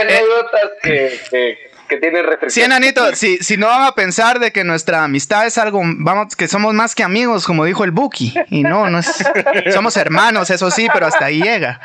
anécdotas 0.00 0.70
que, 0.82 1.20
que, 1.30 1.73
tienen 1.88 2.26
restricciones. 2.26 2.54
Sí, 2.54 2.62
Ananito, 2.62 3.14
si, 3.14 3.38
si 3.38 3.56
no 3.56 3.66
van 3.66 3.82
a 3.82 3.92
pensar 3.92 4.38
de 4.38 4.52
que 4.52 4.64
nuestra 4.64 5.04
amistad 5.04 5.46
es 5.46 5.58
algo, 5.58 5.80
vamos, 5.84 6.36
que 6.36 6.48
somos 6.48 6.74
más 6.74 6.94
que 6.94 7.02
amigos, 7.02 7.46
como 7.46 7.64
dijo 7.64 7.84
el 7.84 7.90
Buki. 7.90 8.34
Y 8.50 8.62
no, 8.62 8.90
no 8.90 8.98
es. 8.98 9.24
Somos 9.72 9.96
hermanos, 9.96 10.50
eso 10.50 10.70
sí, 10.70 10.88
pero 10.92 11.06
hasta 11.06 11.26
ahí 11.26 11.42
llega. 11.42 11.80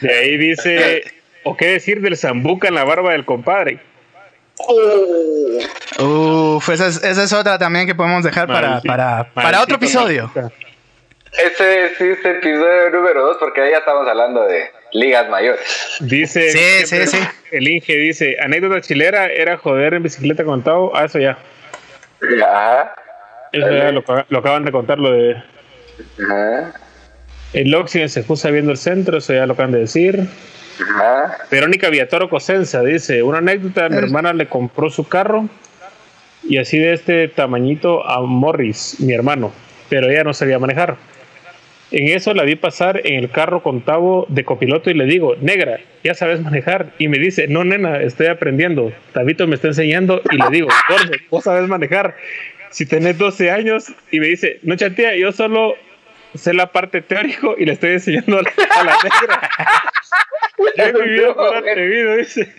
De 0.00 0.12
ahí 0.12 0.36
dice, 0.36 1.04
¿o 1.44 1.56
qué 1.56 1.68
decir 1.68 2.00
del 2.00 2.16
zambuca 2.16 2.68
en 2.68 2.74
la 2.74 2.84
barba 2.84 3.12
del 3.12 3.24
compadre? 3.24 3.80
Uf, 5.98 6.68
esa 6.68 6.86
es, 6.86 7.02
esa 7.02 7.22
es 7.22 7.32
otra 7.32 7.58
también 7.58 7.86
que 7.86 7.94
podemos 7.94 8.24
dejar 8.24 8.46
para, 8.46 8.80
para, 8.80 9.32
para 9.32 9.62
otro 9.62 9.76
episodio. 9.76 10.30
Ese 11.32 11.94
sí 11.96 12.04
es 12.04 12.24
el 12.24 12.36
episodio 12.36 12.90
número 12.90 13.26
dos, 13.26 13.36
porque 13.38 13.60
ahí 13.60 13.70
ya 13.70 13.78
estamos 13.78 14.08
hablando 14.08 14.44
de 14.44 14.70
ligas 14.98 15.28
mayores. 15.28 15.60
Dice, 16.00 16.50
sí, 16.50 16.86
sí, 16.86 17.06
sí. 17.06 17.18
el 17.52 17.68
Inge 17.68 17.96
dice, 17.96 18.36
anécdota 18.40 18.80
chilera 18.80 19.26
era 19.26 19.56
joder 19.56 19.94
en 19.94 20.02
bicicleta 20.02 20.44
con 20.44 20.62
Tao. 20.62 20.92
Ah, 20.94 21.04
eso 21.04 21.18
ya. 21.18 21.38
Ya. 22.38 22.94
Eso 23.52 23.70
ya 23.70 23.92
lo, 23.92 24.04
lo, 24.28 24.38
acaban 24.38 24.64
de 24.64 24.72
contar 24.72 24.98
lo 24.98 25.12
de... 25.12 25.36
Ajá. 26.24 26.72
El 27.52 27.74
Oxygen 27.74 28.08
se 28.08 28.20
excusa 28.20 28.50
viendo 28.50 28.72
el 28.72 28.78
centro, 28.78 29.18
eso 29.18 29.32
ya 29.32 29.46
lo 29.46 29.54
acaban 29.54 29.72
de 29.72 29.78
decir. 29.78 30.28
Verónica 31.50 31.88
Villatoro 31.88 32.28
Cosenza 32.28 32.82
dice: 32.82 33.22
Una 33.22 33.38
anécdota, 33.38 33.88
mi 33.88 33.96
hermana 33.96 34.32
le 34.32 34.46
compró 34.46 34.90
su 34.90 35.08
carro 35.08 35.48
y 36.48 36.58
así 36.58 36.78
de 36.78 36.92
este 36.92 37.28
tamañito 37.28 38.06
a 38.06 38.20
Morris, 38.20 38.96
mi 39.00 39.12
hermano, 39.12 39.52
pero 39.88 40.10
ella 40.10 40.24
no 40.24 40.34
sabía 40.34 40.58
manejar. 40.58 40.96
En 41.92 42.08
eso 42.08 42.34
la 42.34 42.42
vi 42.42 42.56
pasar 42.56 43.00
en 43.04 43.14
el 43.14 43.30
carro 43.30 43.62
con 43.62 43.82
Tavo 43.82 44.26
de 44.28 44.44
copiloto 44.44 44.90
y 44.90 44.94
le 44.94 45.04
digo, 45.04 45.36
negra, 45.40 45.78
ya 46.02 46.14
sabes 46.14 46.40
manejar. 46.40 46.92
Y 46.98 47.08
me 47.08 47.18
dice, 47.18 47.46
no, 47.46 47.64
nena, 47.64 48.00
estoy 48.00 48.26
aprendiendo. 48.26 48.92
Tabito 49.12 49.46
me 49.46 49.54
está 49.54 49.68
enseñando 49.68 50.20
y 50.30 50.36
le 50.36 50.50
digo, 50.50 50.68
Jorge, 50.88 51.20
vos 51.30 51.44
sabes 51.44 51.68
manejar. 51.68 52.16
Si 52.70 52.86
tenés 52.86 53.18
12 53.18 53.50
años 53.50 53.92
y 54.10 54.18
me 54.18 54.26
dice, 54.26 54.58
no 54.62 54.74
chatía, 54.76 55.16
yo 55.16 55.30
solo 55.30 55.76
sé 56.34 56.52
la 56.54 56.72
parte 56.72 57.02
teórico 57.02 57.54
y 57.56 57.64
le 57.64 57.72
estoy 57.72 57.92
enseñando 57.92 58.38
a 58.38 58.84
la, 58.84 58.98
negra. 59.02 59.50
Ya 60.76 60.92
mi 60.92 61.08
vida 61.08 61.34
para 61.34 61.58
atrevido, 61.58 62.16
dice. 62.16 62.52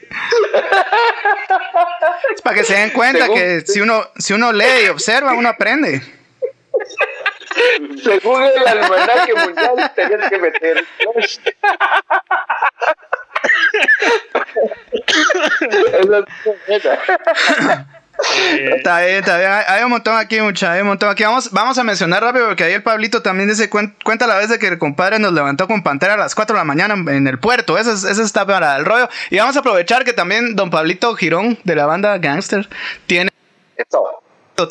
Es 2.34 2.42
para 2.42 2.56
que 2.56 2.64
se 2.64 2.76
den 2.76 2.92
cuenta 2.92 3.28
que 3.28 3.62
si 3.62 3.82
uno, 3.82 4.04
si 4.18 4.34
uno 4.34 4.54
lee 4.54 4.86
y 4.86 4.90
observa, 4.90 5.34
uno 5.34 5.50
aprende. 5.50 6.02
Según 8.04 8.44
el 8.44 8.68
almanaque 8.68 9.34
mundial, 9.36 9.92
tenías 9.96 10.30
que 10.30 10.38
meter. 10.38 10.86
está 18.76 19.00
bien, 19.02 19.16
está 19.16 19.38
bien. 19.38 19.52
Hay, 19.68 19.84
un 19.84 19.92
montón 19.92 20.18
aquí, 20.18 20.40
mucha, 20.42 20.72
hay 20.72 20.82
un 20.82 20.88
montón 20.88 21.10
aquí. 21.10 21.24
Vamos, 21.24 21.52
vamos 21.52 21.78
a 21.78 21.84
mencionar 21.84 22.24
rápido 22.24 22.48
porque 22.48 22.64
ahí 22.64 22.74
el 22.74 22.84
Pablito 22.84 23.22
también 23.22 23.50
dice, 23.50 23.70
cuenta 23.70 24.28
la 24.28 24.38
vez 24.38 24.50
de 24.50 24.60
que 24.60 24.68
el 24.68 24.78
compadre 24.78 25.20
nos 25.20 25.34
levantó 25.34 25.68
con 25.68 25.84
Pantera 25.84 26.16
a 26.16 26.18
las 26.18 26.36
4 26.36 26.56
de 26.56 26.60
la 26.60 26.66
mañana 26.66 26.96
en 27.12 27.28
el 27.28 27.40
puerto. 27.40 27.78
Eso, 27.78 27.94
eso 27.94 28.22
está 28.22 28.46
para 28.46 28.78
el 28.78 28.86
rollo. 28.86 29.10
Y 29.30 29.38
vamos 29.38 29.56
a 29.56 29.60
aprovechar 29.60 30.04
que 30.04 30.14
también 30.14 30.56
don 30.56 30.70
Pablito 30.70 31.16
Girón 31.16 31.58
de 31.64 31.76
la 31.76 31.86
banda 31.86 32.18
Gangster 32.18 32.68
tiene... 33.06 33.30
Esto 33.76 34.24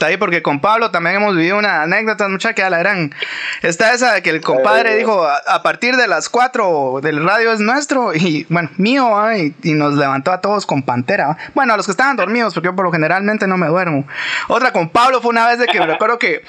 ahí 0.02 0.16
porque 0.16 0.42
con 0.42 0.58
Pablo 0.58 0.90
también 0.90 1.16
hemos 1.16 1.36
vivido 1.36 1.56
una 1.56 1.82
anécdota 1.82 2.26
mucha 2.28 2.54
que 2.54 2.62
a 2.64 2.70
la 2.70 2.78
gran 2.78 3.14
está 3.62 3.94
esa 3.94 4.14
de 4.14 4.22
que 4.22 4.30
el 4.30 4.40
compadre 4.40 4.96
dijo 4.96 5.24
a, 5.24 5.62
partir 5.62 5.94
de 5.96 6.08
las 6.08 6.28
4 6.28 6.98
del 7.02 7.24
radio 7.24 7.52
es 7.52 7.60
nuestro 7.60 8.12
y 8.12 8.44
bueno 8.48 8.68
mío 8.78 9.08
y, 9.32 9.74
nos 9.74 9.94
levantó 9.94 10.32
a 10.32 10.40
todos 10.40 10.66
con 10.66 10.82
pantera 10.82 11.36
bueno 11.54 11.72
a 11.72 11.76
los 11.76 11.86
que 11.86 11.92
estaban 11.92 12.16
dormidos 12.16 12.52
porque 12.52 12.66
yo 12.66 12.74
por 12.74 12.84
lo 12.84 12.90
generalmente 12.90 13.46
no 13.46 13.56
me 13.56 13.68
duermo. 13.68 14.04
Otra 14.48 14.72
con 14.72 14.88
Pablo 14.88 15.20
fue 15.20 15.30
una 15.30 15.46
vez 15.46 15.60
de 15.60 15.66
que 15.66 15.78
me 15.78 15.86
recuerdo 15.86 16.18
que 16.18 16.42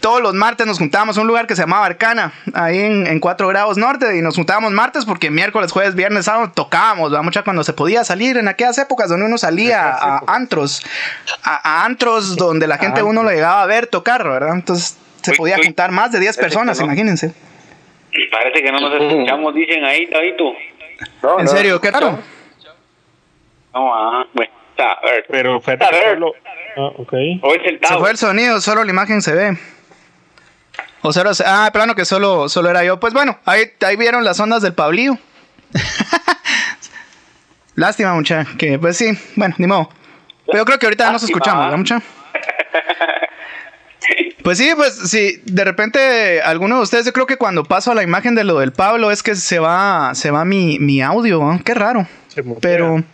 todos 0.00 0.20
los 0.20 0.34
martes 0.34 0.66
nos 0.66 0.78
juntábamos 0.78 1.16
en 1.16 1.22
un 1.22 1.28
lugar 1.28 1.46
que 1.46 1.56
se 1.56 1.62
llamaba 1.62 1.86
Arcana 1.86 2.34
ahí 2.52 2.78
en, 2.78 3.06
en 3.06 3.20
4 3.20 3.48
grados 3.48 3.78
norte 3.78 4.18
y 4.18 4.20
nos 4.20 4.36
juntábamos 4.36 4.72
martes 4.72 5.06
porque 5.06 5.30
miércoles 5.30 5.72
jueves 5.72 5.94
viernes 5.94 6.26
sábado 6.26 6.52
tocábamos 6.54 7.14
¿va? 7.14 7.22
mucha 7.22 7.42
cuando 7.42 7.64
se 7.64 7.72
podía 7.72 8.04
salir 8.04 8.36
en 8.36 8.48
aquellas 8.48 8.76
épocas 8.76 9.08
donde 9.08 9.24
uno 9.24 9.38
salía 9.38 9.88
a, 9.92 10.22
antros 10.26 10.82
a 11.42 11.86
antros 11.86 12.36
donde 12.36 12.66
la 12.66 12.81
gente 12.82 13.02
uno 13.02 13.22
lo 13.22 13.30
llegaba 13.30 13.62
a 13.62 13.66
ver 13.66 13.86
tocar, 13.86 14.24
¿verdad? 14.24 14.54
Entonces 14.54 14.98
se 15.22 15.34
podía 15.34 15.56
juntar 15.56 15.90
más 15.90 16.12
de 16.12 16.20
10 16.20 16.36
personas, 16.38 16.80
imagínense. 16.80 17.32
Parece 18.30 18.62
que 18.62 18.72
no 18.72 18.80
nos 18.80 19.00
escuchamos, 19.00 19.54
dicen 19.54 19.84
ahí, 19.84 20.08
ahí 20.14 20.36
tú. 20.36 20.52
¿En 21.38 21.48
serio? 21.48 21.80
¿Qué 21.80 21.90
raro? 21.90 22.18
No, 23.74 23.94
ajá, 23.94 24.28
bueno. 24.34 24.52
A 24.78 25.06
ver. 25.06 25.24
Pero 25.28 25.60
fue 25.60 25.78
solo... 25.78 26.34
Ah, 26.76 26.90
okay. 26.96 27.40
Se 27.82 27.98
fue 27.98 28.10
el 28.10 28.16
sonido, 28.16 28.60
solo 28.60 28.84
la 28.84 28.90
imagen 28.90 29.20
se 29.20 29.34
ve. 29.34 29.58
O 31.02 31.12
sea, 31.12 31.24
ah, 31.46 31.70
plano 31.72 31.94
que 31.94 32.04
solo, 32.04 32.48
solo 32.48 32.70
era 32.70 32.82
yo. 32.84 32.98
Pues 32.98 33.12
bueno, 33.12 33.38
ahí, 33.44 33.72
ahí 33.84 33.96
vieron 33.96 34.24
las 34.24 34.40
ondas 34.40 34.62
del 34.62 34.72
Pablío. 34.72 35.18
Lástima, 37.74 38.14
mucha, 38.14 38.46
que 38.58 38.78
pues 38.78 38.96
sí, 38.96 39.10
bueno, 39.36 39.54
ni 39.58 39.66
modo. 39.66 39.88
Pero 40.46 40.58
yo 40.58 40.64
creo 40.64 40.78
que 40.78 40.86
ahorita 40.86 41.10
nos 41.10 41.22
escuchamos, 41.22 41.64
¿verdad, 41.64 41.78
mucha? 41.78 42.02
Pues 44.42 44.58
sí, 44.58 44.72
pues 44.74 44.94
sí, 45.08 45.40
de 45.44 45.64
repente 45.64 46.42
alguno 46.42 46.76
de 46.76 46.82
ustedes, 46.82 47.06
yo 47.06 47.12
creo 47.12 47.26
que 47.26 47.36
cuando 47.36 47.62
paso 47.62 47.92
a 47.92 47.94
la 47.94 48.02
imagen 48.02 48.34
de 48.34 48.42
lo 48.42 48.58
del 48.58 48.72
Pablo 48.72 49.12
es 49.12 49.22
que 49.22 49.36
se 49.36 49.60
va, 49.60 50.12
se 50.14 50.32
va 50.32 50.44
mi, 50.44 50.78
mi 50.80 51.00
audio, 51.00 51.40
qué 51.64 51.74
raro. 51.74 52.08
Pero 52.60 53.04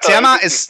se 0.00 0.12
llama, 0.12 0.38
es, 0.42 0.68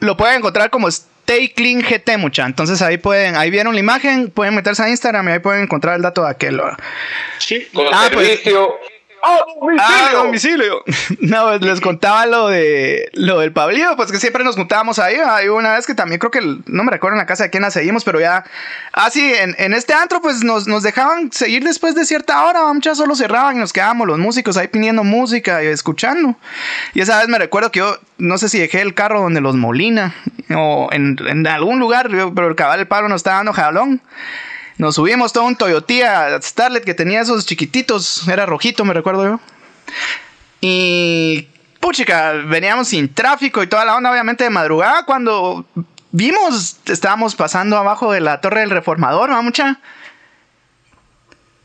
lo 0.00 0.16
pueden 0.16 0.38
encontrar 0.38 0.70
como 0.70 0.88
Stay 0.88 1.50
Clean 1.50 1.82
GT, 1.82 2.16
mucha. 2.18 2.46
Entonces 2.46 2.80
ahí 2.82 2.96
pueden, 2.96 3.36
ahí 3.36 3.50
vieron 3.50 3.74
la 3.74 3.80
imagen, 3.80 4.30
pueden 4.30 4.54
meterse 4.54 4.82
a 4.82 4.88
Instagram 4.88 5.28
y 5.28 5.32
ahí 5.32 5.38
pueden 5.40 5.64
encontrar 5.64 5.96
el 5.96 6.02
dato 6.02 6.24
de 6.24 6.30
aquel. 6.30 6.60
Sí, 7.38 7.68
ah, 7.92 8.08
pues, 8.12 8.40
¡Ah, 9.26 10.10
domicilio! 10.12 10.82
no, 11.20 11.44
pues, 11.44 11.60
les 11.62 11.80
contaba 11.80 12.26
lo 12.26 12.48
de 12.48 13.08
lo 13.14 13.40
del 13.40 13.52
Pablillo, 13.52 13.96
pues 13.96 14.12
que 14.12 14.18
siempre 14.18 14.44
nos 14.44 14.56
juntábamos 14.56 14.98
ahí. 14.98 15.16
Hay 15.16 15.48
una 15.48 15.74
vez 15.74 15.86
que 15.86 15.94
también 15.94 16.18
creo 16.18 16.30
que 16.30 16.40
no 16.40 16.84
me 16.84 16.90
recuerdo 16.90 17.14
en 17.14 17.20
la 17.20 17.26
casa 17.26 17.44
de 17.44 17.50
quién 17.50 17.62
la 17.62 17.70
seguimos, 17.70 18.04
pero 18.04 18.20
ya. 18.20 18.44
Ah, 18.92 19.10
sí, 19.10 19.32
en, 19.34 19.74
este 19.74 19.94
antro, 19.94 20.20
pues 20.20 20.44
nos, 20.44 20.66
nos, 20.66 20.82
dejaban 20.82 21.32
seguir 21.32 21.64
después 21.64 21.94
de 21.94 22.04
cierta 22.04 22.44
hora. 22.44 22.72
Muchas 22.72 22.98
solo 22.98 23.14
cerraban 23.14 23.56
y 23.56 23.60
nos 23.60 23.72
quedábamos 23.72 24.06
los 24.06 24.18
músicos 24.18 24.56
ahí 24.56 24.68
pidiendo 24.68 25.04
música 25.04 25.62
y 25.64 25.68
escuchando. 25.68 26.36
Y 26.92 27.00
esa 27.00 27.18
vez 27.18 27.28
me 27.28 27.38
recuerdo 27.38 27.70
que 27.70 27.80
yo, 27.80 27.98
no 28.18 28.38
sé 28.38 28.48
si 28.48 28.58
dejé 28.58 28.82
el 28.82 28.94
carro 28.94 29.20
donde 29.20 29.40
los 29.40 29.56
Molina 29.56 30.14
o 30.54 30.88
en, 30.92 31.46
algún 31.46 31.78
lugar, 31.78 32.08
pero 32.34 32.48
el 32.48 32.54
cabal 32.54 32.78
del 32.78 32.88
Pablo 32.88 33.08
nos 33.08 33.20
estaba 33.20 33.36
dando 33.36 33.52
jalón. 33.52 34.02
Nos 34.76 34.96
subimos 34.96 35.32
todo 35.32 35.44
un 35.44 35.56
Toyota 35.56 36.40
Starlet 36.42 36.84
que 36.84 36.94
tenía 36.94 37.20
esos 37.20 37.46
chiquititos, 37.46 38.26
era 38.26 38.44
rojito, 38.46 38.84
me 38.84 38.94
recuerdo 38.94 39.24
yo. 39.24 39.40
Y 40.60 41.48
puchica, 41.80 42.32
veníamos 42.32 42.88
sin 42.88 43.12
tráfico 43.12 43.62
y 43.62 43.66
toda 43.66 43.84
la 43.84 43.96
onda, 43.96 44.10
obviamente 44.10 44.44
de 44.44 44.50
madrugada, 44.50 45.04
cuando 45.04 45.64
vimos, 46.10 46.78
estábamos 46.86 47.36
pasando 47.36 47.76
abajo 47.76 48.12
de 48.12 48.20
la 48.20 48.40
torre 48.40 48.60
del 48.60 48.70
reformador, 48.70 49.30
¿no, 49.30 49.42
mucha? 49.42 49.80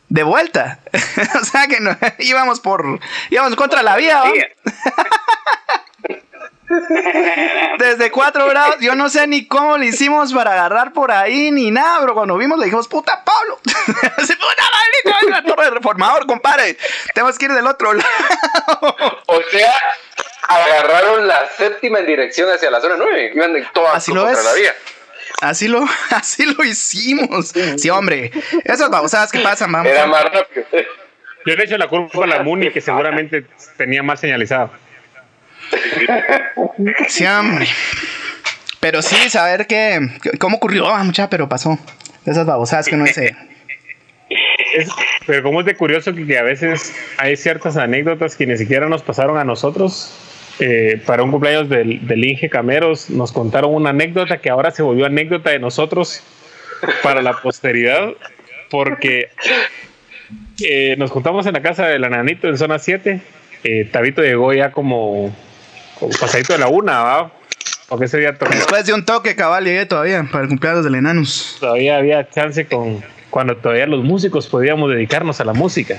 De 0.10 0.24
vuelta. 0.24 0.80
o 1.41 1.45
sea 1.45 1.68
que 1.68 1.80
no, 1.80 1.97
íbamos 2.20 2.60
por. 2.60 2.99
íbamos 3.30 3.55
contra 3.55 3.82
la 3.82 3.95
vía, 3.95 4.24
¿no? 4.26 4.32
Desde 7.80 8.11
cuatro 8.11 8.47
grados, 8.47 8.78
yo 8.80 8.95
no 8.95 9.09
sé 9.09 9.26
ni 9.28 9.47
cómo 9.47 9.78
le 9.78 9.88
hicimos 9.88 10.34
para 10.34 10.51
agarrar 10.53 10.93
por 10.93 11.11
ahí 11.11 11.51
ni 11.51 11.72
nada, 11.72 11.99
pero 12.01 12.13
cuando 12.13 12.38
vimos 12.38 12.59
le 12.59 12.65
dijimos, 12.65 12.88
puta 12.88 13.24
Pablo, 13.24 13.59
puta 13.63 14.63
maldito, 15.03 15.30
la 15.30 15.43
torre 15.43 15.65
de 15.65 15.72
reformador, 15.72 16.28
compadre, 16.28 16.78
tenemos 17.13 17.38
que 17.38 17.45
ir 17.45 17.53
del 17.53 17.65
otro 17.65 17.93
lado. 17.93 18.95
o 19.26 19.41
sea, 19.51 19.74
agarraron 20.47 21.28
la 21.28 21.47
séptima 21.57 21.99
en 21.99 22.05
dirección 22.05 22.49
hacia 22.51 22.70
la 22.70 22.82
zona 22.82 22.95
9, 22.97 23.32
iban 23.34 23.53
de 23.53 23.67
todas 23.74 23.95
así 23.95 24.13
lo 24.13 24.30
es. 24.30 24.43
la 24.43 24.53
vía. 24.53 24.76
Así 25.41 25.67
lo, 25.67 25.86
así 26.11 26.45
lo 26.45 26.63
hicimos. 26.63 27.53
Sí, 27.78 27.89
hombre. 27.89 28.32
Esas 28.63 28.89
babosadas 28.89 29.32
que 29.32 29.39
pasan, 29.39 29.72
vamos. 29.72 29.91
Era 29.91 30.05
más 30.05 30.26
rápido. 30.26 30.65
Yo 31.45 31.55
le 31.55 31.61
he 31.63 31.65
hecho 31.65 31.78
la 31.78 31.88
culpa 31.88 32.26
a 32.26 32.28
la 32.28 32.43
Muni 32.43 32.72
que 32.72 32.82
seguramente 32.82 33.45
tenía 33.78 34.03
más 34.03 34.20
señalizado. 34.20 34.72
Sí, 37.07 37.26
hombre. 37.26 37.67
Pero 38.80 39.01
sí, 39.01 39.30
saber 39.30 39.67
que. 39.67 39.99
¿Cómo 40.39 40.57
ocurrió? 40.57 40.88
Ah, 40.88 41.03
mucha, 41.03 41.30
pero 41.30 41.49
pasó. 41.49 41.78
Esas 42.26 42.45
babosadas 42.45 42.88
que 42.88 42.95
no 42.95 43.05
sé. 43.07 43.36
pero 45.26 45.43
como 45.43 45.61
es 45.61 45.65
de 45.65 45.76
curioso 45.76 46.13
que, 46.13 46.38
a 46.38 46.43
veces 46.43 46.93
hay 47.17 47.36
ciertas 47.36 47.78
anécdotas 47.78 48.36
que 48.36 48.45
ni 48.45 48.57
siquiera 48.57 48.88
nos 48.88 49.03
pasaron 49.03 49.38
a 49.38 49.43
nosotros. 49.43 50.13
Eh, 50.61 51.01
para 51.05 51.24
un 51.24 51.32
cumpleaños 51.32 51.70
del, 51.70 52.05
del, 52.05 52.26
Inge 52.26 52.49
Cameros 52.49 53.09
nos 53.09 53.32
contaron 53.32 53.74
una 53.74 53.91
anécdota 53.91 54.39
que 54.39 54.49
ahora 54.49 54.72
se 54.72 54.84
volvió 54.84 55.05
anécdota 55.05 55.51
de 55.51 55.59
nosotros 55.59 56.22
para 57.01 57.22
la 57.22 57.32
posteridad 57.32 58.09
porque 58.70 59.30
eh, 60.61 60.95
nos 60.97 61.11
juntamos 61.11 61.45
en 61.45 61.53
la 61.53 61.61
casa 61.61 61.88
del 61.88 62.03
ananito 62.03 62.49
en 62.49 62.57
zona 62.57 62.78
7 62.78 63.22
eh, 63.63 63.86
Tabito 63.91 64.22
llegó 64.22 64.53
ya 64.53 64.72
como 64.72 65.34
pasadito 66.20 66.54
de 66.54 66.60
la 66.60 66.68
una, 66.68 67.04
¿va? 67.04 67.32
Porque 67.88 68.06
ese 68.06 68.20
día 68.20 68.34
Después 68.34 68.86
de 68.86 68.93
un 68.93 69.04
toque 69.04 69.36
cabal 69.36 69.66
llegué 69.66 69.86
todavía 69.86 70.24
para 70.32 70.43
el 70.43 70.50
cumpleaños 70.50 70.84
del 70.84 70.95
Enanus. 70.95 71.58
Todavía 71.60 71.97
había 71.97 72.30
chance 72.30 72.68
con 72.68 73.04
cuando 73.32 73.58
todavía 73.58 73.88
los 73.88 74.04
músicos 74.04 74.47
podíamos 74.47 74.91
dedicarnos 74.91 75.39
a 75.39 75.45
la 75.45 75.54
música. 75.54 75.97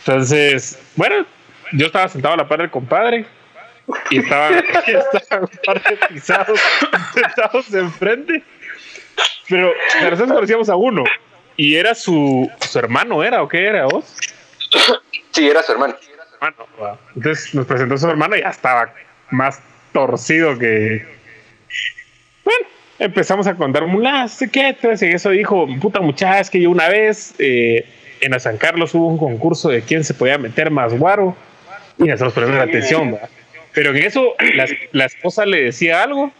Entonces, 0.00 0.78
bueno, 0.96 1.26
yo 1.72 1.86
estaba 1.86 2.08
sentado 2.08 2.34
a 2.34 2.36
la 2.38 2.48
par 2.48 2.60
del 2.60 2.70
compadre 2.70 3.26
y 4.10 4.18
estaba, 4.18 4.50
estaba 5.12 5.42
un 5.42 5.58
par 5.64 5.82
de 5.82 5.96
pisados 6.08 6.60
sentados 7.14 7.74
enfrente. 7.74 8.42
Pero 9.48 9.72
nosotros 10.02 10.32
conocíamos 10.32 10.68
a 10.68 10.76
uno 10.76 11.04
y 11.56 11.76
era 11.76 11.94
su, 11.94 12.50
su 12.68 12.78
hermano, 12.78 13.22
¿era 13.22 13.42
o 13.42 13.48
qué 13.48 13.66
era 13.66 13.86
vos? 13.86 14.04
Sí, 15.30 15.48
era 15.48 15.62
su 15.62 15.72
hermano. 15.72 15.94
Entonces 17.14 17.54
nos 17.54 17.66
presentó 17.66 17.96
su 17.96 18.08
hermano 18.08 18.36
y 18.36 18.40
ya 18.40 18.50
estaba 18.50 18.92
más 19.30 19.60
torcido 19.92 20.58
que. 20.58 21.04
Bueno, 22.44 22.66
empezamos 22.98 23.46
a 23.46 23.54
contar 23.54 23.86
mulas, 23.86 24.38
¿qué? 24.52 24.68
Entonces, 24.68 25.10
y 25.10 25.12
eso 25.14 25.30
dijo, 25.30 25.66
puta 25.80 26.00
muchacha, 26.00 26.40
es 26.40 26.50
que 26.50 26.60
yo 26.60 26.70
una 26.70 26.88
vez 26.88 27.34
eh, 27.38 27.84
en 28.20 28.38
San 28.40 28.56
Carlos 28.56 28.94
hubo 28.94 29.08
un 29.08 29.18
concurso 29.18 29.68
de 29.68 29.82
quién 29.82 30.04
se 30.04 30.14
podía 30.14 30.38
meter 30.38 30.70
más 30.70 30.94
guaro 30.94 31.36
y 31.98 32.04
nosotros 32.04 32.34
ponemos 32.34 32.60
atención, 32.60 33.18
Pero 33.72 33.90
en 33.90 33.96
eso 33.98 34.34
la, 34.54 34.66
la 34.92 35.04
esposa 35.06 35.46
le 35.46 35.64
decía 35.64 36.02
algo 36.02 36.32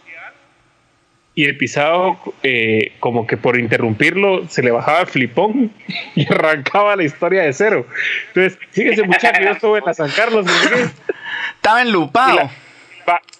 y 1.37 1.45
el 1.45 1.55
pisado, 1.55 2.17
eh, 2.41 2.93
como 2.99 3.27
que 3.27 3.37
por 3.37 3.59
interrumpirlo, 3.59 4.47
se 4.49 4.63
le 4.63 4.71
bajaba 4.71 5.01
el 5.01 5.05
flipón 5.05 5.71
y 6.15 6.25
arrancaba 6.33 6.95
la 6.95 7.03
historia 7.03 7.43
de 7.43 7.53
cero. 7.53 7.85
Entonces, 8.29 8.57
fíjense, 8.71 9.03
muchachos, 9.03 9.45
yo 9.45 9.51
estuve 9.51 9.77
en 9.77 9.85
la 9.85 9.93
San 9.93 10.09
Carlos. 10.09 10.47
Estaba 11.55 11.83
enlupado. 11.83 12.49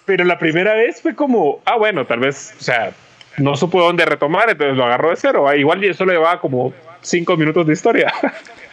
pero 0.04 0.24
la 0.24 0.38
primera 0.38 0.74
vez 0.74 1.02
fue 1.02 1.16
como, 1.16 1.60
ah, 1.64 1.74
bueno, 1.74 2.06
tal 2.06 2.20
vez, 2.20 2.54
o 2.60 2.62
sea, 2.62 2.92
no 3.36 3.56
supo 3.56 3.82
dónde 3.82 4.04
retomar, 4.04 4.48
entonces 4.48 4.76
lo 4.76 4.84
agarró 4.84 5.10
de 5.10 5.16
cero. 5.16 5.48
Ah, 5.48 5.56
igual 5.56 5.80
yo 5.80 5.92
solo 5.92 6.12
llevaba 6.12 6.40
como 6.40 6.72
cinco 7.00 7.36
minutos 7.36 7.66
de 7.66 7.72
historia. 7.72 8.14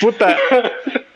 Puta, 0.00 0.36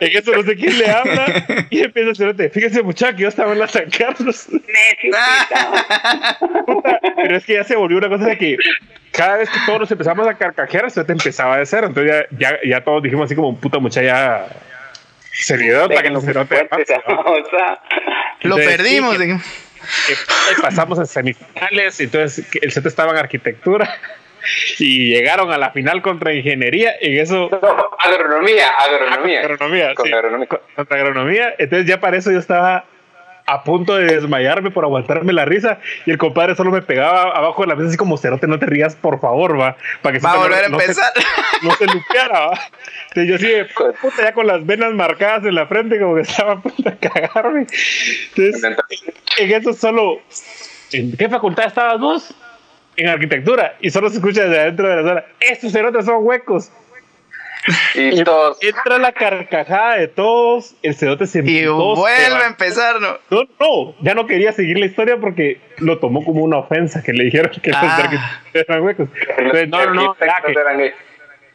en 0.01 0.17
eso 0.17 0.33
no 0.33 0.43
sé 0.43 0.57
quién 0.57 0.79
le 0.79 0.91
habla 0.91 1.67
y 1.71 1.81
empieza 1.81 2.09
a 2.09 2.13
hacer, 2.13 2.51
fíjense 2.51 2.83
muchacho, 2.83 3.19
yo 3.19 3.29
estaba 3.29 3.53
en 3.53 3.59
la 3.59 3.69
San 3.69 3.91
Carlos. 3.91 4.49
pero 7.17 7.37
es 7.37 7.45
que 7.45 7.55
ya 7.55 7.65
se 7.65 7.77
volvió 7.77 7.99
una 7.99 8.09
cosa 8.09 8.27
de 8.27 8.39
que 8.39 8.57
cada 9.13 9.37
vez 9.37 9.51
que 9.51 9.59
todos 9.67 9.81
nos 9.81 9.91
empezamos 9.91 10.27
a 10.27 10.35
carcajear, 10.35 10.87
esto 10.87 11.05
te 11.05 11.13
empezaba 11.13 11.57
a 11.57 11.67
cero. 11.67 11.89
Entonces 11.89 12.27
ya, 12.39 12.59
ya, 12.65 12.83
todos 12.83 13.03
dijimos 13.03 13.27
así 13.27 13.35
como, 13.35 13.57
puta 13.59 13.79
muchacha, 13.79 14.03
ya 14.03 14.47
seriedad 15.33 15.89
para 15.89 16.03
que 16.03 16.11
no 16.11 16.21
se 16.21 16.33
note. 16.33 16.69
Lo 18.43 18.57
perdimos. 18.57 19.17
pasamos 20.63 20.99
a 20.99 21.07
semifinales, 21.07 22.01
entonces 22.01 22.47
el 22.61 22.71
set 22.71 22.87
estaba 22.87 23.13
en 23.13 23.19
arquitectura 23.19 23.99
y 24.79 25.13
llegaron 25.13 25.53
a 25.53 25.59
la 25.59 25.71
final 25.71 26.03
contra 26.03 26.33
ingeniería 26.33 26.95
y 27.01 27.19
eso 27.19 27.51
agronomía 27.99 28.69
agronomía. 28.69 29.41
Agronomía, 29.41 29.95
contra, 29.95 30.19
agronomía. 30.19 30.49
contra 30.77 30.97
agronomía. 30.97 31.55
Entonces 31.59 31.87
ya 31.87 32.01
para 32.01 32.17
eso 32.17 32.31
yo 32.31 32.39
estaba 32.39 32.85
a 33.47 33.65
punto 33.65 33.97
de 33.97 34.05
desmayarme 34.05 34.71
por 34.71 34.85
aguantarme 34.85 35.33
la 35.33 35.45
risa 35.45 35.81
y 36.07 36.11
el 36.11 36.19
compadre 36.19 36.55
solo 36.55 36.71
me 36.71 36.83
pegaba 36.83 37.23
abajo 37.37 37.63
de 37.63 37.69
la 37.69 37.75
mesa 37.75 37.89
así 37.89 37.97
como 37.97 38.17
cerote 38.17 38.47
no 38.47 38.61
te 38.61 38.67
rías 38.67 38.95
por 38.95 39.21
favor 39.21 39.59
va 39.59 39.77
para 40.03 40.13
que 40.13 40.25
va 40.25 40.35
a 40.35 40.37
volver 40.37 40.65
a 40.65 40.67
empezar 40.67 41.13
no 41.63 41.73
se 41.73 41.87
luqueara 41.87 42.47
va 42.47 42.61
entonces 43.09 43.27
yo 43.27 43.35
así 43.35 43.73
puta 44.01 44.23
ya 44.23 44.33
con 44.35 44.47
las 44.47 44.65
venas 44.65 44.93
marcadas 44.93 45.45
en 45.45 45.57
la 45.57 45.67
frente 45.67 45.99
como 45.99 46.15
que 46.15 46.21
estaba 46.21 46.53
a 46.53 46.61
punto 46.61 46.83
de 46.83 46.97
cagarme. 46.97 47.67
Entonces 48.37 48.63
en 49.39 49.51
eso 49.51 49.73
solo 49.73 50.21
¿en 50.93 51.17
qué 51.17 51.29
facultad 51.29 51.67
estabas 51.67 51.99
vos? 51.99 52.35
En 53.01 53.09
arquitectura 53.09 53.77
y 53.81 53.91
solo 53.91 54.09
se 54.11 54.17
escucha 54.17 54.45
desde 54.45 54.61
adentro 54.61 54.89
de 54.89 54.97
la 54.97 55.09
sala 55.09 55.25
estos 55.41 55.73
cerotes 55.73 56.05
son 56.05 56.25
huecos 56.25 56.71
y 57.95 58.25
todos. 58.25 58.59
Entra 58.63 58.99
la 58.99 59.13
carcajada 59.13 59.97
de 59.97 60.09
todos, 60.09 60.75
el 60.83 60.95
cerote 60.95 61.27
se 61.27 61.41
Y 61.41 61.67
vuelve 61.67 62.45
a 62.45 62.47
empezar, 62.47 63.01
¿no? 63.01 63.19
¿no? 63.31 63.43
No, 63.59 63.95
ya 64.01 64.15
no 64.15 64.27
quería 64.27 64.53
seguir 64.53 64.79
la 64.79 64.87
historia 64.87 65.19
porque 65.19 65.61
lo 65.79 65.99
tomó 65.99 66.25
como 66.25 66.43
una 66.43 66.59
ofensa 66.59 67.03
que 67.03 67.13
le 67.13 67.25
dijeron 67.25 67.51
que 67.63 67.71
ah. 67.75 68.41
eran 68.53 68.83
huecos. 68.83 69.09
no, 69.69 69.87
no, 69.87 69.95
no, 69.95 70.17
ya, 70.19 70.43
que, 70.47 70.95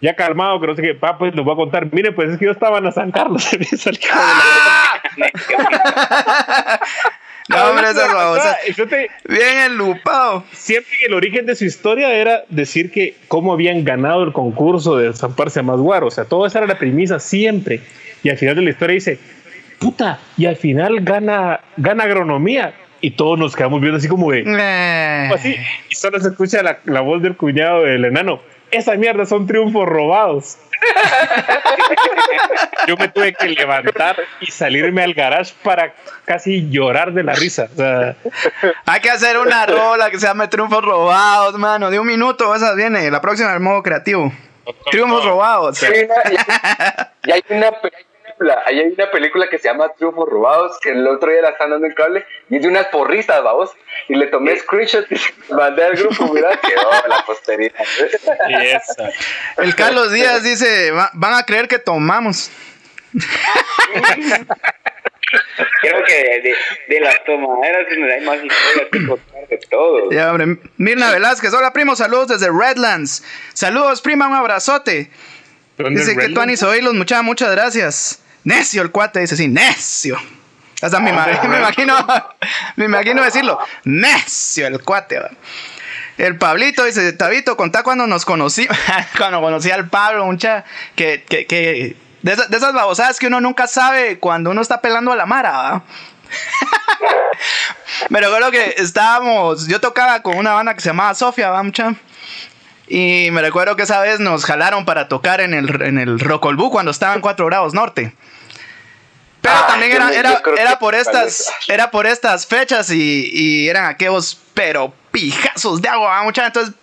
ya 0.02 0.16
calmado, 0.16 0.60
que 0.60 0.68
no 0.68 0.76
sé 0.76 0.82
qué, 0.82 0.94
pa, 0.94 1.18
pues 1.18 1.34
les 1.34 1.44
voy 1.44 1.54
a 1.54 1.56
contar. 1.56 1.92
Mire, 1.92 2.12
pues 2.12 2.30
es 2.30 2.38
que 2.38 2.46
yo 2.46 2.52
estaba 2.52 2.78
en 2.78 2.92
San 2.92 3.12
Carlos. 3.12 3.50
¡Ah! 4.12 5.02
No, 7.48 7.64
hombre, 7.70 7.90
esas 7.92 8.12
babosas. 8.12 8.58
Bien 9.28 9.72
enlupado. 9.72 10.44
Siempre 10.52 10.92
que 11.00 11.06
el 11.06 11.14
origen 11.14 11.46
de 11.46 11.56
su 11.56 11.66
historia 11.66 12.14
era 12.14 12.44
decir 12.50 12.92
que 12.92 13.16
cómo 13.28 13.54
habían 13.54 13.84
ganado 13.84 14.24
el 14.24 14.34
concurso 14.34 14.98
de 14.98 15.14
zamparse 15.14 15.60
a 15.60 15.64
más 15.64 15.78
guaro. 15.78 16.08
O 16.08 16.12
sea, 16.12 16.26
todo 16.26 16.46
esa 16.48 16.60
era 16.60 16.68
la 16.68 16.80
premisa 16.80 17.20
siempre. 17.20 17.82
Y 18.24 18.30
al 18.30 18.38
final 18.38 18.56
de 18.56 18.64
la 18.64 18.70
historia 18.72 18.96
dice, 18.96 19.20
puta, 19.80 20.20
y 20.38 20.48
al 20.48 20.56
final 20.56 21.02
gana, 21.02 21.60
gana 21.78 22.06
agronomía. 22.06 22.74
Y 23.02 23.12
todos 23.12 23.38
nos 23.38 23.56
quedamos 23.56 23.82
viendo 23.82 23.98
así 23.98 24.08
como 24.08 24.32
de. 24.32 24.44
Eh. 24.48 25.30
Así. 25.32 25.56
Y 25.90 25.96
solo 25.96 26.20
se 26.20 26.30
escucha 26.30 26.64
la, 26.64 26.80
la 26.86 27.02
voz 27.02 27.22
del 27.22 27.38
cuñado 27.38 27.84
del 27.84 28.06
enano. 28.06 28.40
Esa 28.72 28.96
mierda 28.96 29.28
son 29.28 29.46
triunfos 29.46 29.88
robados. 29.88 30.58
Yo 32.88 32.96
me 32.98 33.08
tuve 33.08 33.34
que 33.34 33.50
levantar 33.50 34.18
y 34.40 34.52
salirme 34.52 35.04
al 35.04 35.14
garage 35.14 35.54
para 35.64 35.94
casi 36.26 36.70
llorar 36.70 37.14
de 37.14 37.24
la 37.24 37.34
risa. 37.34 37.68
Hay 38.86 39.02
que 39.02 39.10
hacer 39.10 39.38
una 39.38 39.66
rola 39.66 40.10
que 40.10 40.20
se 40.20 40.28
llame 40.28 40.48
Triunfos 40.48 40.84
Robados, 40.84 41.58
mano. 41.58 41.90
De 41.90 42.00
un 42.00 42.08
minuto, 42.08 42.54
esa 42.56 42.74
viene. 42.76 43.10
La 43.10 43.22
próxima 43.22 43.52
del 43.52 43.62
modo 43.62 43.82
creativo. 43.84 44.32
Triunfos 44.92 45.26
Robados. 45.26 45.84
y 45.84 47.32
hay 47.32 47.44
una 47.50 47.68
hay 47.68 47.72
una 47.72 47.72
película 49.12 49.48
que 49.48 49.58
se 49.58 49.68
llama 49.68 49.90
Triunfos 49.94 50.28
Robados, 50.30 50.80
que 50.82 50.92
el 50.92 51.08
otro 51.08 51.32
día 51.32 51.42
la 51.42 51.50
están 51.50 51.72
dando 51.72 51.88
en 51.88 51.94
cable, 51.94 52.26
y 52.50 52.58
es 52.58 52.62
de 52.62 52.68
unas 52.68 52.88
porristas, 52.88 53.44
vamos. 53.44 53.72
Y 54.08 54.16
le 54.16 54.28
tomé 54.28 54.58
screenshot 54.58 55.06
y 55.12 55.20
mandé 55.54 55.84
al 55.86 55.96
grupo, 55.96 56.34
mira, 56.34 56.50
quedó 56.62 56.90
la 57.08 57.26
posteridad. 57.26 57.86
El 59.58 59.76
Carlos 59.76 60.12
Díaz 60.12 60.44
dice, 60.44 60.92
van 60.92 61.34
a 61.34 61.44
creer 61.44 61.68
que 61.68 61.80
tomamos. 61.80 62.52
Creo 65.82 66.04
que 66.04 66.56
de, 66.88 67.00
las 67.00 67.24
tomaderas 67.24 67.88
hay 67.90 68.26
más 68.26 68.44
historias 68.44 68.88
que 68.92 69.08
contar 69.08 69.48
de 69.48 69.58
todo. 69.70 70.12
Ya, 70.12 70.32
hombre. 70.32 70.58
Mirna 70.78 71.12
Velázquez, 71.12 71.54
hola 71.54 71.74
primo, 71.74 71.96
saludos 71.96 72.28
desde 72.28 72.50
Redlands. 72.52 73.24
Saludos, 73.54 74.02
prima, 74.02 74.28
un 74.28 74.36
abrazote. 74.36 75.10
Dice 75.78 76.16
que 76.16 76.30
tú 76.30 76.40
han 76.40 76.50
los 76.50 76.94
muchachos, 76.94 77.24
muchas 77.24 77.52
gracias. 77.52 78.22
Necio 78.46 78.82
el 78.82 78.92
cuate, 78.92 79.20
dice 79.20 79.34
así, 79.34 79.48
necio. 79.50 80.18
Hasta 80.82 81.00
me, 81.00 81.10
ah, 81.12 81.42
me, 81.50 81.58
imagino, 81.58 81.96
me 82.78 82.86
imagino 82.86 83.24
decirlo, 83.24 83.60
necio 83.84 84.68
el 84.68 84.82
cuate. 84.82 85.20
El 86.18 86.38
Pablito 86.38 86.86
dice, 86.86 87.12
Tabito, 87.14 87.58
contá 87.58 87.84
cuando 87.84 88.08
nos 88.08 88.24
conocí, 88.24 88.68
cuando 89.18 89.42
conocí 89.42 89.72
al 89.72 89.90
Pablo, 89.90 90.26
mucha, 90.26 90.64
que, 90.96 91.26
que, 91.28 91.46
que 91.46 91.98
de, 92.22 92.32
esas, 92.32 92.74
babosadas 92.74 93.20
que 93.20 93.28
uno 93.28 93.42
nunca 93.42 93.68
sabe 93.68 94.20
cuando 94.20 94.52
uno 94.52 94.62
está 94.62 94.80
pelando 94.82 95.12
a 95.12 95.16
la 95.16 95.26
mara, 95.26 95.84
Pero 98.10 98.34
creo 98.34 98.52
que 98.52 98.76
estábamos, 98.78 99.68
yo 99.68 99.80
tocaba 99.80 100.22
con 100.22 100.38
una 100.38 100.54
banda 100.54 100.74
que 100.74 100.82
se 100.82 100.90
llamaba 100.90 101.14
Sofía, 101.14 101.50
¿va, 101.50 101.62
mucha? 101.64 101.96
Y 102.88 103.30
me 103.32 103.42
recuerdo 103.42 103.76
que 103.76 103.84
esa 103.84 104.00
vez 104.02 104.20
nos 104.20 104.46
jalaron 104.46 104.86
para 104.86 105.08
tocar 105.08 105.42
en 105.42 105.54
el, 105.54 105.82
en 105.82 105.98
el 105.98 106.20
Rocolbú 106.20 106.70
cuando 106.72 106.92
estaban 106.92 107.22
4 107.22 107.46
grados 107.46 107.74
norte. 107.74 108.14
Pero 109.46 109.58
ah, 109.60 109.68
también 109.68 109.92
era, 109.92 110.12
era, 110.12 110.42
era 110.58 110.80
por 110.80 110.96
estas, 110.96 111.54
era 111.68 111.92
por 111.92 112.08
estas 112.08 112.48
fechas 112.48 112.90
y, 112.90 113.30
y 113.32 113.70
eran 113.70 113.86
aquellos, 113.86 114.40
pero 114.56 114.92
pijazos 115.12 115.84
de 115.84 115.88
agua, 115.88 116.24
mucha. 116.24 116.48
Entonces, 116.48 116.74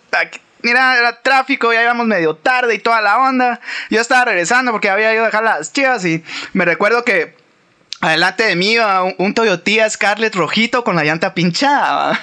mira, 0.61 0.97
era 0.97 1.21
tráfico, 1.21 1.73
ya 1.73 1.83
íbamos 1.83 2.07
medio 2.07 2.37
tarde 2.37 2.75
y 2.75 2.79
toda 2.79 3.01
la 3.01 3.17
onda. 3.17 3.59
Yo 3.89 3.99
estaba 3.99 4.23
regresando 4.23 4.71
porque 4.71 4.89
había 4.89 5.13
ido 5.13 5.23
a 5.23 5.25
dejar 5.25 5.43
las 5.43 5.73
chivas 5.73 6.05
y 6.05 6.23
me 6.53 6.63
recuerdo 6.63 7.03
que 7.03 7.35
adelante 7.99 8.43
de 8.43 8.55
mí 8.55 8.71
iba 8.71 9.03
un, 9.03 9.33
Toyota 9.33 9.89
Scarlett 9.89 10.33
rojito 10.33 10.85
con 10.85 10.95
la 10.95 11.03
llanta 11.03 11.33
pinchada. 11.33 12.17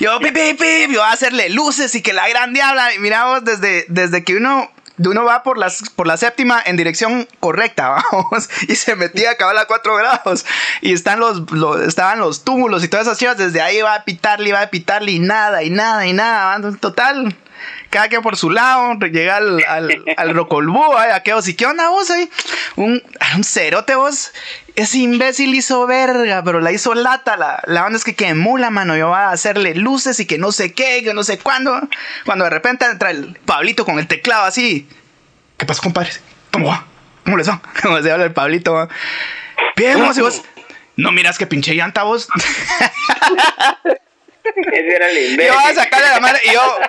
Yo, 0.00 0.18
pip, 0.18 0.34
pip, 0.34 0.58
pip, 0.58 0.90
yo 0.90 1.04
a 1.04 1.12
hacerle 1.12 1.50
luces 1.50 1.94
y 1.94 2.02
que 2.02 2.12
la 2.12 2.28
gran 2.28 2.52
diabla. 2.52 2.94
Y 2.94 2.98
miramos 2.98 3.44
desde, 3.44 3.84
desde 3.88 4.24
que 4.24 4.34
uno 4.34 4.72
uno 4.98 5.24
va 5.24 5.42
por, 5.42 5.58
las, 5.58 5.90
por 5.90 6.06
la 6.06 6.16
séptima 6.16 6.62
en 6.64 6.76
dirección 6.76 7.28
correcta, 7.40 8.02
vamos, 8.12 8.48
y 8.68 8.74
se 8.74 8.96
metía 8.96 9.30
a 9.30 9.32
acabar 9.32 9.56
a 9.56 9.66
4 9.66 9.96
grados, 9.96 10.44
y 10.80 10.92
están 10.92 11.20
los, 11.20 11.42
estaban 11.86 12.18
los 12.18 12.44
túmulos 12.44 12.84
y 12.84 12.88
todas 12.88 13.06
esas 13.06 13.18
chivas, 13.18 13.38
desde 13.38 13.60
ahí 13.60 13.80
va 13.80 13.94
a 13.94 14.04
pitarle, 14.04 14.50
iba 14.50 14.60
a 14.60 14.70
pitarle, 14.70 15.12
y 15.12 15.18
nada, 15.18 15.62
y 15.62 15.70
nada, 15.70 16.06
y 16.06 16.12
nada, 16.12 16.60
total, 16.80 17.36
cada 17.90 18.08
quien 18.08 18.22
por 18.22 18.36
su 18.36 18.50
lado, 18.50 18.94
llega 19.00 19.36
al, 19.36 19.64
al, 19.66 20.04
al 20.16 20.34
Rocolbú, 20.34 20.94
a 20.96 21.20
qué 21.22 21.34
¿y 21.46 21.54
qué 21.54 21.66
onda 21.66 21.88
vos 21.88 22.10
ahí? 22.10 22.28
Un, 22.76 23.02
un 23.36 23.44
cerote 23.44 23.94
vos, 23.94 24.32
ese 24.76 24.98
imbécil 24.98 25.54
hizo 25.54 25.86
verga, 25.86 26.42
pero 26.44 26.60
la 26.60 26.72
hizo 26.72 26.94
lata, 26.94 27.36
la, 27.36 27.62
la 27.66 27.86
onda 27.86 27.96
es 27.96 28.04
que 28.04 28.14
quemó 28.14 28.58
la 28.58 28.70
mano, 28.70 28.96
yo 28.96 29.08
va 29.08 29.28
a 29.28 29.32
hacerle 29.32 29.74
luces 29.74 30.20
y 30.20 30.26
que 30.26 30.38
no 30.38 30.52
sé 30.52 30.72
qué, 30.72 31.02
que 31.02 31.14
no 31.14 31.24
sé 31.24 31.38
cuándo, 31.38 31.80
cuando 32.24 32.44
de 32.44 32.50
repente 32.50 32.84
entra 32.84 33.10
el 33.10 33.38
Pablito 33.44 33.84
con 33.84 33.98
el 33.98 34.06
teclado 34.06 34.44
así, 34.44 34.88
¿qué 35.56 35.66
pasa 35.66 35.82
compadre? 35.82 36.10
¿Cómo 36.52 36.68
va? 36.68 36.84
¿Cómo 37.24 37.36
les 37.36 37.48
va? 37.50 37.62
¿Cómo 37.82 38.02
se 38.02 38.12
habla 38.12 38.24
el 38.24 38.32
Pablito? 38.32 38.88
Bien, 39.76 39.98
vos, 39.98 40.16
y 40.18 40.20
vos, 40.20 40.42
no 40.96 41.12
miras 41.12 41.38
que 41.38 41.46
pinche 41.46 41.74
llanta 41.74 42.02
vos. 42.02 42.28
Ese 44.72 44.96
era 44.96 45.10
el 45.10 45.18
imbécil. 45.30 45.52
Yo 45.52 45.58
a 45.58 45.74
sacarle 45.74 46.08
la 46.08 46.20
mano 46.20 46.38
y 46.44 46.52
yo, 46.52 46.80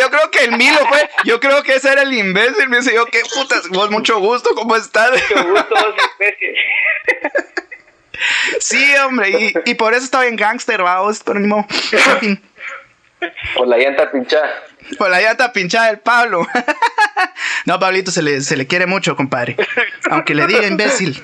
yo 0.00 0.10
creo 0.10 0.30
que 0.30 0.44
el 0.44 0.56
Milo 0.56 0.78
fue, 0.88 1.10
yo 1.24 1.40
creo 1.40 1.62
que 1.62 1.74
ese 1.74 1.92
era 1.92 2.02
el 2.02 2.12
imbécil. 2.12 2.68
Me 2.68 2.78
dice 2.78 2.94
yo, 2.94 3.06
qué 3.06 3.20
putas, 3.34 3.68
vos 3.68 3.90
mucho 3.90 4.18
gusto, 4.18 4.54
¿cómo 4.54 4.76
estás? 4.76 5.10
Mucho 5.10 5.44
gusto, 5.48 5.74
vos 5.74 5.94
imbécil. 6.14 6.54
Sí, 8.60 8.94
hombre, 9.04 9.30
y, 9.30 9.52
y 9.66 9.74
por 9.74 9.92
eso 9.92 10.04
estaba 10.04 10.26
en 10.26 10.36
gangster, 10.36 10.82
vamos, 10.82 11.22
pero 11.24 11.40
ni 11.40 11.48
modo. 11.48 11.66
Por 13.54 13.68
la 13.68 13.76
llanta 13.76 14.10
pinchada. 14.10 14.64
Por 14.98 15.10
la 15.10 15.20
llanta 15.20 15.52
pinchada 15.52 15.86
del 15.88 15.98
Pablo. 15.98 16.46
No, 17.66 17.78
Pablito 17.78 18.10
se 18.10 18.20
le, 18.20 18.42
se 18.42 18.56
le 18.56 18.66
quiere 18.66 18.84
mucho, 18.84 19.16
compadre. 19.16 19.56
Aunque 20.10 20.34
le 20.34 20.46
diga 20.46 20.66
imbécil. 20.66 21.22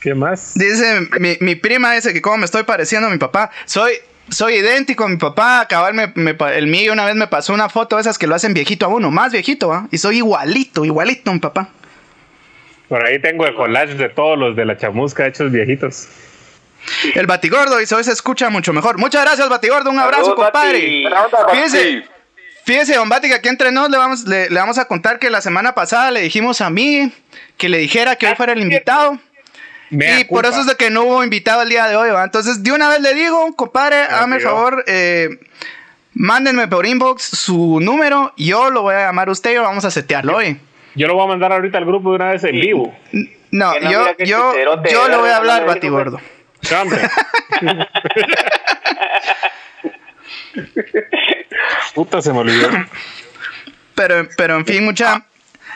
¿Qué 0.00 0.14
más? 0.14 0.54
Dice 0.54 1.08
mi, 1.18 1.36
mi 1.40 1.54
prima 1.54 1.92
dice 1.92 2.12
que 2.12 2.22
como 2.22 2.38
me 2.38 2.44
estoy 2.46 2.62
pareciendo 2.62 3.08
a 3.08 3.10
mi 3.10 3.18
papá. 3.18 3.50
Soy, 3.66 3.92
soy 4.30 4.54
idéntico 4.54 5.04
a 5.04 5.08
mi 5.08 5.18
papá. 5.18 5.66
Cabal, 5.68 5.94
me, 5.94 6.36
el 6.54 6.66
mío 6.66 6.92
una 6.92 7.04
vez 7.04 7.16
me 7.16 7.26
pasó 7.26 7.52
una 7.52 7.68
foto 7.68 7.96
de 7.96 8.02
esas 8.02 8.16
que 8.16 8.26
lo 8.26 8.34
hacen 8.34 8.54
viejito 8.54 8.86
a 8.86 8.88
uno, 8.88 9.10
más 9.10 9.32
viejito, 9.32 9.72
¿ah? 9.72 9.88
Y 9.90 9.98
soy 9.98 10.18
igualito, 10.18 10.84
igualito 10.84 11.30
a 11.30 11.34
mi 11.34 11.40
papá. 11.40 11.68
Por 12.88 13.06
ahí 13.06 13.20
tengo 13.20 13.46
el 13.46 13.54
collage 13.54 13.94
de 13.94 14.08
todos 14.08 14.38
los 14.38 14.56
de 14.56 14.64
la 14.64 14.76
chamusca 14.76 15.26
hechos 15.26 15.52
viejitos. 15.52 16.08
El 17.14 17.26
Batigordo 17.26 17.76
dice, 17.76 17.94
hoy 17.94 18.04
se 18.04 18.12
escucha 18.12 18.48
mucho 18.48 18.72
mejor. 18.72 18.96
Muchas 18.96 19.22
gracias, 19.22 19.48
Batigordo. 19.50 19.90
Un 19.90 19.98
abrazo, 19.98 20.34
compadre. 20.34 21.04
Fíjese, 21.52 22.04
fíjese, 22.64 22.94
don 22.94 23.10
Bati, 23.10 23.28
que 23.28 23.34
aquí 23.34 23.48
entre 23.50 23.70
nos 23.70 23.90
le 23.90 23.98
vamos, 23.98 24.26
le 24.26 24.48
vamos 24.48 24.78
a 24.78 24.86
contar 24.86 25.18
que 25.18 25.28
la 25.28 25.42
semana 25.42 25.74
pasada 25.74 26.10
le 26.10 26.22
dijimos 26.22 26.62
a 26.62 26.70
mí 26.70 27.12
que 27.58 27.68
le 27.68 27.76
dijera 27.76 28.16
que 28.16 28.26
hoy 28.26 28.34
fuera 28.34 28.54
el 28.54 28.62
invitado 28.62 29.20
y 29.90 30.24
por 30.24 30.46
eso 30.46 30.60
es 30.60 30.66
de 30.66 30.76
que 30.76 30.90
no 30.90 31.02
hubo 31.02 31.24
invitado 31.24 31.62
el 31.62 31.68
día 31.68 31.88
de 31.88 31.96
hoy, 31.96 32.10
¿va? 32.10 32.24
Entonces, 32.24 32.62
de 32.62 32.72
una 32.72 32.88
vez 32.88 33.00
le 33.00 33.14
digo, 33.14 33.54
compadre, 33.56 34.02
hágame 34.02 34.36
el 34.36 34.42
favor, 34.42 34.84
eh, 34.86 35.38
mándenme 36.14 36.68
por 36.68 36.86
inbox 36.86 37.22
su 37.22 37.80
número, 37.80 38.32
yo 38.36 38.70
lo 38.70 38.82
voy 38.82 38.94
a 38.94 39.06
llamar 39.06 39.28
a 39.28 39.32
usted 39.32 39.52
y 39.52 39.56
vamos 39.56 39.84
a 39.84 39.90
setearlo 39.90 40.36
hoy. 40.36 40.58
Yo 40.94 41.06
lo 41.06 41.14
voy 41.14 41.24
a 41.24 41.28
mandar 41.28 41.52
ahorita 41.52 41.78
al 41.78 41.84
grupo 41.84 42.10
de 42.10 42.16
una 42.16 42.32
vez 42.32 42.44
en 42.44 42.60
vivo. 42.60 42.94
No, 43.50 43.78
yo, 43.80 44.16
yo, 44.18 44.54
yo 44.90 45.08
le 45.08 45.16
voy 45.16 45.30
a 45.30 45.36
hablar, 45.36 45.66
Batibordo. 45.66 46.20
Puta, 51.94 52.22
se 52.22 52.32
me 52.32 52.40
olvidó. 52.40 52.68
Pero, 53.94 54.28
pero 54.36 54.56
en 54.56 54.66
fin, 54.66 54.84
mucha. 54.84 55.24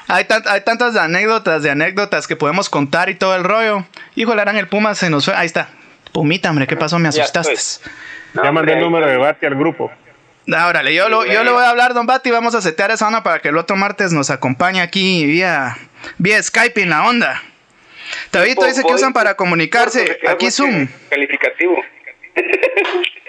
Hay, 0.09 0.27
hay 0.47 0.61
tantas 0.61 0.97
anécdotas 0.97 1.63
de 1.63 1.71
anécdotas 1.71 2.27
que 2.27 2.37
podemos 2.37 2.69
contar 2.69 3.09
y 3.09 3.15
todo 3.15 3.35
el 3.37 3.45
rollo. 3.45 3.85
Híjole, 4.15 4.43
eran 4.43 4.57
el 4.57 4.69
Puma 4.69 4.95
se 4.95 5.11
nos 5.11 5.25
fue. 5.25 5.35
Ahí 5.35 5.47
está. 5.47 5.69
Pumita, 6.13 6.51
hombre, 6.51 6.67
¿qué 6.67 6.77
pasó? 6.77 6.99
Me 6.99 7.09
asustaste. 7.09 7.55
Ya, 8.35 8.53
mandé 8.53 8.75
el 8.75 8.81
número 8.81 9.07
de 9.07 9.17
Bati 9.17 9.47
al 9.47 9.55
grupo. 9.55 9.91
Ah, 10.53 10.69
órale, 10.69 10.95
yo, 10.95 11.09
lo, 11.09 11.25
yo 11.25 11.43
le 11.43 11.51
voy 11.51 11.65
a 11.65 11.71
hablar, 11.71 11.95
don 11.95 12.07
Bati. 12.07 12.31
Vamos 12.31 12.55
a 12.55 12.61
setear 12.61 12.91
esa 12.91 13.07
onda 13.07 13.23
para 13.23 13.41
que 13.41 13.49
el 13.49 13.57
otro 13.57 13.77
martes 13.77 14.13
nos 14.13 14.31
acompañe 14.31 14.83
aquí 14.83 15.25
vía, 15.25 15.77
vía 16.19 16.43
Skype 16.43 16.83
en 16.83 16.91
la 16.91 17.05
onda. 17.05 17.43
Tabito 18.31 18.67
dice 18.67 18.83
que 18.87 18.93
usan 18.93 19.13
para 19.13 19.35
comunicarse. 19.35 20.21
Aquí 20.29 20.51
Zoom. 20.51 20.87
Calificativo. 21.09 21.83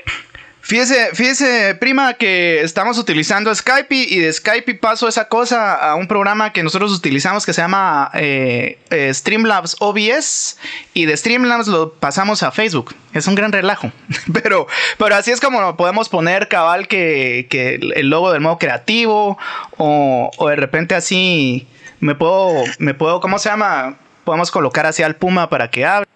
Fíjese, 0.66 1.10
fíjese, 1.14 1.76
prima, 1.76 2.16
que 2.16 2.62
estamos 2.62 2.98
utilizando 2.98 3.54
Skype 3.54 3.96
y 3.96 4.18
de 4.18 4.34
Skype 4.34 4.74
paso 4.74 5.08
esa 5.08 5.28
cosa 5.28 5.76
a 5.76 5.94
un 5.94 6.08
programa 6.08 6.54
que 6.54 6.64
nosotros 6.64 6.92
utilizamos 6.92 7.46
que 7.46 7.54
se 7.54 7.62
llama 7.62 8.10
eh, 8.16 8.80
eh, 8.90 9.14
Streamlabs 9.14 9.76
OBS 9.80 10.58
y 10.96 11.06
de 11.06 11.16
Streamlabs 11.16 11.68
lo 11.68 11.94
pasamos 11.94 12.42
a 12.42 12.50
Facebook. 12.52 12.96
Es 13.14 13.28
un 13.28 13.36
gran 13.36 13.52
relajo, 13.52 13.92
pero, 14.34 14.66
pero 14.98 15.14
así 15.14 15.30
es 15.30 15.40
como 15.40 15.78
podemos 15.78 16.10
poner 16.10 16.48
cabal 16.48 16.88
que, 16.88 17.46
que 17.48 17.76
el 17.76 18.10
logo 18.10 18.32
del 18.32 18.42
modo 18.42 18.58
creativo 18.58 19.38
o, 19.78 20.32
o 20.36 20.50
de 20.50 20.56
repente 20.56 20.96
así 20.96 21.68
me 22.00 22.16
puedo, 22.16 22.64
me 22.80 22.96
puedo, 22.96 23.22
¿cómo 23.22 23.38
se 23.38 23.50
llama? 23.50 23.98
Podemos 24.24 24.50
colocar 24.50 24.88
así 24.88 25.04
al 25.04 25.16
Puma 25.16 25.48
para 25.48 25.70
que 25.70 25.86
hable. 25.86 26.08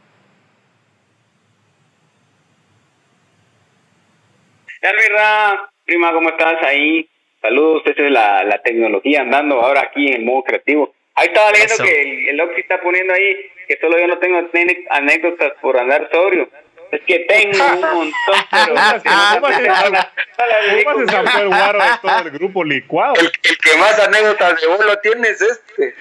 Verdad, 4.82 5.60
prima, 5.86 6.14
¿cómo 6.14 6.30
estás 6.30 6.62
ahí? 6.64 7.08
Saludos, 7.42 7.84
esta 7.86 8.04
es 8.04 8.12
la, 8.12 8.44
la 8.44 8.62
tecnología 8.62 9.22
andando 9.22 9.62
ahora 9.62 9.82
aquí 9.82 10.08
en 10.08 10.14
el 10.16 10.26
modo 10.26 10.44
creativo. 10.44 10.94
Ahí 11.16 11.28
estaba 11.28 11.52
leyendo 11.52 11.84
que 11.84 12.02
el, 12.02 12.30
el 12.30 12.42
Oxy 12.42 12.62
está 12.62 12.82
poniendo 12.82 13.14
ahí 13.14 13.36
que 13.68 13.78
solo 13.80 14.00
yo 14.00 14.08
no 14.08 14.18
tengo 14.18 14.50
anécdotas 14.90 15.54
por 15.62 15.78
andar 15.78 16.10
sobrio. 16.12 16.50
Es 16.92 17.02
que 17.02 17.20
tengo 17.20 17.66
un 17.74 17.82
montón, 17.82 18.14
pero 18.50 18.76
¿Cómo 20.86 21.00
se 21.06 21.12
zampó 21.12 21.40
el 21.40 21.48
guaro 21.48 21.80
de 21.80 21.90
todo 22.02 22.20
el 22.20 22.32
grupo 22.32 22.64
licuado? 22.64 23.14
El, 23.20 23.26
el 23.28 23.58
que 23.58 23.78
más 23.78 24.00
anécdotas 24.00 24.60
de 24.60 24.68
vos 24.68 24.84
lo 24.84 24.98
tiene 25.00 25.28
es 25.28 25.42
este. 25.42 25.94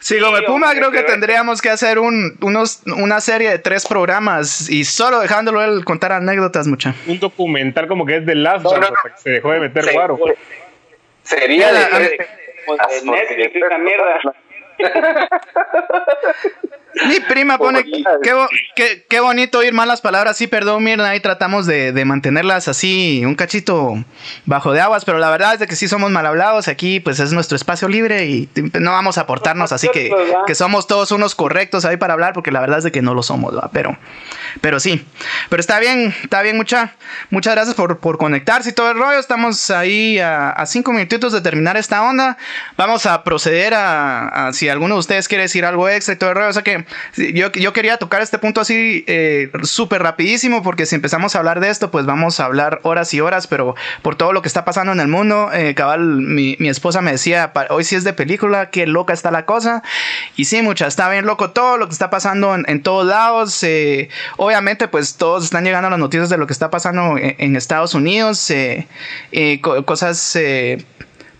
Sí, 0.00 0.20
como 0.20 0.36
el 0.36 0.44
Puma 0.44 0.72
creo 0.74 0.90
que 0.92 1.02
tendríamos 1.02 1.60
que 1.60 1.70
hacer 1.70 1.98
un, 1.98 2.38
unos, 2.40 2.82
una 2.86 3.20
serie 3.20 3.50
de 3.50 3.58
tres 3.58 3.84
programas 3.86 4.70
y 4.70 4.84
solo 4.84 5.18
dejándolo 5.20 5.62
él 5.62 5.84
contar 5.84 6.12
anécdotas, 6.12 6.68
mucha. 6.68 6.94
Un 7.06 7.18
documental 7.18 7.88
como 7.88 8.06
que 8.06 8.18
es 8.18 8.26
de 8.26 8.36
Last 8.36 8.64
no, 8.64 8.78
no, 8.78 8.88
se 9.16 9.30
dejó 9.30 9.52
de 9.52 9.60
meter 9.60 9.92
guaro. 9.92 10.18
Sería 11.22 11.72
de, 11.72 11.80
de, 11.98 12.08
de, 12.10 12.18
Netflix 13.04 13.56
esa 13.56 13.78
mierda. 13.78 14.20
Mi 17.06 17.20
prima 17.20 17.58
pone, 17.58 17.84
qué, 17.84 18.34
qué, 18.74 19.06
qué, 19.08 19.20
bonito 19.20 19.58
oír 19.58 19.72
malas 19.72 20.00
palabras, 20.00 20.36
sí, 20.36 20.46
perdón, 20.46 20.82
Mirna, 20.82 21.10
ahí 21.10 21.20
tratamos 21.20 21.66
de, 21.66 21.92
de, 21.92 22.04
mantenerlas 22.04 22.68
así, 22.68 23.22
un 23.24 23.34
cachito 23.34 24.02
bajo 24.46 24.72
de 24.72 24.80
aguas, 24.80 25.04
pero 25.04 25.18
la 25.18 25.30
verdad 25.30 25.54
es 25.54 25.60
de 25.60 25.66
que 25.66 25.76
sí 25.76 25.88
somos 25.88 26.10
mal 26.10 26.26
hablados, 26.26 26.68
aquí 26.68 27.00
pues 27.00 27.20
es 27.20 27.32
nuestro 27.32 27.56
espacio 27.56 27.88
libre 27.88 28.26
y 28.26 28.48
no 28.80 28.92
vamos 28.92 29.18
a 29.18 29.22
aportarnos, 29.22 29.72
así 29.72 29.88
que, 29.92 30.10
que 30.46 30.54
somos 30.54 30.86
todos 30.86 31.12
unos 31.12 31.34
correctos 31.34 31.84
ahí 31.84 31.96
para 31.96 32.14
hablar, 32.14 32.32
porque 32.32 32.50
la 32.50 32.60
verdad 32.60 32.78
es 32.78 32.84
de 32.84 32.92
que 32.92 33.02
no 33.02 33.14
lo 33.14 33.22
somos, 33.22 33.56
¿va? 33.56 33.70
pero 33.72 33.96
pero 34.60 34.80
sí, 34.80 35.04
pero 35.48 35.60
está 35.60 35.78
bien, 35.78 36.14
está 36.22 36.42
bien, 36.42 36.56
mucha, 36.56 36.94
muchas 37.30 37.54
gracias 37.54 37.76
por, 37.76 37.98
por 37.98 38.18
conectarse 38.18 38.70
y 38.70 38.72
todo 38.72 38.90
el 38.90 38.98
rollo, 38.98 39.18
estamos 39.18 39.70
ahí 39.70 40.18
a, 40.18 40.50
a 40.50 40.66
cinco 40.66 40.92
minutitos 40.92 41.32
de 41.32 41.40
terminar 41.40 41.76
esta 41.76 42.02
onda, 42.02 42.38
vamos 42.76 43.06
a 43.06 43.22
proceder 43.24 43.74
a, 43.74 44.48
a 44.48 44.52
si 44.52 44.68
alguno 44.68 44.94
de 44.94 45.00
ustedes 45.00 45.28
quiere 45.28 45.42
decir 45.42 45.64
algo 45.64 45.88
extra 45.88 46.14
y 46.14 46.16
todo 46.16 46.30
el 46.30 46.36
rollo, 46.36 46.48
o 46.48 46.52
sea 46.52 46.62
que 46.62 46.86
yo, 47.16 47.50
yo 47.52 47.72
quería 47.72 47.96
tocar 47.96 48.22
este 48.22 48.38
punto 48.38 48.60
así 48.60 49.04
eh, 49.06 49.50
súper 49.62 50.02
rapidísimo 50.02 50.62
porque 50.62 50.86
si 50.86 50.94
empezamos 50.94 51.34
a 51.34 51.38
hablar 51.38 51.60
de 51.60 51.70
esto, 51.70 51.90
pues 51.90 52.06
vamos 52.06 52.40
a 52.40 52.44
hablar 52.44 52.80
horas 52.82 53.12
y 53.14 53.20
horas, 53.20 53.46
pero 53.46 53.74
por 54.02 54.16
todo 54.16 54.32
lo 54.32 54.42
que 54.42 54.48
está 54.48 54.64
pasando 54.64 54.92
en 54.92 55.00
el 55.00 55.08
mundo, 55.08 55.50
eh, 55.52 55.74
cabal, 55.74 56.00
mi, 56.00 56.56
mi, 56.58 56.68
esposa 56.68 57.00
me 57.00 57.12
decía, 57.12 57.52
hoy 57.70 57.84
sí 57.84 57.96
es 57.96 58.04
de 58.04 58.12
película, 58.12 58.70
qué 58.70 58.86
loca 58.86 59.12
está 59.12 59.30
la 59.30 59.44
cosa. 59.44 59.82
Y 60.36 60.44
sí, 60.44 60.62
mucha, 60.62 60.86
está 60.86 61.08
bien 61.10 61.26
loco 61.26 61.50
todo 61.50 61.76
lo 61.76 61.86
que 61.86 61.92
está 61.92 62.10
pasando 62.10 62.54
en, 62.54 62.82
todos 62.82 63.06
lados. 63.06 63.64
Obviamente, 64.36 64.88
pues 64.88 65.16
todos 65.16 65.44
están 65.44 65.64
llegando 65.64 65.90
las 65.90 65.98
noticias 65.98 66.28
de 66.28 66.38
lo 66.38 66.46
que 66.46 66.52
está 66.52 66.70
pasando 66.70 67.16
en, 67.18 67.56
Estados 67.56 67.94
Unidos, 67.94 68.50
eh, 68.50 68.86
co 69.60 69.84
cosas 69.84 70.36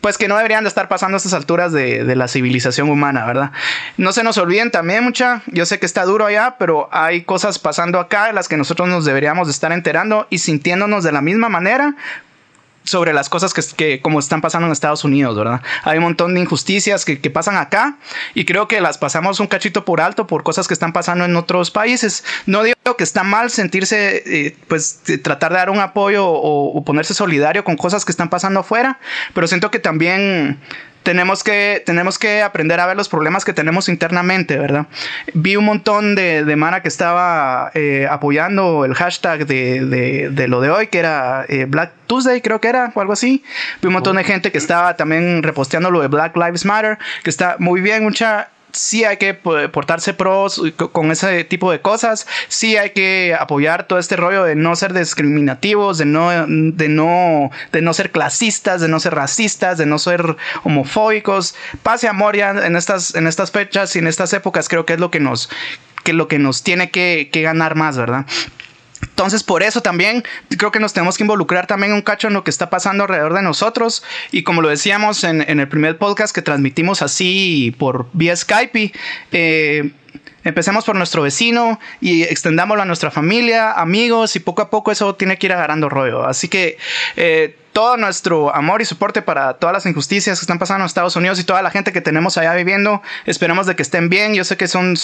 pues 0.08 0.16
que 0.16 0.26
no 0.26 0.38
deberían 0.38 0.64
de 0.64 0.68
estar 0.68 0.88
pasando 0.88 1.16
a 1.16 1.18
estas 1.18 1.34
alturas 1.34 1.70
de, 1.70 2.02
de, 2.02 2.16
la 2.16 2.28
civilización 2.28 2.88
humana, 2.88 3.26
¿verdad? 3.26 3.52
No 3.98 4.12
se 4.12 4.24
nos 4.24 4.38
olviden 4.38 4.70
también 4.70 5.04
mucha, 5.04 5.42
yo 5.48 5.66
sé 5.66 5.78
que 5.78 5.84
está 5.84 6.06
duro 6.06 6.24
allá, 6.24 6.56
pero 6.58 6.88
hay 6.92 7.24
cosas 7.24 7.58
pasando 7.58 8.00
acá 8.00 8.28
de 8.28 8.32
las 8.32 8.48
que 8.48 8.56
nosotros 8.56 8.88
nos 8.88 9.04
deberíamos 9.04 9.48
de 9.48 9.50
estar 9.50 9.70
enterando 9.70 10.26
y 10.30 10.38
sintiéndonos 10.38 11.04
de 11.04 11.12
la 11.12 11.20
misma 11.20 11.50
manera 11.50 11.94
sobre 12.88 13.12
las 13.12 13.28
cosas 13.28 13.54
que, 13.54 13.62
que, 13.76 14.00
como 14.00 14.18
están 14.18 14.40
pasando 14.40 14.66
en 14.66 14.72
Estados 14.72 15.04
Unidos, 15.04 15.36
¿verdad? 15.36 15.60
Hay 15.84 15.98
un 15.98 16.04
montón 16.04 16.34
de 16.34 16.40
injusticias 16.40 17.04
que, 17.04 17.20
que, 17.20 17.30
pasan 17.30 17.56
acá 17.56 17.98
y 18.34 18.44
creo 18.44 18.66
que 18.66 18.80
las 18.80 18.98
pasamos 18.98 19.40
un 19.40 19.46
cachito 19.46 19.84
por 19.84 20.00
alto 20.00 20.26
por 20.26 20.42
cosas 20.42 20.66
que 20.66 20.74
están 20.74 20.92
pasando 20.92 21.24
en 21.24 21.36
otros 21.36 21.70
países. 21.70 22.24
No 22.46 22.62
digo 22.62 22.76
que 22.96 23.04
está 23.04 23.22
mal 23.22 23.50
sentirse, 23.50 24.22
eh, 24.26 24.56
pues 24.66 25.00
tratar 25.22 25.52
de 25.52 25.58
dar 25.58 25.70
un 25.70 25.80
apoyo 25.80 26.26
o, 26.26 26.76
o, 26.76 26.84
ponerse 26.84 27.14
solidario 27.14 27.64
con 27.64 27.76
cosas 27.76 28.04
que 28.04 28.12
están 28.12 28.30
pasando 28.30 28.60
afuera, 28.60 28.98
pero 29.34 29.46
siento 29.46 29.70
que 29.70 29.78
también 29.78 30.58
tenemos 31.08 31.42
que, 31.42 31.82
tenemos 31.86 32.18
que 32.18 32.42
aprender 32.42 32.80
a 32.80 32.86
ver 32.86 32.94
los 32.94 33.08
problemas 33.08 33.46
que 33.46 33.54
tenemos 33.54 33.88
internamente, 33.88 34.58
¿verdad? 34.58 34.88
Vi 35.32 35.56
un 35.56 35.64
montón 35.64 36.14
de, 36.14 36.44
de 36.44 36.54
Mara 36.54 36.82
que 36.82 36.88
estaba 36.88 37.70
eh, 37.72 38.06
apoyando 38.10 38.84
el 38.84 38.92
hashtag 38.92 39.46
de, 39.46 39.86
de, 39.86 40.28
de, 40.28 40.48
lo 40.48 40.60
de 40.60 40.68
hoy, 40.68 40.88
que 40.88 40.98
era 40.98 41.46
eh, 41.48 41.64
Black 41.66 41.92
Tuesday, 42.08 42.42
creo 42.42 42.60
que 42.60 42.68
era, 42.68 42.92
o 42.94 43.00
algo 43.00 43.14
así. 43.14 43.42
Vi 43.80 43.86
un 43.86 43.94
montón 43.94 44.16
de 44.16 44.24
gente 44.24 44.52
que 44.52 44.58
estaba 44.58 44.96
también 44.96 45.42
reposteando 45.42 45.90
lo 45.90 46.02
de 46.02 46.08
Black 46.08 46.36
Lives 46.36 46.66
Matter, 46.66 46.98
que 47.22 47.30
está 47.30 47.56
muy 47.58 47.80
bien, 47.80 48.02
mucha 48.02 48.50
sí 48.72 49.04
hay 49.04 49.16
que 49.16 49.34
portarse 49.34 50.14
pros 50.14 50.60
con 50.92 51.10
ese 51.10 51.44
tipo 51.44 51.70
de 51.70 51.80
cosas, 51.80 52.26
sí 52.48 52.76
hay 52.76 52.90
que 52.90 53.36
apoyar 53.38 53.86
todo 53.86 53.98
este 53.98 54.16
rollo 54.16 54.44
de 54.44 54.54
no 54.54 54.76
ser 54.76 54.92
discriminativos, 54.92 55.98
de 55.98 56.04
no, 56.04 56.30
de 56.46 56.88
no, 56.88 57.50
de 57.72 57.82
no 57.82 57.94
ser 57.94 58.10
clasistas, 58.10 58.80
de 58.80 58.88
no 58.88 59.00
ser 59.00 59.14
racistas, 59.14 59.78
de 59.78 59.86
no 59.86 59.98
ser 59.98 60.36
homofóbicos. 60.64 61.54
Pase 61.82 62.08
amor 62.08 62.36
ya 62.36 62.50
en 62.50 62.76
estas, 62.76 63.14
en 63.14 63.26
estas 63.26 63.50
fechas 63.50 63.94
y 63.96 63.98
en 63.98 64.06
estas 64.06 64.32
épocas 64.32 64.68
creo 64.68 64.86
que 64.86 64.94
es 64.94 65.00
lo 65.00 65.10
que 65.10 65.20
nos, 65.20 65.48
que 66.04 66.12
lo 66.12 66.28
que 66.28 66.38
nos 66.38 66.62
tiene 66.62 66.90
que 66.90 67.28
ganar 67.32 67.74
más, 67.74 67.96
¿verdad? 67.96 68.26
Entonces, 69.02 69.42
por 69.42 69.62
eso 69.62 69.80
también 69.80 70.24
creo 70.56 70.70
que 70.70 70.80
nos 70.80 70.92
tenemos 70.92 71.16
que 71.16 71.24
involucrar 71.24 71.66
también 71.66 71.92
un 71.92 72.02
cacho 72.02 72.28
en 72.28 72.34
lo 72.34 72.44
que 72.44 72.50
está 72.50 72.70
pasando 72.70 73.04
alrededor 73.04 73.34
de 73.34 73.42
nosotros. 73.42 74.02
Y 74.30 74.42
como 74.42 74.62
lo 74.62 74.68
decíamos 74.68 75.24
en, 75.24 75.42
en 75.48 75.60
el 75.60 75.68
primer 75.68 75.98
podcast 75.98 76.34
que 76.34 76.42
transmitimos 76.42 77.02
así 77.02 77.74
por 77.78 78.06
vía 78.12 78.36
Skype, 78.36 78.92
eh, 79.32 79.90
Empecemos 80.44 80.84
por 80.84 80.96
nuestro 80.96 81.22
vecino 81.22 81.78
y 82.00 82.22
extendámoslo 82.22 82.82
a 82.82 82.86
nuestra 82.86 83.10
familia, 83.10 83.72
amigos 83.72 84.36
y 84.36 84.40
poco 84.40 84.62
a 84.62 84.70
poco 84.70 84.92
eso 84.92 85.14
tiene 85.14 85.36
que 85.36 85.46
ir 85.46 85.52
agarrando 85.52 85.88
rollo. 85.88 86.24
Así 86.24 86.48
que 86.48 86.78
eh, 87.16 87.54
todo 87.78 87.96
nuestro 87.96 88.52
amor 88.52 88.82
y 88.82 88.84
soporte 88.84 89.22
para 89.22 89.54
todas 89.54 89.72
las 89.72 89.86
injusticias 89.86 90.40
que 90.40 90.42
están 90.42 90.58
pasando 90.58 90.82
en 90.82 90.86
Estados 90.86 91.14
Unidos 91.14 91.38
y 91.38 91.44
toda 91.44 91.62
la 91.62 91.70
gente 91.70 91.92
que 91.92 92.00
tenemos 92.00 92.36
allá 92.36 92.52
viviendo. 92.54 93.02
Esperemos 93.24 93.66
de 93.66 93.76
que 93.76 93.82
estén 93.82 94.08
bien. 94.08 94.34
Yo 94.34 94.42
sé 94.42 94.56
que 94.56 94.66
son, 94.66 94.94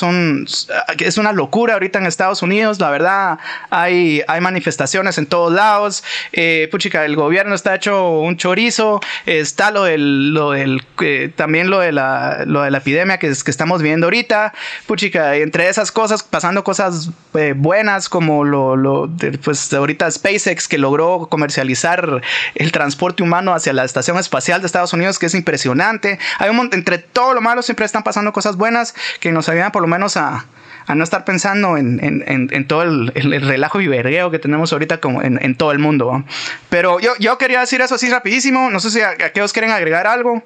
es 0.98 1.18
una 1.18 1.32
locura 1.32 1.74
ahorita 1.74 2.00
en 2.00 2.06
Estados 2.06 2.42
Unidos. 2.42 2.80
La 2.80 2.90
verdad, 2.90 3.38
hay, 3.70 4.22
hay 4.26 4.40
manifestaciones 4.40 5.18
en 5.18 5.26
todos 5.26 5.52
lados. 5.52 6.02
Eh, 6.32 6.66
puchica, 6.72 7.04
el 7.04 7.14
gobierno 7.14 7.54
está 7.54 7.76
hecho 7.76 8.18
un 8.18 8.36
chorizo. 8.36 9.00
Está 9.24 9.70
lo 9.70 9.84
del, 9.84 10.34
lo 10.34 10.50
del 10.50 10.82
eh, 11.00 11.30
también 11.36 11.70
lo 11.70 11.78
de 11.78 11.92
la, 11.92 12.42
lo 12.44 12.62
de 12.62 12.72
la 12.72 12.78
epidemia 12.78 13.18
que, 13.18 13.28
que 13.28 13.50
estamos 13.52 13.82
viviendo 13.82 14.06
ahorita. 14.06 14.52
Puchica, 14.88 15.03
entre 15.12 15.68
esas 15.68 15.92
cosas, 15.92 16.22
pasando 16.22 16.64
cosas 16.64 17.10
eh, 17.34 17.54
buenas 17.56 18.08
como 18.08 18.44
lo, 18.44 18.76
lo 18.76 19.06
de, 19.06 19.38
pues 19.38 19.72
ahorita 19.72 20.10
SpaceX 20.10 20.68
que 20.68 20.78
logró 20.78 21.28
comercializar 21.30 22.22
el 22.54 22.72
transporte 22.72 23.22
humano 23.22 23.54
hacia 23.54 23.72
la 23.72 23.84
estación 23.84 24.18
espacial 24.18 24.60
de 24.60 24.66
Estados 24.66 24.92
Unidos, 24.92 25.18
que 25.18 25.26
es 25.26 25.34
impresionante. 25.34 26.18
Hay 26.38 26.50
un 26.50 26.70
entre 26.72 26.98
todo 26.98 27.34
lo 27.34 27.40
malo 27.40 27.62
siempre 27.62 27.84
están 27.84 28.02
pasando 28.02 28.32
cosas 28.32 28.56
buenas 28.56 28.94
que 29.20 29.32
nos 29.32 29.48
ayudan 29.48 29.72
por 29.72 29.82
lo 29.82 29.88
menos 29.88 30.16
a, 30.16 30.46
a 30.86 30.94
no 30.94 31.04
estar 31.04 31.24
pensando 31.24 31.76
en, 31.76 32.02
en, 32.02 32.24
en, 32.26 32.48
en 32.52 32.66
todo 32.66 32.82
el, 32.82 33.12
el, 33.14 33.32
el, 33.32 33.42
relajo 33.42 33.80
y 33.80 33.88
vergueo 33.88 34.30
que 34.30 34.38
tenemos 34.38 34.72
ahorita 34.72 35.00
como 35.00 35.22
en, 35.22 35.54
todo 35.56 35.72
el 35.72 35.78
mundo. 35.78 36.12
¿no? 36.12 36.24
Pero 36.68 37.00
yo, 37.00 37.12
yo 37.18 37.38
quería 37.38 37.60
decir 37.60 37.80
eso 37.80 37.94
así 37.94 38.08
rapidísimo. 38.08 38.70
No 38.70 38.80
sé 38.80 38.90
si 38.90 39.00
a, 39.00 39.10
a 39.10 39.30
qué 39.30 39.42
os 39.42 39.52
quieren 39.52 39.70
agregar 39.70 40.06
algo. 40.06 40.42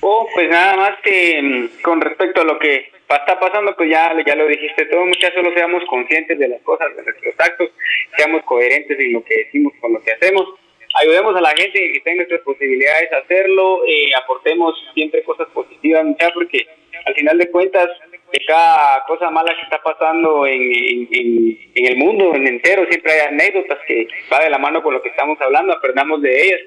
Oh, 0.00 0.26
pues 0.34 0.48
nada 0.48 0.76
más 0.76 1.00
que 1.02 1.40
mm, 1.42 1.82
con 1.82 2.00
respecto 2.00 2.40
a 2.40 2.44
lo 2.44 2.58
que 2.58 2.90
está 3.08 3.38
pasando, 3.38 3.74
pues 3.76 3.90
ya, 3.90 4.14
ya 4.26 4.34
lo 4.34 4.46
dijiste 4.46 4.86
todo, 4.86 5.06
muchas 5.06 5.32
solo 5.34 5.52
seamos 5.52 5.84
conscientes 5.84 6.38
de 6.38 6.48
las 6.48 6.62
cosas, 6.62 6.96
de 6.96 7.02
nuestros 7.02 7.34
actos, 7.38 7.70
seamos 8.16 8.42
coherentes 8.44 8.98
en 8.98 9.12
lo 9.12 9.24
que 9.24 9.36
decimos 9.44 9.72
con 9.80 9.92
lo 9.92 10.02
que 10.02 10.12
hacemos, 10.12 10.54
ayudemos 10.94 11.36
a 11.36 11.40
la 11.40 11.50
gente 11.50 11.92
que 11.92 12.00
tenga 12.00 12.22
estas 12.22 12.40
posibilidades 12.40 13.10
de 13.10 13.16
hacerlo, 13.16 13.82
eh, 13.86 14.10
aportemos 14.16 14.74
siempre 14.94 15.22
cosas 15.22 15.48
positivas, 15.48 16.04
muchachos, 16.04 16.34
porque 16.34 16.66
al 17.04 17.14
final 17.14 17.38
de 17.38 17.50
cuentas, 17.50 17.88
de 18.32 18.44
cada 18.46 19.04
cosa 19.06 19.30
mala 19.30 19.54
que 19.54 19.62
está 19.62 19.80
pasando 19.82 20.46
en, 20.46 20.62
en, 20.62 21.58
en, 21.74 21.86
el 21.86 21.96
mundo 21.96 22.34
en 22.34 22.46
entero, 22.46 22.84
siempre 22.88 23.12
hay 23.12 23.28
anécdotas 23.28 23.78
que 23.86 24.08
va 24.32 24.40
de 24.40 24.50
la 24.50 24.58
mano 24.58 24.82
con 24.82 24.94
lo 24.94 25.02
que 25.02 25.10
estamos 25.10 25.40
hablando, 25.40 25.72
aprendamos 25.72 26.20
de 26.22 26.42
ellas. 26.42 26.60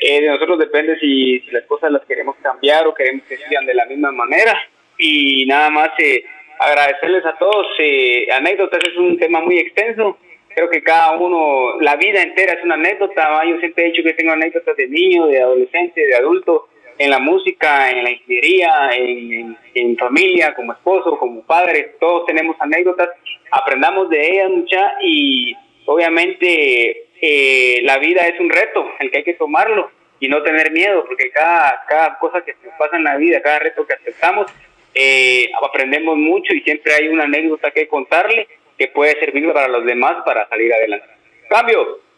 Eh, 0.00 0.20
de 0.20 0.28
nosotros 0.28 0.58
depende 0.58 0.98
si, 0.98 1.40
las 1.52 1.64
cosas 1.66 1.90
las 1.92 2.04
queremos 2.06 2.36
cambiar 2.42 2.86
o 2.86 2.94
queremos 2.94 3.24
que 3.28 3.36
sigan 3.36 3.66
de 3.66 3.74
la 3.74 3.86
misma 3.86 4.12
manera. 4.12 4.60
Y 4.98 5.46
nada 5.46 5.70
más 5.70 5.90
eh, 5.98 6.24
agradecerles 6.58 7.24
a 7.24 7.36
todos. 7.38 7.66
Eh, 7.78 8.26
anécdotas 8.32 8.80
es 8.84 8.96
un 8.96 9.18
tema 9.18 9.40
muy 9.40 9.58
extenso. 9.58 10.18
Creo 10.54 10.68
que 10.68 10.82
cada 10.82 11.12
uno, 11.16 11.80
la 11.80 11.96
vida 11.96 12.20
entera 12.20 12.54
es 12.54 12.64
una 12.64 12.74
anécdota. 12.74 13.42
Yo 13.44 13.58
siempre 13.58 13.84
he 13.84 13.86
dicho 13.88 14.02
que 14.02 14.14
tengo 14.14 14.32
anécdotas 14.32 14.76
de 14.76 14.88
niño, 14.88 15.26
de 15.26 15.40
adolescente, 15.40 16.04
de 16.04 16.14
adulto 16.14 16.68
en 16.98 17.10
la 17.10 17.18
música, 17.18 17.90
en 17.90 18.04
la 18.04 18.10
ingeniería, 18.10 18.90
en, 18.94 19.96
familia, 19.96 20.54
como 20.54 20.72
esposo, 20.72 21.18
como 21.18 21.42
padre, 21.42 21.96
todos 22.00 22.26
tenemos 22.26 22.56
anécdotas, 22.60 23.10
aprendamos 23.50 24.08
de 24.10 24.32
ellas 24.32 24.50
mucha 24.50 24.94
y 25.02 25.54
obviamente 25.86 27.06
eh, 27.20 27.80
la 27.82 27.98
vida 27.98 28.26
es 28.26 28.38
un 28.40 28.50
reto, 28.50 28.84
el 28.98 29.10
que 29.10 29.18
hay 29.18 29.24
que 29.24 29.34
tomarlo 29.34 29.90
y 30.18 30.28
no 30.28 30.42
tener 30.42 30.72
miedo, 30.72 31.04
porque 31.06 31.30
cada, 31.30 31.84
cada 31.88 32.18
cosa 32.18 32.44
que 32.44 32.54
nos 32.64 32.74
pasa 32.78 32.96
en 32.96 33.04
la 33.04 33.16
vida, 33.16 33.42
cada 33.42 33.60
reto 33.60 33.86
que 33.86 33.94
aceptamos, 33.94 34.52
eh, 34.94 35.50
aprendemos 35.62 36.16
mucho 36.16 36.52
y 36.54 36.60
siempre 36.62 36.94
hay 36.94 37.08
una 37.08 37.24
anécdota 37.24 37.70
que 37.70 37.88
contarle 37.88 38.46
que 38.78 38.88
puede 38.88 39.18
servir 39.20 39.52
para 39.52 39.68
los 39.68 39.84
demás 39.84 40.16
para 40.24 40.48
salir 40.48 40.72
adelante. 40.72 41.06
Cambio. 41.48 42.11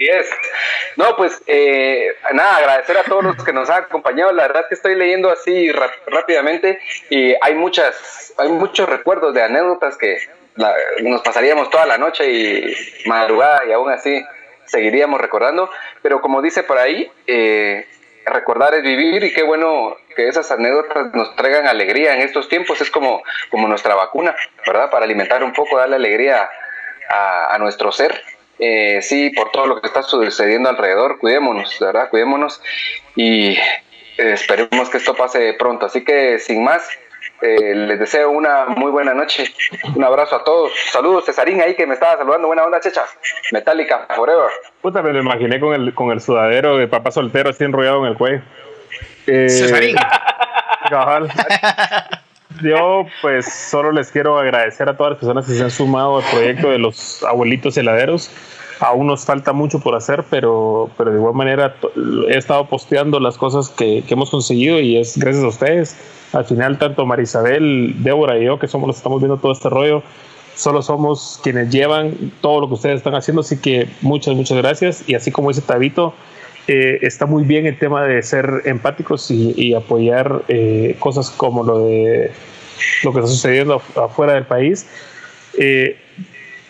Yes. 0.00 0.30
No, 0.96 1.14
pues 1.14 1.42
eh, 1.46 2.16
nada, 2.32 2.56
agradecer 2.56 2.96
a 2.96 3.02
todos 3.02 3.22
los 3.22 3.44
que 3.44 3.52
nos 3.52 3.68
han 3.68 3.84
acompañado. 3.84 4.32
La 4.32 4.44
verdad 4.44 4.62
es 4.62 4.68
que 4.68 4.74
estoy 4.76 4.94
leyendo 4.94 5.30
así 5.30 5.70
rápidamente 6.06 6.80
y 7.10 7.34
hay 7.42 7.54
muchas, 7.54 8.32
hay 8.38 8.48
muchos 8.48 8.88
recuerdos 8.88 9.34
de 9.34 9.42
anécdotas 9.42 9.98
que 9.98 10.16
nos 11.02 11.20
pasaríamos 11.20 11.68
toda 11.68 11.84
la 11.84 11.98
noche 11.98 12.32
y 12.32 12.74
madrugada 13.04 13.66
y 13.66 13.72
aún 13.72 13.90
así 13.90 14.24
seguiríamos 14.64 15.20
recordando. 15.20 15.68
Pero 16.00 16.22
como 16.22 16.40
dice 16.40 16.62
por 16.62 16.78
ahí, 16.78 17.12
eh, 17.26 17.86
recordar 18.24 18.72
es 18.72 18.82
vivir 18.82 19.22
y 19.22 19.34
qué 19.34 19.42
bueno 19.42 19.98
que 20.16 20.28
esas 20.28 20.50
anécdotas 20.50 21.12
nos 21.12 21.36
traigan 21.36 21.66
alegría 21.66 22.14
en 22.14 22.22
estos 22.22 22.48
tiempos. 22.48 22.80
Es 22.80 22.90
como, 22.90 23.22
como 23.50 23.68
nuestra 23.68 23.94
vacuna, 23.94 24.34
¿verdad? 24.66 24.90
Para 24.90 25.04
alimentar 25.04 25.44
un 25.44 25.52
poco, 25.52 25.76
darle 25.76 25.96
alegría 25.96 26.48
a 27.10 27.58
nuestro 27.58 27.92
ser 27.92 28.22
eh, 28.60 29.00
sí, 29.00 29.30
por 29.30 29.50
todo 29.50 29.66
lo 29.66 29.80
que 29.80 29.86
está 29.86 30.02
sucediendo 30.02 30.68
alrededor, 30.68 31.18
cuidémonos, 31.18 31.78
¿verdad? 31.80 32.10
Cuidémonos 32.10 32.60
y 33.16 33.52
eh, 33.52 33.58
esperemos 34.18 34.90
que 34.90 34.98
esto 34.98 35.14
pase 35.14 35.54
pronto. 35.58 35.86
Así 35.86 36.04
que 36.04 36.38
sin 36.38 36.62
más, 36.62 36.86
eh, 37.40 37.74
les 37.74 37.98
deseo 37.98 38.30
una 38.30 38.66
muy 38.66 38.90
buena 38.90 39.14
noche. 39.14 39.44
Un 39.94 40.04
abrazo 40.04 40.36
a 40.36 40.44
todos. 40.44 40.72
Saludos, 40.90 41.24
Cesarín 41.24 41.62
ahí 41.62 41.74
que 41.74 41.86
me 41.86 41.94
estaba 41.94 42.18
saludando. 42.18 42.48
Buena 42.48 42.64
onda, 42.64 42.80
checha. 42.80 43.06
Metallica, 43.50 44.06
forever. 44.14 44.50
Puta, 44.82 45.00
me 45.00 45.14
lo 45.14 45.20
imaginé 45.20 45.58
con 45.58 45.74
el, 45.74 45.94
con 45.94 46.10
el 46.10 46.20
sudadero 46.20 46.76
de 46.76 46.86
papá 46.86 47.10
soltero 47.10 47.48
así 47.48 47.64
enrollado 47.64 48.04
en 48.04 48.12
el 48.12 48.18
cuello. 48.18 48.42
Cesarín. 49.24 49.96
Yo 52.62 53.06
pues 53.22 53.46
solo 53.70 53.92
les 53.92 54.10
quiero 54.10 54.38
agradecer 54.38 54.88
a 54.88 54.96
todas 54.96 55.12
las 55.12 55.20
personas 55.20 55.46
que 55.46 55.54
se 55.54 55.62
han 55.62 55.70
sumado 55.70 56.18
al 56.18 56.24
proyecto 56.30 56.70
de 56.70 56.78
los 56.78 57.22
abuelitos 57.24 57.76
heladeros. 57.76 58.30
Aún 58.80 59.06
nos 59.06 59.24
falta 59.24 59.52
mucho 59.52 59.80
por 59.80 59.94
hacer, 59.94 60.24
pero, 60.30 60.90
pero 60.96 61.10
de 61.10 61.18
igual 61.18 61.34
manera 61.34 61.76
he 62.28 62.36
estado 62.36 62.66
posteando 62.66 63.20
las 63.20 63.36
cosas 63.36 63.68
que, 63.68 64.02
que 64.06 64.14
hemos 64.14 64.30
conseguido 64.30 64.80
y 64.80 64.96
es 64.96 65.18
gracias 65.18 65.44
a 65.44 65.48
ustedes. 65.48 65.96
Al 66.32 66.44
final, 66.44 66.78
tanto 66.78 67.04
Marisabel, 67.04 67.94
Débora 68.02 68.38
y 68.38 68.44
yo, 68.44 68.58
que 68.58 68.68
somos 68.68 68.86
los 68.86 68.96
que 68.96 69.00
estamos 69.00 69.20
viendo 69.20 69.36
todo 69.36 69.52
este 69.52 69.68
rollo, 69.68 70.02
solo 70.54 70.80
somos 70.80 71.40
quienes 71.42 71.70
llevan 71.70 72.32
todo 72.40 72.60
lo 72.60 72.68
que 72.68 72.74
ustedes 72.74 72.96
están 72.96 73.14
haciendo. 73.14 73.40
Así 73.40 73.58
que 73.58 73.88
muchas, 74.00 74.34
muchas 74.34 74.58
gracias. 74.58 75.08
Y 75.08 75.14
así 75.14 75.30
como 75.30 75.48
dice 75.48 75.62
Tabito, 75.62 76.14
eh, 76.68 77.00
está 77.02 77.26
muy 77.26 77.44
bien 77.44 77.66
el 77.66 77.78
tema 77.78 78.04
de 78.04 78.22
ser 78.22 78.62
empáticos 78.64 79.30
y, 79.30 79.74
apoyar 79.74 80.42
eh, 80.48 80.96
cosas 81.00 81.30
como 81.30 81.64
lo 81.64 81.86
de 81.86 82.30
lo 83.04 83.12
que 83.12 83.20
está 83.20 83.30
sucediendo 83.30 83.82
afuera 83.96 84.34
del 84.34 84.44
país. 84.44 84.86
Eh, 85.58 85.96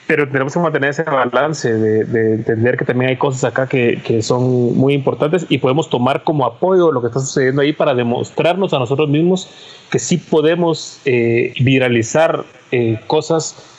pero 0.06 0.28
tenemos 0.28 0.52
que 0.52 0.58
mantener 0.58 0.90
ese 0.90 1.04
balance 1.04 1.72
de, 1.72 2.34
entender 2.34 2.76
que 2.76 2.84
también 2.84 3.10
hay 3.10 3.16
cosas 3.16 3.44
acá 3.44 3.68
que, 3.68 4.00
que, 4.02 4.22
son 4.22 4.76
muy 4.76 4.92
importantes 4.92 5.46
y 5.48 5.58
podemos 5.58 5.88
tomar 5.88 6.24
como 6.24 6.44
apoyo 6.44 6.90
lo 6.90 7.00
que 7.00 7.06
está 7.06 7.20
sucediendo 7.20 7.62
ahí 7.62 7.72
para 7.72 7.94
demostrarnos 7.94 8.74
a 8.74 8.80
nosotros 8.80 9.08
mismos 9.08 9.48
que 9.88 10.00
sí 10.00 10.16
podemos 10.16 11.00
viralizar 11.04 12.44
cosas 13.06 13.70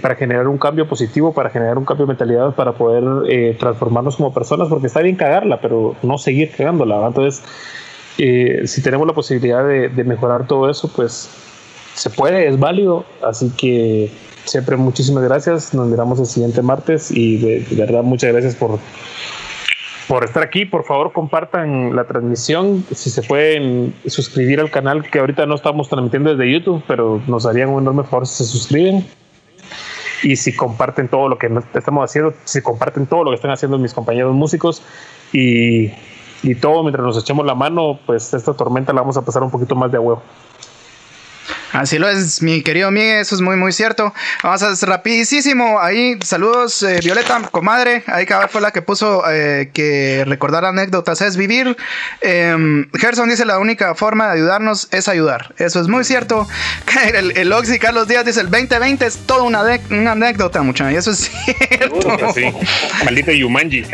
para 0.00 0.16
generar 0.16 0.48
un 0.48 0.58
cambio 0.58 0.88
positivo, 0.88 1.32
para 1.32 1.50
generar 1.50 1.78
un 1.78 1.84
cambio 1.84 2.06
de 2.06 2.08
mentalidad, 2.08 2.54
para 2.54 2.72
poder 2.72 3.30
eh, 3.30 3.56
transformarnos 3.58 4.16
como 4.16 4.32
personas, 4.32 4.68
porque 4.68 4.86
está 4.86 5.00
bien 5.00 5.16
cagarla, 5.16 5.60
pero 5.60 5.94
no 6.02 6.18
seguir 6.18 6.50
cagándola. 6.50 7.06
Entonces, 7.06 7.42
si 8.16 8.82
tenemos 8.82 9.06
la 9.06 9.12
posibilidad 9.12 9.66
de, 9.66 10.04
mejorar 10.04 10.46
todo 10.46 10.70
eso, 10.70 10.88
pues 10.88 11.30
se 11.94 12.10
puede, 12.10 12.48
es 12.48 12.58
válido. 12.58 13.04
Así 13.22 13.50
que 13.50 14.10
siempre 14.44 14.76
muchísimas 14.76 15.24
gracias. 15.24 15.74
Nos 15.74 15.88
miramos 15.88 16.18
el 16.18 16.26
siguiente 16.26 16.62
martes 16.62 17.10
y 17.10 17.38
de, 17.38 17.66
verdad 17.76 18.02
muchas 18.02 18.32
gracias 18.32 18.54
por, 18.54 18.78
por 20.08 20.24
estar 20.24 20.42
aquí. 20.42 20.64
Por 20.64 20.84
favor, 20.84 21.12
compartan 21.12 21.94
la 21.96 22.04
transmisión. 22.04 22.84
Si 22.92 23.10
se 23.10 23.22
pueden 23.22 23.94
suscribir 24.06 24.60
al 24.60 24.70
canal, 24.70 25.08
que 25.10 25.18
ahorita 25.18 25.46
no 25.46 25.54
estamos 25.54 25.88
transmitiendo 25.88 26.34
desde 26.34 26.52
YouTube, 26.52 26.82
pero 26.86 27.22
nos 27.26 27.46
harían 27.46 27.70
un 27.70 27.82
enorme 27.82 28.04
favor 28.04 28.26
si 28.26 28.44
se 28.44 28.50
suscriben 28.50 29.04
y 30.22 30.36
si 30.36 30.54
comparten 30.54 31.08
todo 31.08 31.28
lo 31.28 31.36
que 31.36 31.50
estamos 31.74 32.04
haciendo, 32.04 32.32
si 32.44 32.62
comparten 32.62 33.06
todo 33.06 33.24
lo 33.24 33.30
que 33.30 33.36
están 33.36 33.50
haciendo 33.50 33.76
mis 33.78 33.92
compañeros 33.92 34.32
músicos 34.34 34.82
y, 35.32 35.90
y 36.42 36.54
todo 36.54 36.82
mientras 36.82 37.04
nos 37.06 37.18
echemos 37.18 37.46
la 37.46 37.54
mano, 37.54 37.98
pues 38.04 38.34
esta 38.34 38.52
tormenta 38.54 38.92
la 38.92 39.00
vamos 39.00 39.16
a 39.16 39.22
pasar 39.22 39.42
un 39.42 39.50
poquito 39.50 39.74
más 39.76 39.92
de 39.92 39.98
huevo. 39.98 40.22
Así 41.72 41.98
lo 41.98 42.08
es, 42.08 42.42
mi 42.42 42.62
querido 42.62 42.90
Miguel, 42.90 43.20
eso 43.20 43.34
es 43.34 43.40
muy, 43.40 43.56
muy 43.56 43.72
cierto. 43.72 44.12
Vamos 44.42 44.62
a 44.62 44.70
hacer 44.70 44.88
rapidísimo. 44.88 45.80
Ahí, 45.80 46.18
saludos, 46.24 46.82
eh, 46.82 47.00
Violeta, 47.02 47.40
comadre. 47.50 48.04
Ahí 48.06 48.26
cada 48.26 48.48
fue 48.48 48.60
la 48.60 48.70
que 48.70 48.82
puso 48.82 49.22
eh, 49.30 49.70
que 49.72 50.24
recordar 50.26 50.64
anécdotas 50.64 51.20
es 51.22 51.36
vivir. 51.36 51.76
Eh, 52.20 52.86
Gerson 52.94 53.28
dice: 53.28 53.44
la 53.44 53.58
única 53.58 53.94
forma 53.94 54.26
de 54.26 54.32
ayudarnos 54.34 54.88
es 54.90 55.08
ayudar. 55.08 55.54
Eso 55.58 55.80
es 55.80 55.88
muy 55.88 56.04
cierto. 56.04 56.46
El, 57.14 57.36
el 57.36 57.52
Oxy 57.52 57.78
Carlos 57.78 58.06
Díaz 58.06 58.24
dice: 58.24 58.40
el 58.40 58.50
2020 58.50 59.06
es 59.06 59.16
toda 59.26 59.42
una, 59.42 59.62
una 59.90 60.12
anécdota, 60.12 60.62
muchachos. 60.62 60.92
Y 60.92 60.96
eso 60.96 61.10
es 61.10 61.30
cierto. 61.44 62.32
Sí. 62.34 62.44
Maldito 63.04 63.32
Yumanji. 63.32 63.84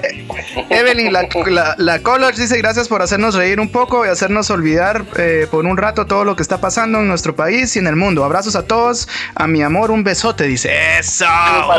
Evelyn, 0.70 1.12
la, 1.12 1.28
la, 1.46 1.74
la 1.78 1.98
College 2.00 2.40
dice: 2.40 2.58
gracias 2.58 2.88
por 2.88 3.02
hacernos 3.02 3.34
reír 3.34 3.60
un 3.60 3.70
poco 3.70 4.04
y 4.04 4.08
hacernos 4.08 4.50
olvidar 4.50 5.04
eh, 5.16 5.46
por 5.50 5.64
un 5.64 5.76
rato 5.76 6.06
todo 6.06 6.24
lo 6.24 6.36
que 6.36 6.42
está 6.42 6.60
pasando 6.60 6.98
en 6.98 7.08
nuestro 7.08 7.34
país 7.36 7.67
y 7.76 7.78
en 7.78 7.86
el 7.86 7.96
mundo. 7.96 8.24
Abrazos 8.24 8.56
a 8.56 8.66
todos. 8.66 9.08
A 9.34 9.46
mi 9.46 9.62
amor, 9.62 9.90
un 9.90 10.04
besote. 10.04 10.44
Dice, 10.44 10.98
eso. 10.98 11.24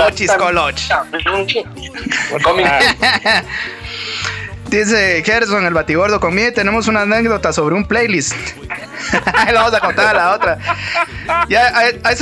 Ochis 0.07 0.31
Dice 4.70 5.24
Gerson, 5.26 5.65
el 5.65 5.74
batigordo 5.74 6.20
conmigo. 6.20 6.53
Tenemos 6.53 6.88
una 6.88 7.01
anécdota 7.01 7.51
sobre 7.51 7.74
un 7.74 7.86
playlist. 7.86 8.36
Ahí 9.34 9.53
vamos 9.53 9.74
a 9.74 9.80
contar 9.80 10.15
a 10.15 10.20
la 10.20 10.36
otra. 10.36 10.59
Ya, 11.47 11.72
ahí, 12.03 12.15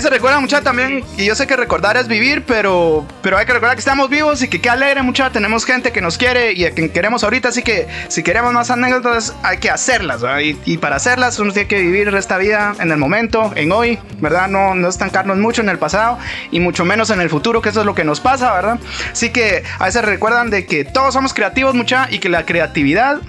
se, 0.00 0.10
recuerda 0.10 0.40
mucha 0.40 0.62
también. 0.62 1.04
Y 1.16 1.26
yo 1.26 1.34
sé 1.34 1.46
que 1.46 1.56
recordar 1.56 1.96
es 1.96 2.08
vivir, 2.08 2.44
pero, 2.46 3.06
pero 3.22 3.36
hay 3.36 3.46
que 3.46 3.52
recordar 3.52 3.76
que 3.76 3.80
estamos 3.80 4.08
vivos 4.08 4.42
y 4.42 4.48
que 4.48 4.60
qué 4.60 4.70
alegre 4.70 5.02
mucha. 5.02 5.30
Tenemos 5.30 5.64
gente 5.64 5.92
que 5.92 6.00
nos 6.00 6.18
quiere 6.18 6.52
y 6.52 6.64
a 6.64 6.72
quien 6.72 6.88
queremos 6.88 7.22
ahorita. 7.22 7.48
Así 7.50 7.62
que 7.62 7.86
si 8.08 8.22
queremos 8.22 8.52
más 8.52 8.70
anécdotas, 8.70 9.34
hay 9.42 9.58
que 9.58 9.70
hacerlas. 9.70 10.22
Y, 10.64 10.78
para 10.78 10.96
hacerlas, 10.96 11.38
uno 11.38 11.52
tiene 11.52 11.68
que 11.68 11.80
vivir 11.80 12.08
esta 12.14 12.38
vida 12.38 12.74
en 12.80 12.90
el 12.90 12.96
momento, 12.96 13.52
en 13.54 13.70
hoy, 13.70 13.98
¿verdad? 14.18 14.48
No, 14.48 14.74
no 14.74 14.88
estancarnos 14.88 15.36
mucho 15.38 15.62
en 15.62 15.68
el 15.68 15.78
pasado 15.78 16.18
y 16.50 16.58
mucho 16.60 16.84
menos 16.84 17.10
en 17.10 17.20
el 17.20 17.30
futuro, 17.30 17.62
que 17.62 17.68
eso 17.68 17.80
es 17.80 17.86
lo 17.86 17.94
que 17.94 18.04
nos 18.04 18.20
pasa, 18.20 18.52
¿verdad? 18.54 18.78
Así 19.12 19.30
que 19.30 19.62
a 19.78 19.84
veces 19.84 20.04
recuerdan 20.04 20.50
de 20.50 20.66
que 20.66 20.84
todos 20.84 21.14
somos 21.14 21.34
creativos, 21.34 21.74
mucha, 21.84 22.08
y 22.10 22.18
que 22.18 22.30
la 22.30 22.46
creatividad 22.46 23.20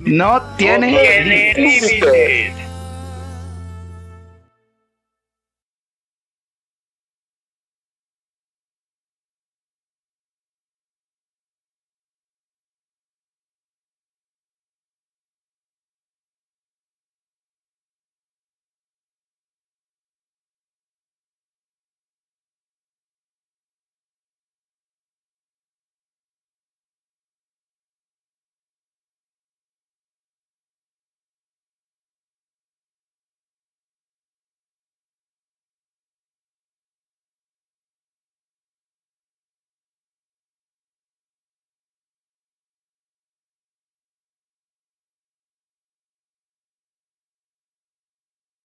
no 0.00 0.40
tiene, 0.56 1.52
límites. 1.54 2.54